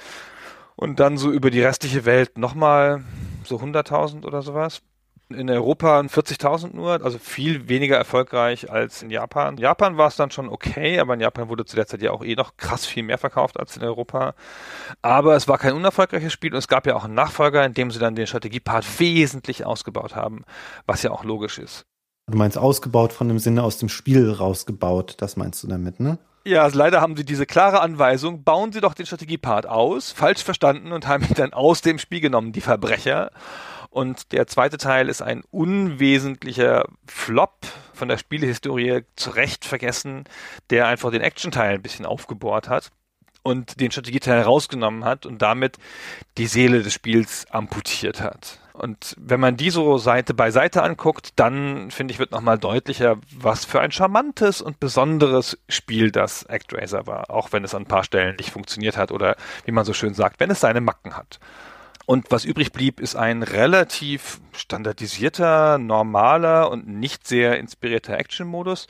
[0.74, 3.04] und dann so über die restliche Welt nochmal
[3.44, 4.82] so 100.000 oder sowas.
[5.34, 9.54] In Europa 40.000 nur, also viel weniger erfolgreich als in Japan.
[9.54, 12.10] In Japan war es dann schon okay, aber in Japan wurde zu der Zeit ja
[12.10, 14.34] auch eh noch krass viel mehr verkauft als in Europa.
[15.02, 17.90] Aber es war kein unerfolgreiches Spiel und es gab ja auch einen Nachfolger, in dem
[17.90, 20.44] sie dann den Strategiepart wesentlich ausgebaut haben,
[20.86, 21.84] was ja auch logisch ist.
[22.30, 26.18] Du meinst ausgebaut von dem Sinne aus dem Spiel rausgebaut, das meinst du damit, ne?
[26.44, 30.42] Ja, also leider haben sie diese klare Anweisung, bauen Sie doch den Strategiepart aus, falsch
[30.42, 33.30] verstanden und haben ihn dann aus dem Spiel genommen, die Verbrecher.
[33.92, 40.24] Und der zweite Teil ist ein unwesentlicher Flop von der Spielehistorie zurecht vergessen,
[40.70, 42.90] der einfach den Action-Teil ein bisschen aufgebohrt hat
[43.42, 45.76] und den Strategieteil herausgenommen hat und damit
[46.38, 48.60] die Seele des Spiels amputiert hat.
[48.72, 53.18] Und wenn man die so Seite bei Seite anguckt, dann finde ich, wird nochmal deutlicher,
[53.36, 57.30] was für ein charmantes und besonderes Spiel das ActRaiser war.
[57.30, 59.36] Auch wenn es an ein paar Stellen nicht funktioniert hat oder,
[59.66, 61.38] wie man so schön sagt, wenn es seine Macken hat.
[62.06, 68.86] Und was übrig blieb, ist ein relativ standardisierter, normaler und nicht sehr inspirierter Action-Modus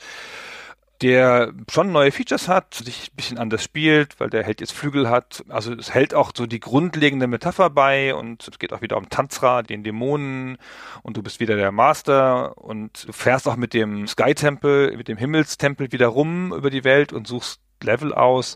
[1.03, 5.09] der schon neue Features hat, sich ein bisschen anders spielt, weil der Held jetzt Flügel
[5.09, 5.43] hat.
[5.49, 9.09] Also es hält auch so die grundlegende Metapher bei und es geht auch wieder um
[9.09, 10.57] Tanzra, den Dämonen
[11.01, 15.09] und du bist wieder der Master und du fährst auch mit dem Sky Tempel, mit
[15.09, 18.55] dem Himmelstempel wieder rum über die Welt und suchst Level aus.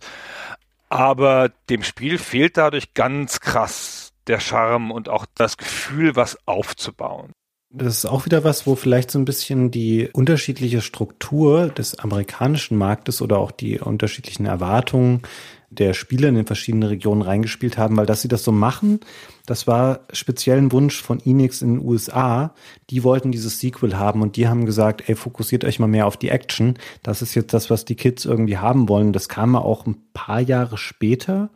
[0.88, 7.32] Aber dem Spiel fehlt dadurch ganz krass der Charme und auch das Gefühl, was aufzubauen.
[7.70, 12.78] Das ist auch wieder was, wo vielleicht so ein bisschen die unterschiedliche Struktur des amerikanischen
[12.78, 15.22] Marktes oder auch die unterschiedlichen Erwartungen
[15.70, 19.02] der Spieler in den verschiedenen Regionen reingespielt haben, weil dass sie das so machen,
[19.46, 22.54] das war speziell ein Wunsch von Enix in den USA.
[22.90, 26.18] Die wollten dieses Sequel haben und die haben gesagt, ey, fokussiert euch mal mehr auf
[26.18, 26.78] die Action.
[27.04, 29.14] Das ist jetzt das, was die Kids irgendwie haben wollen.
[29.14, 31.50] Das kam auch ein paar Jahre später.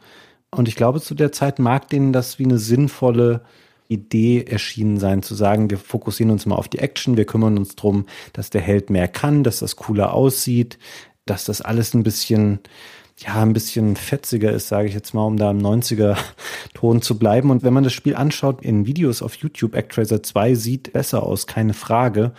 [0.53, 3.41] Und ich glaube, zu der Zeit mag denen das wie eine sinnvolle
[3.87, 7.75] Idee erschienen sein, zu sagen, wir fokussieren uns mal auf die Action, wir kümmern uns
[7.75, 10.77] drum, dass der Held mehr kann, dass das cooler aussieht,
[11.25, 12.59] dass das alles ein bisschen,
[13.17, 17.49] ja, ein bisschen fetziger ist, sage ich jetzt mal, um da im 90er-Ton zu bleiben.
[17.49, 21.47] Und wenn man das Spiel anschaut in Videos auf YouTube, Actraiser 2 sieht besser aus,
[21.47, 22.31] keine Frage.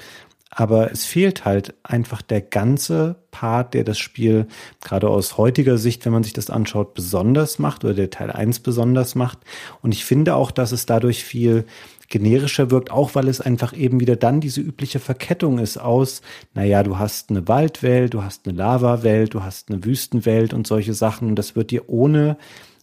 [0.55, 4.47] Aber es fehlt halt einfach der ganze Part, der das Spiel
[4.83, 8.61] gerade aus heutiger Sicht, wenn man sich das anschaut, besonders macht oder der Teil 1
[8.61, 9.39] besonders macht.
[9.81, 11.65] Und ich finde auch, dass es dadurch viel
[12.09, 16.21] generischer wirkt, auch weil es einfach eben wieder dann diese übliche Verkettung ist aus,
[16.53, 20.93] naja, du hast eine Waldwelt, du hast eine Lavawelt, du hast eine Wüstenwelt und solche
[20.93, 21.29] Sachen.
[21.29, 22.37] Und das wird dir ohne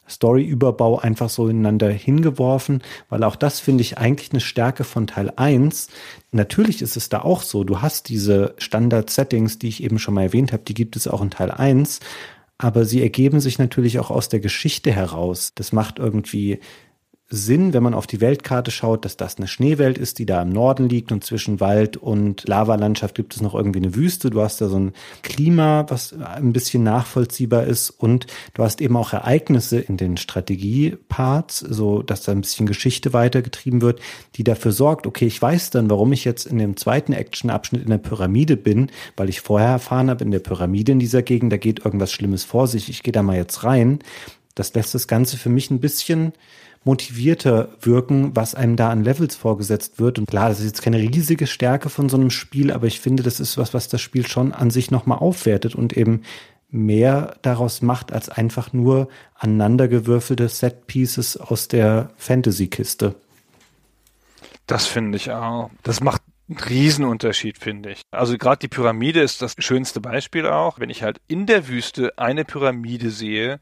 [0.10, 5.31] Story-Überbau einfach so ineinander hingeworfen, weil auch das finde ich eigentlich eine Stärke von Teil
[5.36, 5.90] 1.
[6.31, 10.23] Natürlich ist es da auch so, du hast diese Standard-Settings, die ich eben schon mal
[10.23, 11.99] erwähnt habe, die gibt es auch in Teil 1,
[12.57, 15.53] aber sie ergeben sich natürlich auch aus der Geschichte heraus.
[15.56, 16.60] Das macht irgendwie
[17.31, 20.49] Sinn, wenn man auf die Weltkarte schaut, dass das eine Schneewelt ist, die da im
[20.49, 24.31] Norden liegt und zwischen Wald und Lavalandschaft gibt es noch irgendwie eine Wüste.
[24.31, 28.26] Du hast da so ein Klima, was ein bisschen nachvollziehbar ist und
[28.56, 33.81] du hast eben auch Ereignisse in den Strategieparts, so dass da ein bisschen Geschichte weitergetrieben
[33.81, 33.99] wird,
[34.35, 37.91] die dafür sorgt, okay, ich weiß dann, warum ich jetzt in dem zweiten Actionabschnitt in
[37.91, 41.57] der Pyramide bin, weil ich vorher erfahren habe, in der Pyramide in dieser Gegend, da
[41.57, 43.99] geht irgendwas Schlimmes vor sich, ich gehe da mal jetzt rein.
[44.56, 46.34] Das lässt das Ganze für mich ein bisschen
[46.84, 50.18] motivierter wirken, was einem da an Levels vorgesetzt wird.
[50.18, 53.23] Und klar, das ist jetzt keine riesige Stärke von so einem Spiel, aber ich finde,
[53.23, 56.23] das ist was, was das Spiel schon an sich nochmal aufwertet und eben
[56.72, 63.15] mehr daraus macht als einfach nur aneinandergewürfelte Set-Pieces aus der Fantasy-Kiste.
[64.68, 65.72] Das finde ich auch.
[65.81, 68.01] Das macht ein Riesenunterschied, finde ich.
[68.11, 70.80] Also gerade die Pyramide ist das schönste Beispiel auch.
[70.80, 73.59] Wenn ich halt in der Wüste eine Pyramide sehe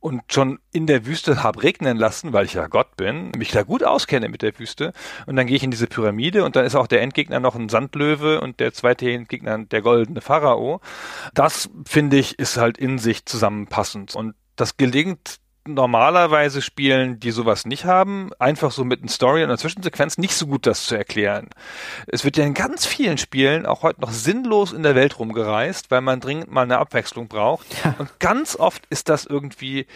[0.00, 3.62] und schon in der Wüste habe regnen lassen, weil ich ja Gott bin, mich da
[3.62, 4.92] gut auskenne mit der Wüste,
[5.26, 7.68] und dann gehe ich in diese Pyramide und dann ist auch der Endgegner noch ein
[7.68, 10.80] Sandlöwe und der zweite Endgegner der goldene Pharao.
[11.34, 14.14] Das, finde ich, ist halt in sich zusammenpassend.
[14.14, 19.50] Und das gelingt normalerweise Spielen, die sowas nicht haben, einfach so mit einer Story und
[19.50, 21.48] einer Zwischensequenz nicht so gut das zu erklären.
[22.06, 25.90] Es wird ja in ganz vielen Spielen auch heute noch sinnlos in der Welt rumgereist,
[25.90, 27.66] weil man dringend mal eine Abwechslung braucht.
[27.84, 27.94] Ja.
[27.98, 29.86] Und ganz oft ist das irgendwie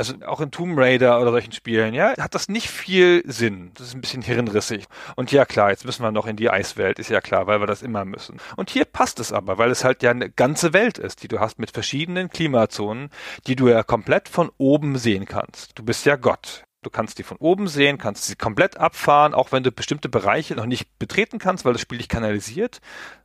[0.00, 3.70] also auch in Tomb Raider oder solchen Spielen, ja, hat das nicht viel Sinn.
[3.74, 4.86] Das ist ein bisschen hirnrissig.
[5.14, 7.66] Und ja, klar, jetzt müssen wir noch in die Eiswelt, ist ja klar, weil wir
[7.66, 8.38] das immer müssen.
[8.56, 11.38] Und hier passt es aber, weil es halt ja eine ganze Welt ist, die du
[11.38, 13.10] hast mit verschiedenen Klimazonen,
[13.46, 15.76] die du ja komplett von oben sehen kannst.
[15.76, 16.62] Du bist ja Gott.
[16.82, 20.54] Du kannst die von oben sehen, kannst sie komplett abfahren, auch wenn du bestimmte Bereiche
[20.54, 22.80] noch nicht betreten kannst, weil das Spiel dich kanalisiert.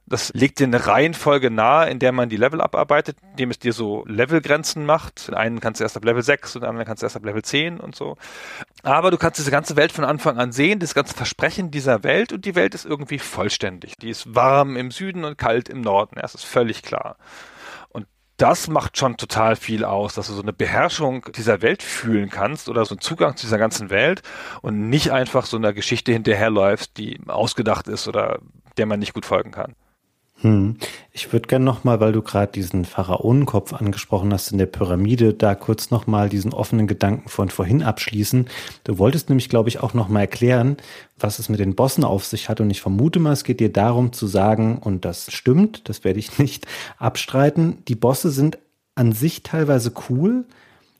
[0.07, 3.72] Das legt dir eine Reihenfolge nahe, in der man die Level abarbeitet, indem es dir
[3.72, 5.30] so Levelgrenzen macht.
[5.30, 7.24] Den einen kannst du erst ab Level 6 und den anderen kannst du erst ab
[7.24, 8.18] Level 10 und so.
[8.84, 12.34] Aber du kannst diese ganze Welt von Anfang an sehen, das ganze Versprechen dieser Welt
[12.34, 13.95] und die Welt ist irgendwie vollständig.
[14.02, 16.18] Die ist warm im Süden und kalt im Norden.
[16.20, 17.16] Das ist völlig klar
[18.38, 22.68] das macht schon total viel aus, dass du so eine Beherrschung dieser Welt fühlen kannst
[22.68, 24.24] oder so einen Zugang zu dieser ganzen Welt
[24.62, 28.40] und nicht einfach so einer Geschichte hinterherläufst, die ausgedacht ist oder
[28.78, 29.76] der man nicht gut folgen kann.
[30.41, 30.76] Hm.
[31.14, 35.56] Ich würde gerne nochmal, weil du gerade diesen Pharaonenkopf angesprochen hast in der Pyramide, da
[35.56, 38.48] kurz nochmal diesen offenen Gedanken von vorhin abschließen.
[38.84, 40.76] Du wolltest nämlich, glaube ich, auch nochmal erklären,
[41.18, 42.60] was es mit den Bossen auf sich hat.
[42.60, 46.20] Und ich vermute mal, es geht dir darum zu sagen, und das stimmt, das werde
[46.20, 46.68] ich nicht
[46.98, 48.57] abstreiten, die Bosse sind
[48.94, 50.45] an sich teilweise cool,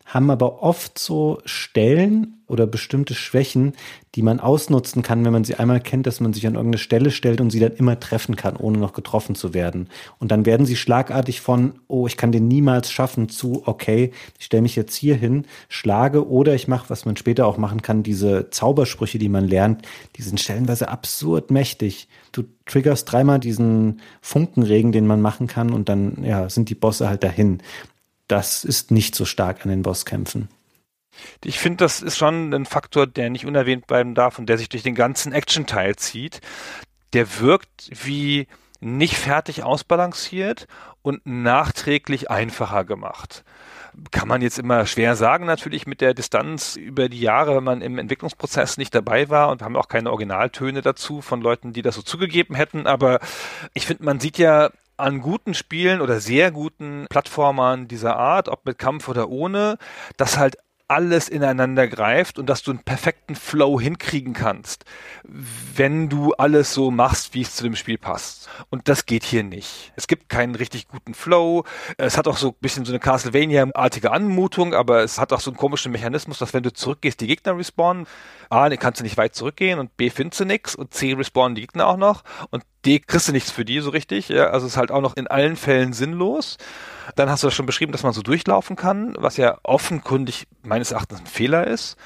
[0.06, 3.74] haben aber oft so Stellen oder bestimmte Schwächen,
[4.14, 7.10] die man ausnutzen kann, wenn man sie einmal kennt, dass man sich an irgendeine Stelle
[7.10, 9.90] stellt und sie dann immer treffen kann, ohne noch getroffen zu werden.
[10.20, 14.46] Und dann werden sie schlagartig von, oh, ich kann den niemals schaffen, zu, okay, ich
[14.46, 18.04] stelle mich jetzt hier hin, schlage oder ich mache, was man später auch machen kann,
[18.04, 19.82] diese Zaubersprüche, die man lernt,
[20.16, 22.08] die sind stellenweise absurd mächtig.
[22.32, 27.10] Du triggerst dreimal diesen Funkenregen, den man machen kann und dann ja, sind die Bosse
[27.10, 27.60] halt dahin
[28.28, 30.50] das ist nicht so stark an den Bosskämpfen.
[31.44, 34.70] Ich finde, das ist schon ein Faktor, der nicht unerwähnt bleiben darf und der sich
[34.70, 36.42] durch den ganzen Action-Teil zieht.
[37.14, 38.48] Der wirkt wie
[38.82, 40.68] nicht fertig ausbalanciert
[41.02, 43.44] und nachträglich einfacher gemacht.
[44.12, 47.82] Kann man jetzt immer schwer sagen, natürlich mit der Distanz über die Jahre, wenn man
[47.82, 51.96] im Entwicklungsprozess nicht dabei war und haben auch keine Originaltöne dazu von Leuten, die das
[51.96, 52.88] so zugegeben hätten.
[52.88, 53.20] Aber
[53.74, 58.66] ich finde, man sieht ja an guten Spielen oder sehr guten Plattformern dieser Art, ob
[58.66, 59.78] mit Kampf oder ohne,
[60.18, 60.58] dass halt
[60.88, 64.86] alles ineinander greift und dass du einen perfekten Flow hinkriegen kannst,
[65.24, 68.50] wenn du alles so machst, wie es zu dem Spiel passt.
[68.70, 69.94] Und das geht hier nicht.
[69.96, 71.64] Es gibt keinen richtig guten Flow.
[71.98, 75.50] Es hat auch so ein bisschen so eine Castlevania-artige Anmutung, aber es hat auch so
[75.50, 78.06] einen komischen Mechanismus, dass wenn du zurückgehst, die Gegner respawnen.
[78.50, 81.62] A, kannst du nicht weit zurückgehen und B, findest du nichts und C, respawnen die
[81.62, 84.30] Gegner auch noch und D, kriegst du nichts für die so richtig.
[84.30, 86.58] Ja, also es ist halt auch noch in allen Fällen sinnlos.
[87.16, 90.92] Dann hast du das schon beschrieben, dass man so durchlaufen kann, was ja offenkundig meines
[90.92, 91.98] Erachtens ein Fehler ist.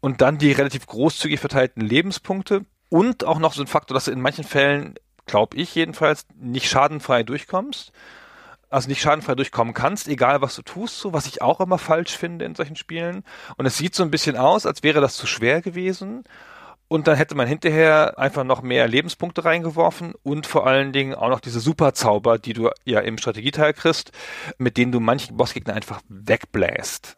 [0.00, 4.10] Und dann die relativ großzügig verteilten Lebenspunkte und auch noch so ein Faktor, dass du
[4.10, 4.96] in manchen Fällen,
[5.26, 7.92] glaube ich jedenfalls, nicht schadenfrei durchkommst.
[8.68, 12.16] Also nicht schadenfrei durchkommen kannst, egal was du tust, so was ich auch immer falsch
[12.16, 13.22] finde in solchen Spielen.
[13.56, 16.24] Und es sieht so ein bisschen aus, als wäre das zu schwer gewesen.
[16.92, 21.30] Und dann hätte man hinterher einfach noch mehr Lebenspunkte reingeworfen und vor allen Dingen auch
[21.30, 24.12] noch diese Superzauber, die du ja im Strategieteil kriegst,
[24.58, 27.16] mit denen du manchen Bossgegner einfach wegbläst.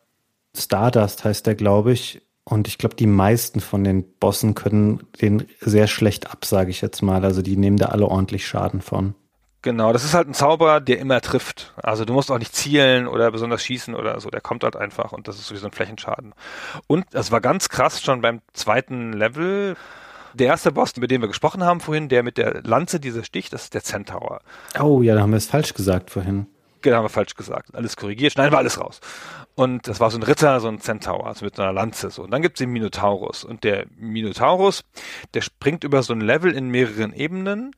[0.56, 2.22] Stardust heißt der, glaube ich.
[2.44, 6.80] Und ich glaube, die meisten von den Bossen können den sehr schlecht ab, sage ich
[6.80, 7.24] jetzt mal.
[7.24, 9.16] Also die nehmen da alle ordentlich Schaden von.
[9.64, 11.72] Genau, das ist halt ein Zauber, der immer trifft.
[11.82, 15.12] Also du musst auch nicht zielen oder besonders schießen oder so, der kommt halt einfach
[15.12, 16.34] und das ist sowieso ein Flächenschaden.
[16.86, 19.74] Und es war ganz krass schon beim zweiten Level.
[20.34, 23.48] Der erste Boss, mit dem wir gesprochen haben vorhin, der mit der Lanze, dieser Stich,
[23.48, 24.42] das ist der Centaur.
[24.78, 26.46] Oh ja, da haben wir es falsch gesagt vorhin.
[26.82, 27.74] Genau, haben wir falsch gesagt.
[27.74, 29.00] Alles korrigiert, schneiden wir alles raus.
[29.54, 32.10] Und das war so ein Ritter, so ein Centaur, also mit so einer Lanze.
[32.10, 32.24] So.
[32.24, 33.44] Und dann gibt's den Minotaurus.
[33.44, 34.84] Und der Minotaurus,
[35.32, 37.74] der springt über so ein Level in mehreren Ebenen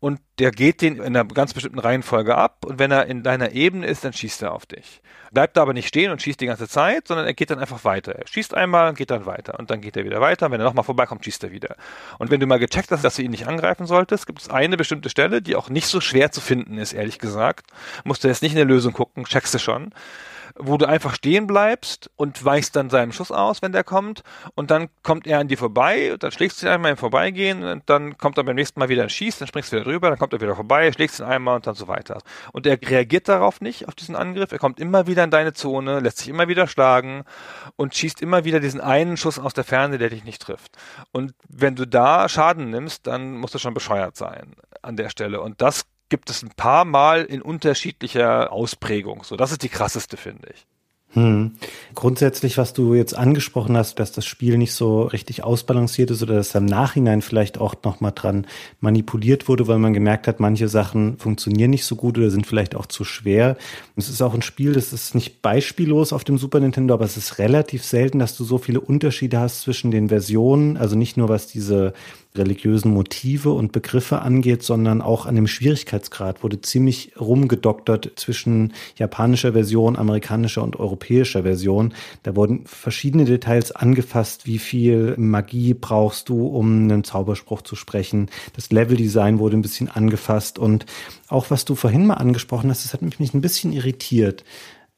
[0.00, 3.52] und der geht den in einer ganz bestimmten Reihenfolge ab und wenn er in deiner
[3.52, 5.02] Ebene ist, dann schießt er auf dich.
[5.32, 7.84] Bleibt da aber nicht stehen und schießt die ganze Zeit, sondern er geht dann einfach
[7.84, 8.12] weiter.
[8.12, 10.46] Er schießt einmal und geht dann weiter und dann geht er wieder weiter.
[10.46, 11.76] Und wenn er nochmal vorbeikommt, schießt er wieder.
[12.18, 14.76] Und wenn du mal gecheckt hast, dass du ihn nicht angreifen solltest, gibt es eine
[14.76, 17.66] bestimmte Stelle, die auch nicht so schwer zu finden ist, ehrlich gesagt.
[18.04, 19.92] Musst du jetzt nicht in der Lösung gucken, checkst du schon
[20.58, 24.22] wo du einfach stehen bleibst und weichst dann seinem Schuss aus, wenn der kommt.
[24.54, 27.82] Und dann kommt er an dir vorbei, dann schlägst du ihn einmal im Vorbeigehen und
[27.86, 30.18] dann kommt er beim nächsten Mal wieder und schießt, dann springst du wieder drüber, dann
[30.18, 32.18] kommt er wieder vorbei, schlägst ihn einmal und dann so weiter.
[32.52, 34.52] Und er reagiert darauf nicht, auf diesen Angriff.
[34.52, 37.24] Er kommt immer wieder in deine Zone, lässt sich immer wieder schlagen
[37.76, 40.76] und schießt immer wieder diesen einen Schuss aus der Ferne, der dich nicht trifft.
[41.12, 45.40] Und wenn du da Schaden nimmst, dann musst du schon bescheuert sein an der Stelle.
[45.40, 49.24] Und das gibt es ein paar Mal in unterschiedlicher Ausprägung.
[49.24, 50.66] So, das ist die krasseste, finde ich.
[51.12, 51.52] Hm.
[51.94, 56.34] Grundsätzlich, was du jetzt angesprochen hast, dass das Spiel nicht so richtig ausbalanciert ist oder
[56.34, 58.46] dass im Nachhinein vielleicht auch nochmal dran
[58.80, 62.74] manipuliert wurde, weil man gemerkt hat, manche Sachen funktionieren nicht so gut oder sind vielleicht
[62.74, 63.56] auch zu schwer.
[63.96, 67.16] Es ist auch ein Spiel, das ist nicht beispiellos auf dem Super Nintendo, aber es
[67.16, 71.30] ist relativ selten, dass du so viele Unterschiede hast zwischen den Versionen, also nicht nur
[71.30, 71.94] was diese
[72.38, 79.52] religiösen Motive und Begriffe angeht, sondern auch an dem Schwierigkeitsgrad wurde ziemlich rumgedoktert zwischen japanischer
[79.52, 81.92] Version, amerikanischer und europäischer Version.
[82.22, 88.30] Da wurden verschiedene Details angefasst, wie viel Magie brauchst du, um einen Zauberspruch zu sprechen.
[88.54, 90.86] Das Leveldesign wurde ein bisschen angefasst und
[91.28, 94.44] auch was du vorhin mal angesprochen hast, das hat mich ein bisschen irritiert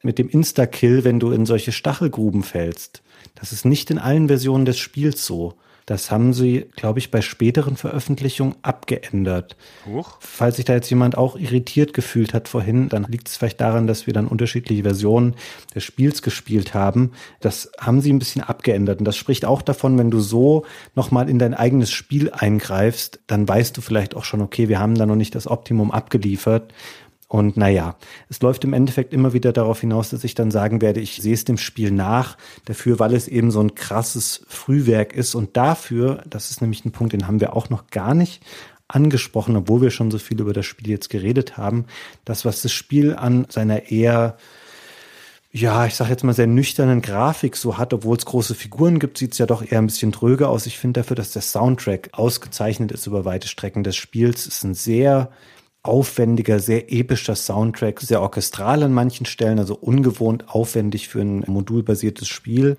[0.03, 3.03] mit dem Insta-Kill, wenn du in solche Stachelgruben fällst.
[3.35, 5.55] Das ist nicht in allen Versionen des Spiels so.
[5.91, 9.57] Das haben sie, glaube ich, bei späteren Veröffentlichungen abgeändert.
[9.87, 10.19] Huch.
[10.21, 13.89] Falls sich da jetzt jemand auch irritiert gefühlt hat vorhin, dann liegt es vielleicht daran,
[13.89, 15.35] dass wir dann unterschiedliche Versionen
[15.75, 17.11] des Spiels gespielt haben.
[17.41, 19.01] Das haben sie ein bisschen abgeändert.
[19.01, 20.65] Und das spricht auch davon, wenn du so
[20.95, 24.95] nochmal in dein eigenes Spiel eingreifst, dann weißt du vielleicht auch schon, okay, wir haben
[24.95, 26.73] da noch nicht das Optimum abgeliefert.
[27.31, 27.95] Und naja,
[28.29, 31.33] es läuft im Endeffekt immer wieder darauf hinaus, dass ich dann sagen werde, ich sehe
[31.33, 35.37] es dem Spiel nach, dafür, weil es eben so ein krasses Frühwerk ist.
[35.37, 38.43] Und dafür, das ist nämlich ein Punkt, den haben wir auch noch gar nicht
[38.89, 41.85] angesprochen, obwohl wir schon so viel über das Spiel jetzt geredet haben,
[42.25, 44.37] das, was das Spiel an seiner eher
[45.53, 49.19] ja, ich sag jetzt mal sehr nüchternen Grafik so hat, obwohl es große Figuren gibt,
[49.19, 50.67] sieht es ja doch eher ein bisschen dröge aus.
[50.67, 54.47] Ich finde dafür, dass der Soundtrack ausgezeichnet ist über weite Strecken des Spiels.
[54.47, 55.31] Ist ein sehr
[55.83, 62.29] aufwendiger, sehr epischer Soundtrack, sehr orchestral an manchen Stellen, also ungewohnt aufwendig für ein modulbasiertes
[62.29, 62.77] Spiel.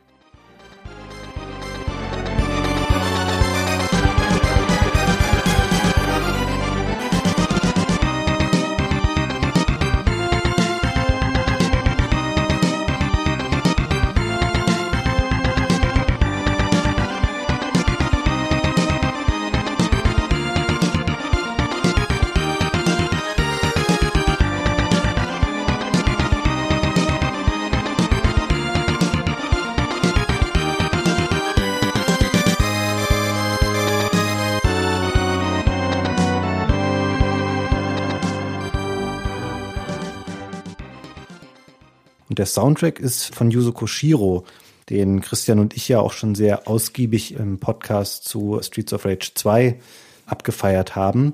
[42.53, 44.45] Soundtrack ist von Yuzo Koshiro,
[44.89, 49.31] den Christian und ich ja auch schon sehr ausgiebig im Podcast zu Streets of Rage
[49.33, 49.79] 2
[50.25, 51.33] abgefeiert haben.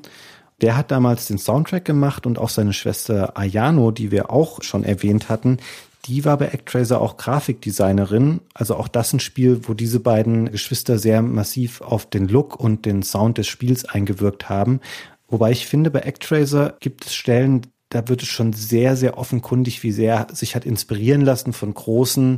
[0.62, 4.84] Der hat damals den Soundtrack gemacht und auch seine Schwester Ayano, die wir auch schon
[4.84, 5.60] erwähnt hatten,
[6.08, 8.40] die war bei Actraiser auch Grafikdesignerin.
[8.54, 12.86] Also auch das ein Spiel, wo diese beiden Geschwister sehr massiv auf den Look und
[12.86, 14.80] den Sound des Spiels eingewirkt haben.
[15.28, 19.84] Wobei ich finde, bei Actraiser gibt es Stellen, da wird es schon sehr, sehr offenkundig,
[19.84, 22.38] wie sehr sich hat inspirieren lassen von großen,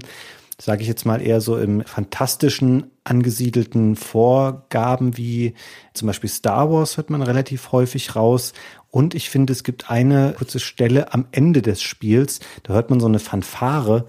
[0.62, 5.54] sage ich jetzt mal eher so im fantastischen angesiedelten Vorgaben wie
[5.94, 8.54] zum Beispiel Star Wars hört man relativ häufig raus.
[8.92, 13.00] Und ich finde, es gibt eine kurze Stelle am Ende des Spiels, da hört man
[13.00, 14.08] so eine Fanfare.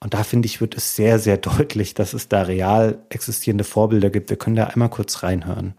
[0.00, 4.10] Und da finde ich, wird es sehr, sehr deutlich, dass es da real existierende Vorbilder
[4.10, 4.30] gibt.
[4.30, 5.74] Wir können da einmal kurz reinhören.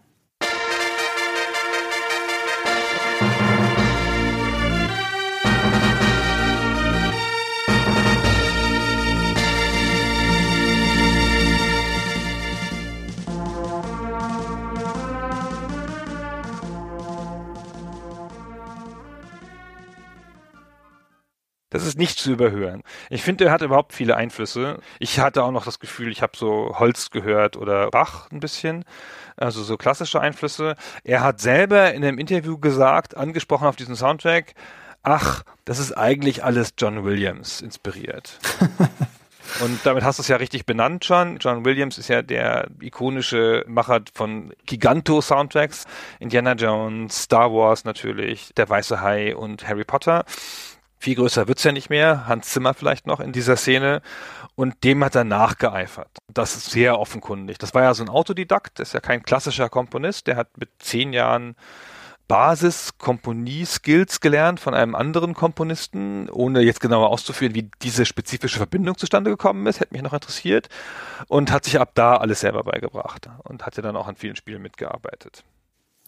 [21.74, 22.84] Das ist nicht zu überhören.
[23.10, 24.78] Ich finde, er hat überhaupt viele Einflüsse.
[25.00, 28.84] Ich hatte auch noch das Gefühl, ich habe so Holz gehört oder Bach ein bisschen,
[29.36, 30.76] also so klassische Einflüsse.
[31.02, 34.54] Er hat selber in einem Interview gesagt, angesprochen auf diesen Soundtrack,
[35.02, 38.38] ach, das ist eigentlich alles John Williams inspiriert.
[39.60, 41.38] Und damit hast du es ja richtig benannt schon.
[41.38, 45.86] John Williams ist ja der ikonische Macher von Giganto-Soundtracks.
[46.20, 50.24] Indiana Jones, Star Wars natürlich, Der Weiße Hai und Harry Potter.
[51.04, 52.26] Viel größer wird's ja nicht mehr.
[52.28, 54.00] Hans Zimmer vielleicht noch in dieser Szene.
[54.54, 56.16] Und dem hat er nachgeeifert.
[56.32, 57.58] Das ist sehr offenkundig.
[57.58, 60.28] Das war ja so ein Autodidakt, das ist ja kein klassischer Komponist.
[60.28, 61.56] Der hat mit zehn Jahren
[62.26, 69.28] Basis-Komponie-Skills gelernt von einem anderen Komponisten, ohne jetzt genauer auszuführen, wie diese spezifische Verbindung zustande
[69.28, 70.70] gekommen ist, hätte mich noch interessiert.
[71.28, 74.36] Und hat sich ab da alles selber beigebracht und hat ja dann auch an vielen
[74.36, 75.44] Spielen mitgearbeitet.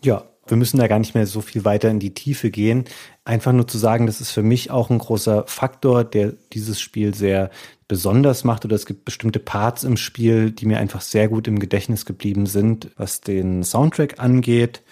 [0.02, 2.84] Ja, wir müssen da gar nicht mehr so viel weiter in die Tiefe gehen.
[3.24, 7.14] Einfach nur zu sagen, das ist für mich auch ein großer Faktor, der dieses Spiel
[7.14, 7.50] sehr
[7.88, 11.58] besonders macht oder es gibt bestimmte Parts im Spiel, die mir einfach sehr gut im
[11.58, 14.82] Gedächtnis geblieben sind, was den Soundtrack angeht.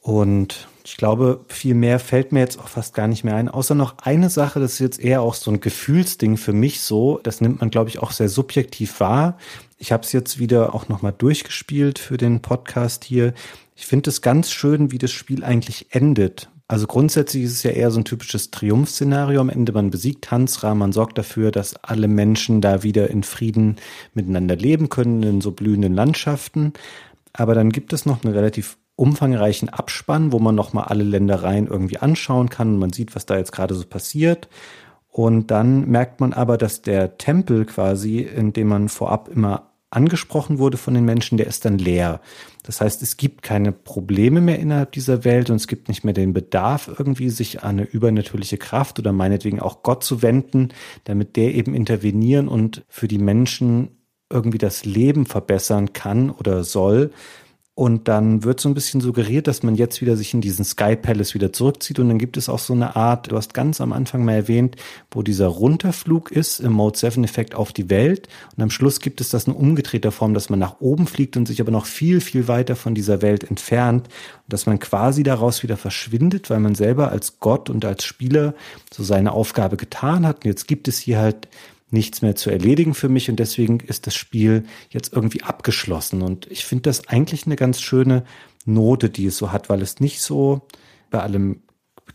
[0.00, 3.74] Und ich glaube, viel mehr fällt mir jetzt auch fast gar nicht mehr ein, außer
[3.74, 7.20] noch eine Sache, das ist jetzt eher auch so ein Gefühlsding für mich so.
[7.22, 9.38] Das nimmt man, glaube ich, auch sehr subjektiv wahr.
[9.76, 13.34] Ich habe es jetzt wieder auch nochmal durchgespielt für den Podcast hier.
[13.74, 16.48] Ich finde es ganz schön, wie das Spiel eigentlich endet.
[16.66, 19.40] Also grundsätzlich ist es ja eher so ein typisches Triumph-Szenario.
[19.40, 23.76] Am Ende man besiegt Hansra, man sorgt dafür, dass alle Menschen da wieder in Frieden
[24.14, 26.72] miteinander leben können in so blühenden Landschaften.
[27.32, 31.98] Aber dann gibt es noch einen relativ umfangreichen Abspann, wo man nochmal alle Ländereien irgendwie
[31.98, 34.48] anschauen kann und man sieht, was da jetzt gerade so passiert.
[35.16, 40.58] Und dann merkt man aber, dass der Tempel quasi, in dem man vorab immer angesprochen
[40.58, 42.20] wurde von den Menschen, der ist dann leer.
[42.64, 46.14] Das heißt, es gibt keine Probleme mehr innerhalb dieser Welt und es gibt nicht mehr
[46.14, 50.70] den Bedarf, irgendwie sich an eine übernatürliche Kraft oder meinetwegen auch Gott zu wenden,
[51.04, 53.90] damit der eben intervenieren und für die Menschen
[54.32, 57.12] irgendwie das Leben verbessern kann oder soll,
[57.76, 60.94] und dann wird so ein bisschen suggeriert, dass man jetzt wieder sich in diesen Sky
[60.94, 61.98] Palace wieder zurückzieht.
[61.98, 64.76] Und dann gibt es auch so eine Art, du hast ganz am Anfang mal erwähnt,
[65.10, 68.28] wo dieser Runterflug ist im Mode 7 Effekt auf die Welt.
[68.56, 71.46] Und am Schluss gibt es das in umgedrehter Form, dass man nach oben fliegt und
[71.46, 74.06] sich aber noch viel, viel weiter von dieser Welt entfernt.
[74.06, 78.54] Und dass man quasi daraus wieder verschwindet, weil man selber als Gott und als Spieler
[78.92, 80.44] so seine Aufgabe getan hat.
[80.44, 81.48] Und jetzt gibt es hier halt
[81.94, 86.20] nichts mehr zu erledigen für mich und deswegen ist das Spiel jetzt irgendwie abgeschlossen.
[86.20, 88.24] Und ich finde das eigentlich eine ganz schöne
[88.66, 90.66] Note, die es so hat, weil es nicht so
[91.10, 91.62] bei allem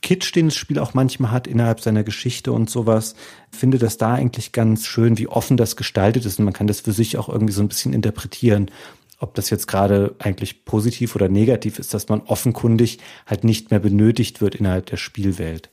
[0.02, 3.16] Kitsch, den das Spiel auch manchmal hat innerhalb seiner Geschichte und sowas,
[3.52, 6.82] finde das da eigentlich ganz schön, wie offen das gestaltet ist und man kann das
[6.82, 8.70] für sich auch irgendwie so ein bisschen interpretieren,
[9.18, 13.80] ob das jetzt gerade eigentlich positiv oder negativ ist, dass man offenkundig halt nicht mehr
[13.80, 15.70] benötigt wird innerhalb der Spielwelt.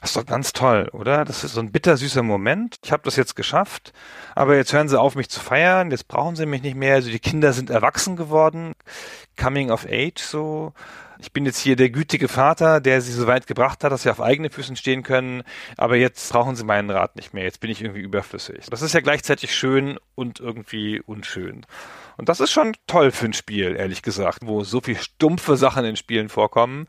[0.00, 1.24] Das ist doch ganz toll, oder?
[1.26, 2.78] Das ist so ein bittersüßer Moment.
[2.84, 3.92] Ich habe das jetzt geschafft,
[4.34, 5.90] aber jetzt hören sie auf, mich zu feiern.
[5.90, 6.94] Jetzt brauchen sie mich nicht mehr.
[6.94, 8.72] Also die Kinder sind erwachsen geworden.
[9.36, 10.72] Coming of Age so.
[11.22, 14.10] Ich bin jetzt hier der gütige Vater, der sie so weit gebracht hat, dass sie
[14.10, 15.42] auf eigenen Füßen stehen können.
[15.76, 17.44] Aber jetzt brauchen sie meinen Rat nicht mehr.
[17.44, 18.66] Jetzt bin ich irgendwie überflüssig.
[18.70, 21.66] Das ist ja gleichzeitig schön und irgendwie unschön.
[22.16, 25.84] Und das ist schon toll für ein Spiel, ehrlich gesagt, wo so viel stumpfe Sachen
[25.84, 26.86] in Spielen vorkommen.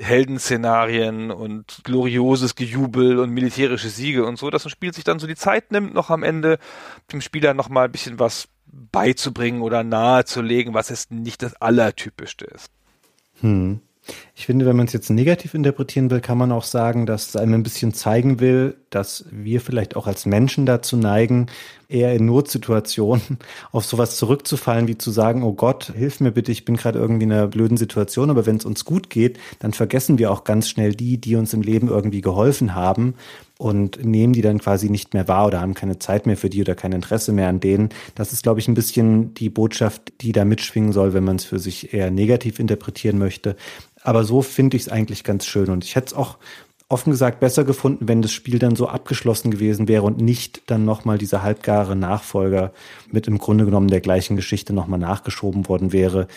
[0.00, 1.82] Heldenszenarien und
[2.44, 5.72] glorioses Gejubel und militärische Siege und so, dass ein Spiel sich dann so die Zeit
[5.72, 6.58] nimmt, noch am Ende
[7.12, 12.44] dem Spieler noch mal ein bisschen was beizubringen oder nahezulegen, was jetzt nicht das Allertypischste
[12.46, 12.70] ist.
[13.40, 13.80] Hm.
[14.34, 17.36] Ich finde, wenn man es jetzt negativ interpretieren will, kann man auch sagen, dass es
[17.36, 21.46] einem ein bisschen zeigen will, dass wir vielleicht auch als Menschen dazu neigen,
[21.88, 23.38] eher in Notsituationen
[23.72, 27.24] auf sowas zurückzufallen, wie zu sagen, oh Gott, hilf mir bitte, ich bin gerade irgendwie
[27.24, 28.30] in einer blöden Situation.
[28.30, 31.54] Aber wenn es uns gut geht, dann vergessen wir auch ganz schnell die, die uns
[31.54, 33.14] im Leben irgendwie geholfen haben
[33.58, 36.60] und nehmen die dann quasi nicht mehr wahr oder haben keine Zeit mehr für die
[36.60, 37.90] oder kein Interesse mehr an denen.
[38.14, 41.44] Das ist, glaube ich, ein bisschen die Botschaft, die da mitschwingen soll, wenn man es
[41.44, 43.56] für sich eher negativ interpretieren möchte.
[44.04, 45.70] Aber so finde ich es eigentlich ganz schön.
[45.70, 46.36] Und ich hätte es auch
[46.88, 50.84] offen gesagt besser gefunden, wenn das Spiel dann so abgeschlossen gewesen wäre und nicht dann
[50.84, 52.72] nochmal dieser halbgare Nachfolger
[53.10, 56.28] mit im Grunde genommen der gleichen Geschichte nochmal nachgeschoben worden wäre,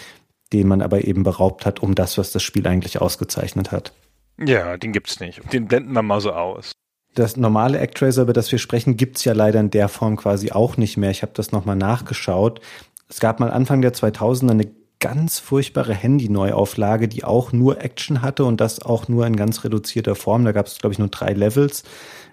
[0.54, 3.92] den man aber eben beraubt hat, um das, was das Spiel eigentlich ausgezeichnet hat.
[4.40, 5.42] Ja, den gibt's nicht.
[5.52, 6.72] Den blenden wir mal so aus.
[7.16, 10.78] Das normale Actraiser, über das wir sprechen, gibt's ja leider in der Form quasi auch
[10.78, 11.12] nicht mehr.
[11.12, 12.62] Ich habe das nochmal nachgeschaut.
[13.10, 18.46] Es gab mal Anfang der 2000er eine ganz furchtbare Handy-Neuauflage, die auch nur Action hatte
[18.46, 20.46] und das auch nur in ganz reduzierter Form.
[20.46, 21.84] Da gab es, glaube ich, nur drei Levels.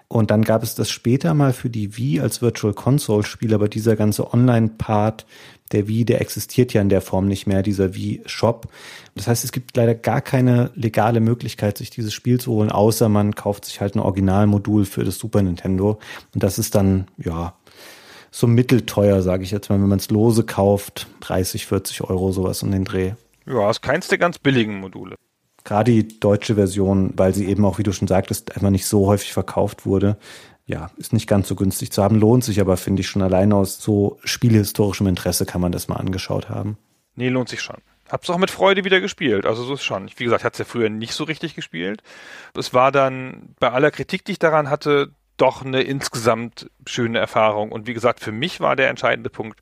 [0.07, 3.67] Und dann gab es das später mal für die Wii als Virtual Console Spiel, aber
[3.67, 5.25] dieser ganze Online-Part
[5.71, 8.67] der Wii, der existiert ja in der Form nicht mehr, dieser Wii Shop.
[9.15, 13.09] Das heißt, es gibt leider gar keine legale Möglichkeit, sich dieses Spiel zu holen, außer
[13.09, 15.99] man kauft sich halt ein Originalmodul für das Super Nintendo.
[16.33, 17.55] Und das ist dann, ja,
[18.35, 22.63] so mittelteuer, sage ich jetzt mal, wenn man es lose kauft, 30, 40 Euro sowas
[22.63, 23.13] um den Dreh.
[23.45, 25.15] Ja, ist keins der ganz billigen Module.
[25.63, 29.07] Gerade die deutsche Version, weil sie eben auch, wie du schon sagtest, einfach nicht so
[29.07, 30.17] häufig verkauft wurde,
[30.65, 33.53] ja, ist nicht ganz so günstig zu haben, lohnt sich aber, finde ich, schon allein
[33.53, 36.77] aus so spielhistorischem Interesse kann man das mal angeschaut haben.
[37.15, 37.77] Nee, lohnt sich schon.
[38.09, 39.45] Hab's auch mit Freude wieder gespielt.
[39.45, 40.09] Also so ist schon.
[40.17, 42.03] Wie gesagt, es ja früher nicht so richtig gespielt.
[42.53, 47.71] Es war dann bei aller Kritik, die ich daran hatte, doch eine insgesamt schöne Erfahrung.
[47.71, 49.59] Und wie gesagt, für mich war der entscheidende Punkt,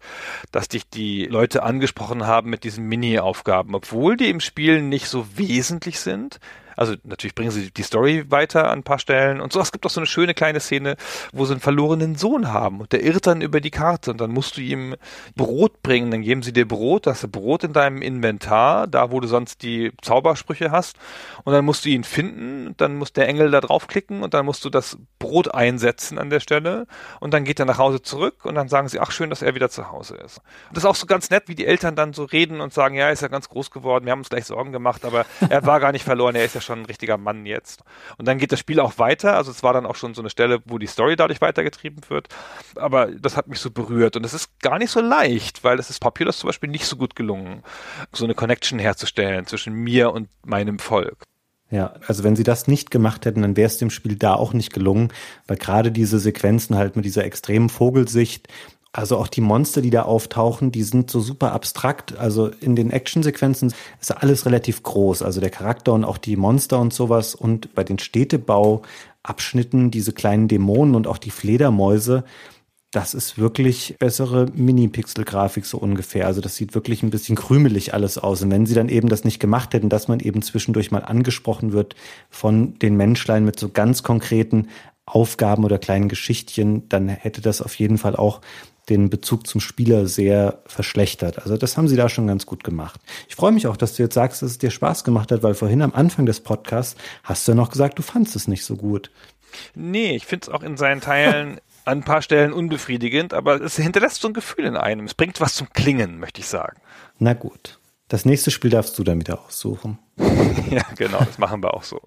[0.52, 5.38] dass dich die Leute angesprochen haben mit diesen Mini-Aufgaben, obwohl die im Spiel nicht so
[5.38, 6.40] wesentlich sind.
[6.76, 9.60] Also natürlich bringen sie die Story weiter an ein paar Stellen und so.
[9.60, 10.96] Es gibt auch so eine schöne kleine Szene,
[11.32, 14.32] wo sie einen verlorenen Sohn haben und der irrt dann über die Karte und dann
[14.32, 14.96] musst du ihm
[15.36, 16.12] Brot bringen.
[16.12, 19.92] Dann geben sie dir Brot, das Brot in deinem Inventar, da wo du sonst die
[20.02, 20.98] Zaubersprüche hast
[21.44, 24.66] und dann musst du ihn finden, dann muss der Engel da draufklicken und dann musst
[24.66, 26.88] du das Brot einsetzen an der Stelle
[27.20, 29.56] und dann geht er nach Hause zurück und dann sagen sie, ach schön, dass er
[29.56, 30.40] wieder zu Hause ist.
[30.70, 32.96] Und das ist auch so ganz nett, wie die Eltern dann so reden und sagen,
[32.96, 35.80] ja, ist ja ganz groß geworden, wir haben uns gleich Sorgen gemacht, aber er war
[35.80, 37.84] gar nicht verloren, er ist ja schon ein richtiger Mann jetzt.
[38.18, 39.36] Und dann geht das Spiel auch weiter.
[39.36, 42.30] Also es war dann auch schon so eine Stelle, wo die Story dadurch weitergetrieben wird.
[42.76, 44.16] Aber das hat mich so berührt.
[44.16, 46.96] Und es ist gar nicht so leicht, weil es ist Populous zum Beispiel nicht so
[46.96, 47.64] gut gelungen,
[48.12, 51.24] so eine Connection herzustellen zwischen mir und meinem Volk.
[51.74, 54.54] Ja, also wenn sie das nicht gemacht hätten, dann wäre es dem Spiel da auch
[54.54, 55.12] nicht gelungen,
[55.48, 58.48] weil gerade diese Sequenzen halt mit dieser extremen Vogelsicht
[58.96, 62.16] Also auch die Monster, die da auftauchen, die sind so super abstrakt.
[62.20, 65.24] Also in den Actionsequenzen ist alles relativ groß.
[65.24, 67.34] Also der Charakter und auch die Monster und sowas.
[67.34, 72.24] Und bei den Städtebauabschnitten, diese kleinen Dämonen und auch die Fledermäuse,
[72.92, 76.28] das ist wirklich bessere Mini-Pixel-Grafik so ungefähr.
[76.28, 78.44] Also das sieht wirklich ein bisschen krümelig alles aus.
[78.44, 81.74] Und wenn sie dann eben das nicht gemacht hätten, dass man eben zwischendurch mal angesprochen
[81.74, 81.96] wird
[82.30, 84.68] von den Menschlein mit so ganz konkreten
[85.08, 88.42] Aufgaben oder kleinen Geschichtchen, dann hätte das auf jeden Fall auch
[88.90, 91.40] den Bezug zum Spieler sehr verschlechtert.
[91.40, 93.00] Also das haben sie da schon ganz gut gemacht.
[93.30, 95.54] Ich freue mich auch, dass du jetzt sagst, dass es dir Spaß gemacht hat, weil
[95.54, 98.76] vorhin am Anfang des Podcasts hast du ja noch gesagt, du fandest es nicht so
[98.76, 99.12] gut.
[99.76, 103.76] Nee, ich finde es auch in seinen Teilen an ein paar Stellen unbefriedigend, aber es
[103.76, 105.06] hinterlässt so ein Gefühl in einem.
[105.06, 106.80] Es bringt was zum Klingen, möchte ich sagen.
[107.20, 107.80] Na gut.
[108.10, 109.98] Das nächste Spiel darfst du dann wieder aussuchen.
[110.70, 112.00] ja, genau, das machen wir auch so.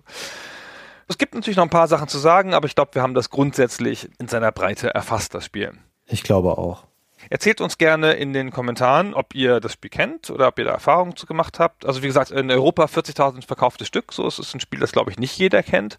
[1.08, 3.30] Es gibt natürlich noch ein paar Sachen zu sagen, aber ich glaube, wir haben das
[3.30, 5.72] grundsätzlich in seiner Breite erfasst, das Spiel.
[6.06, 6.84] Ich glaube auch.
[7.30, 10.72] Erzählt uns gerne in den Kommentaren, ob ihr das Spiel kennt oder ob ihr da
[10.72, 11.84] Erfahrungen zu gemacht habt.
[11.84, 14.12] Also wie gesagt, in Europa 40.000 verkaufte Stück.
[14.12, 15.98] So es ist ein Spiel, das glaube ich nicht jeder kennt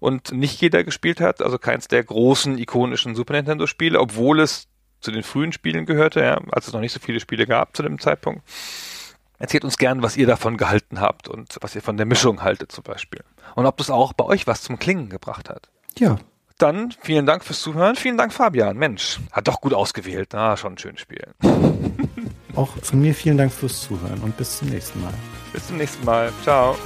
[0.00, 1.42] und nicht jeder gespielt hat.
[1.42, 4.68] Also keins der großen ikonischen Super Nintendo Spiele, obwohl es
[5.00, 7.82] zu den frühen Spielen gehörte, ja, als es noch nicht so viele Spiele gab zu
[7.82, 8.42] dem Zeitpunkt.
[9.38, 12.70] Erzählt uns gern, was ihr davon gehalten habt und was ihr von der Mischung haltet
[12.70, 13.24] zum Beispiel.
[13.56, 15.68] Und ob das auch bei euch was zum Klingen gebracht hat.
[15.98, 16.18] Ja,
[16.62, 17.96] dann vielen Dank fürs Zuhören.
[17.96, 18.76] Vielen Dank, Fabian.
[18.76, 20.34] Mensch, hat doch gut ausgewählt.
[20.34, 21.26] Ah, schon ein schönes Spiel.
[22.54, 25.14] Auch von mir vielen Dank fürs Zuhören und bis zum nächsten Mal.
[25.52, 26.32] Bis zum nächsten Mal.
[26.42, 26.76] Ciao.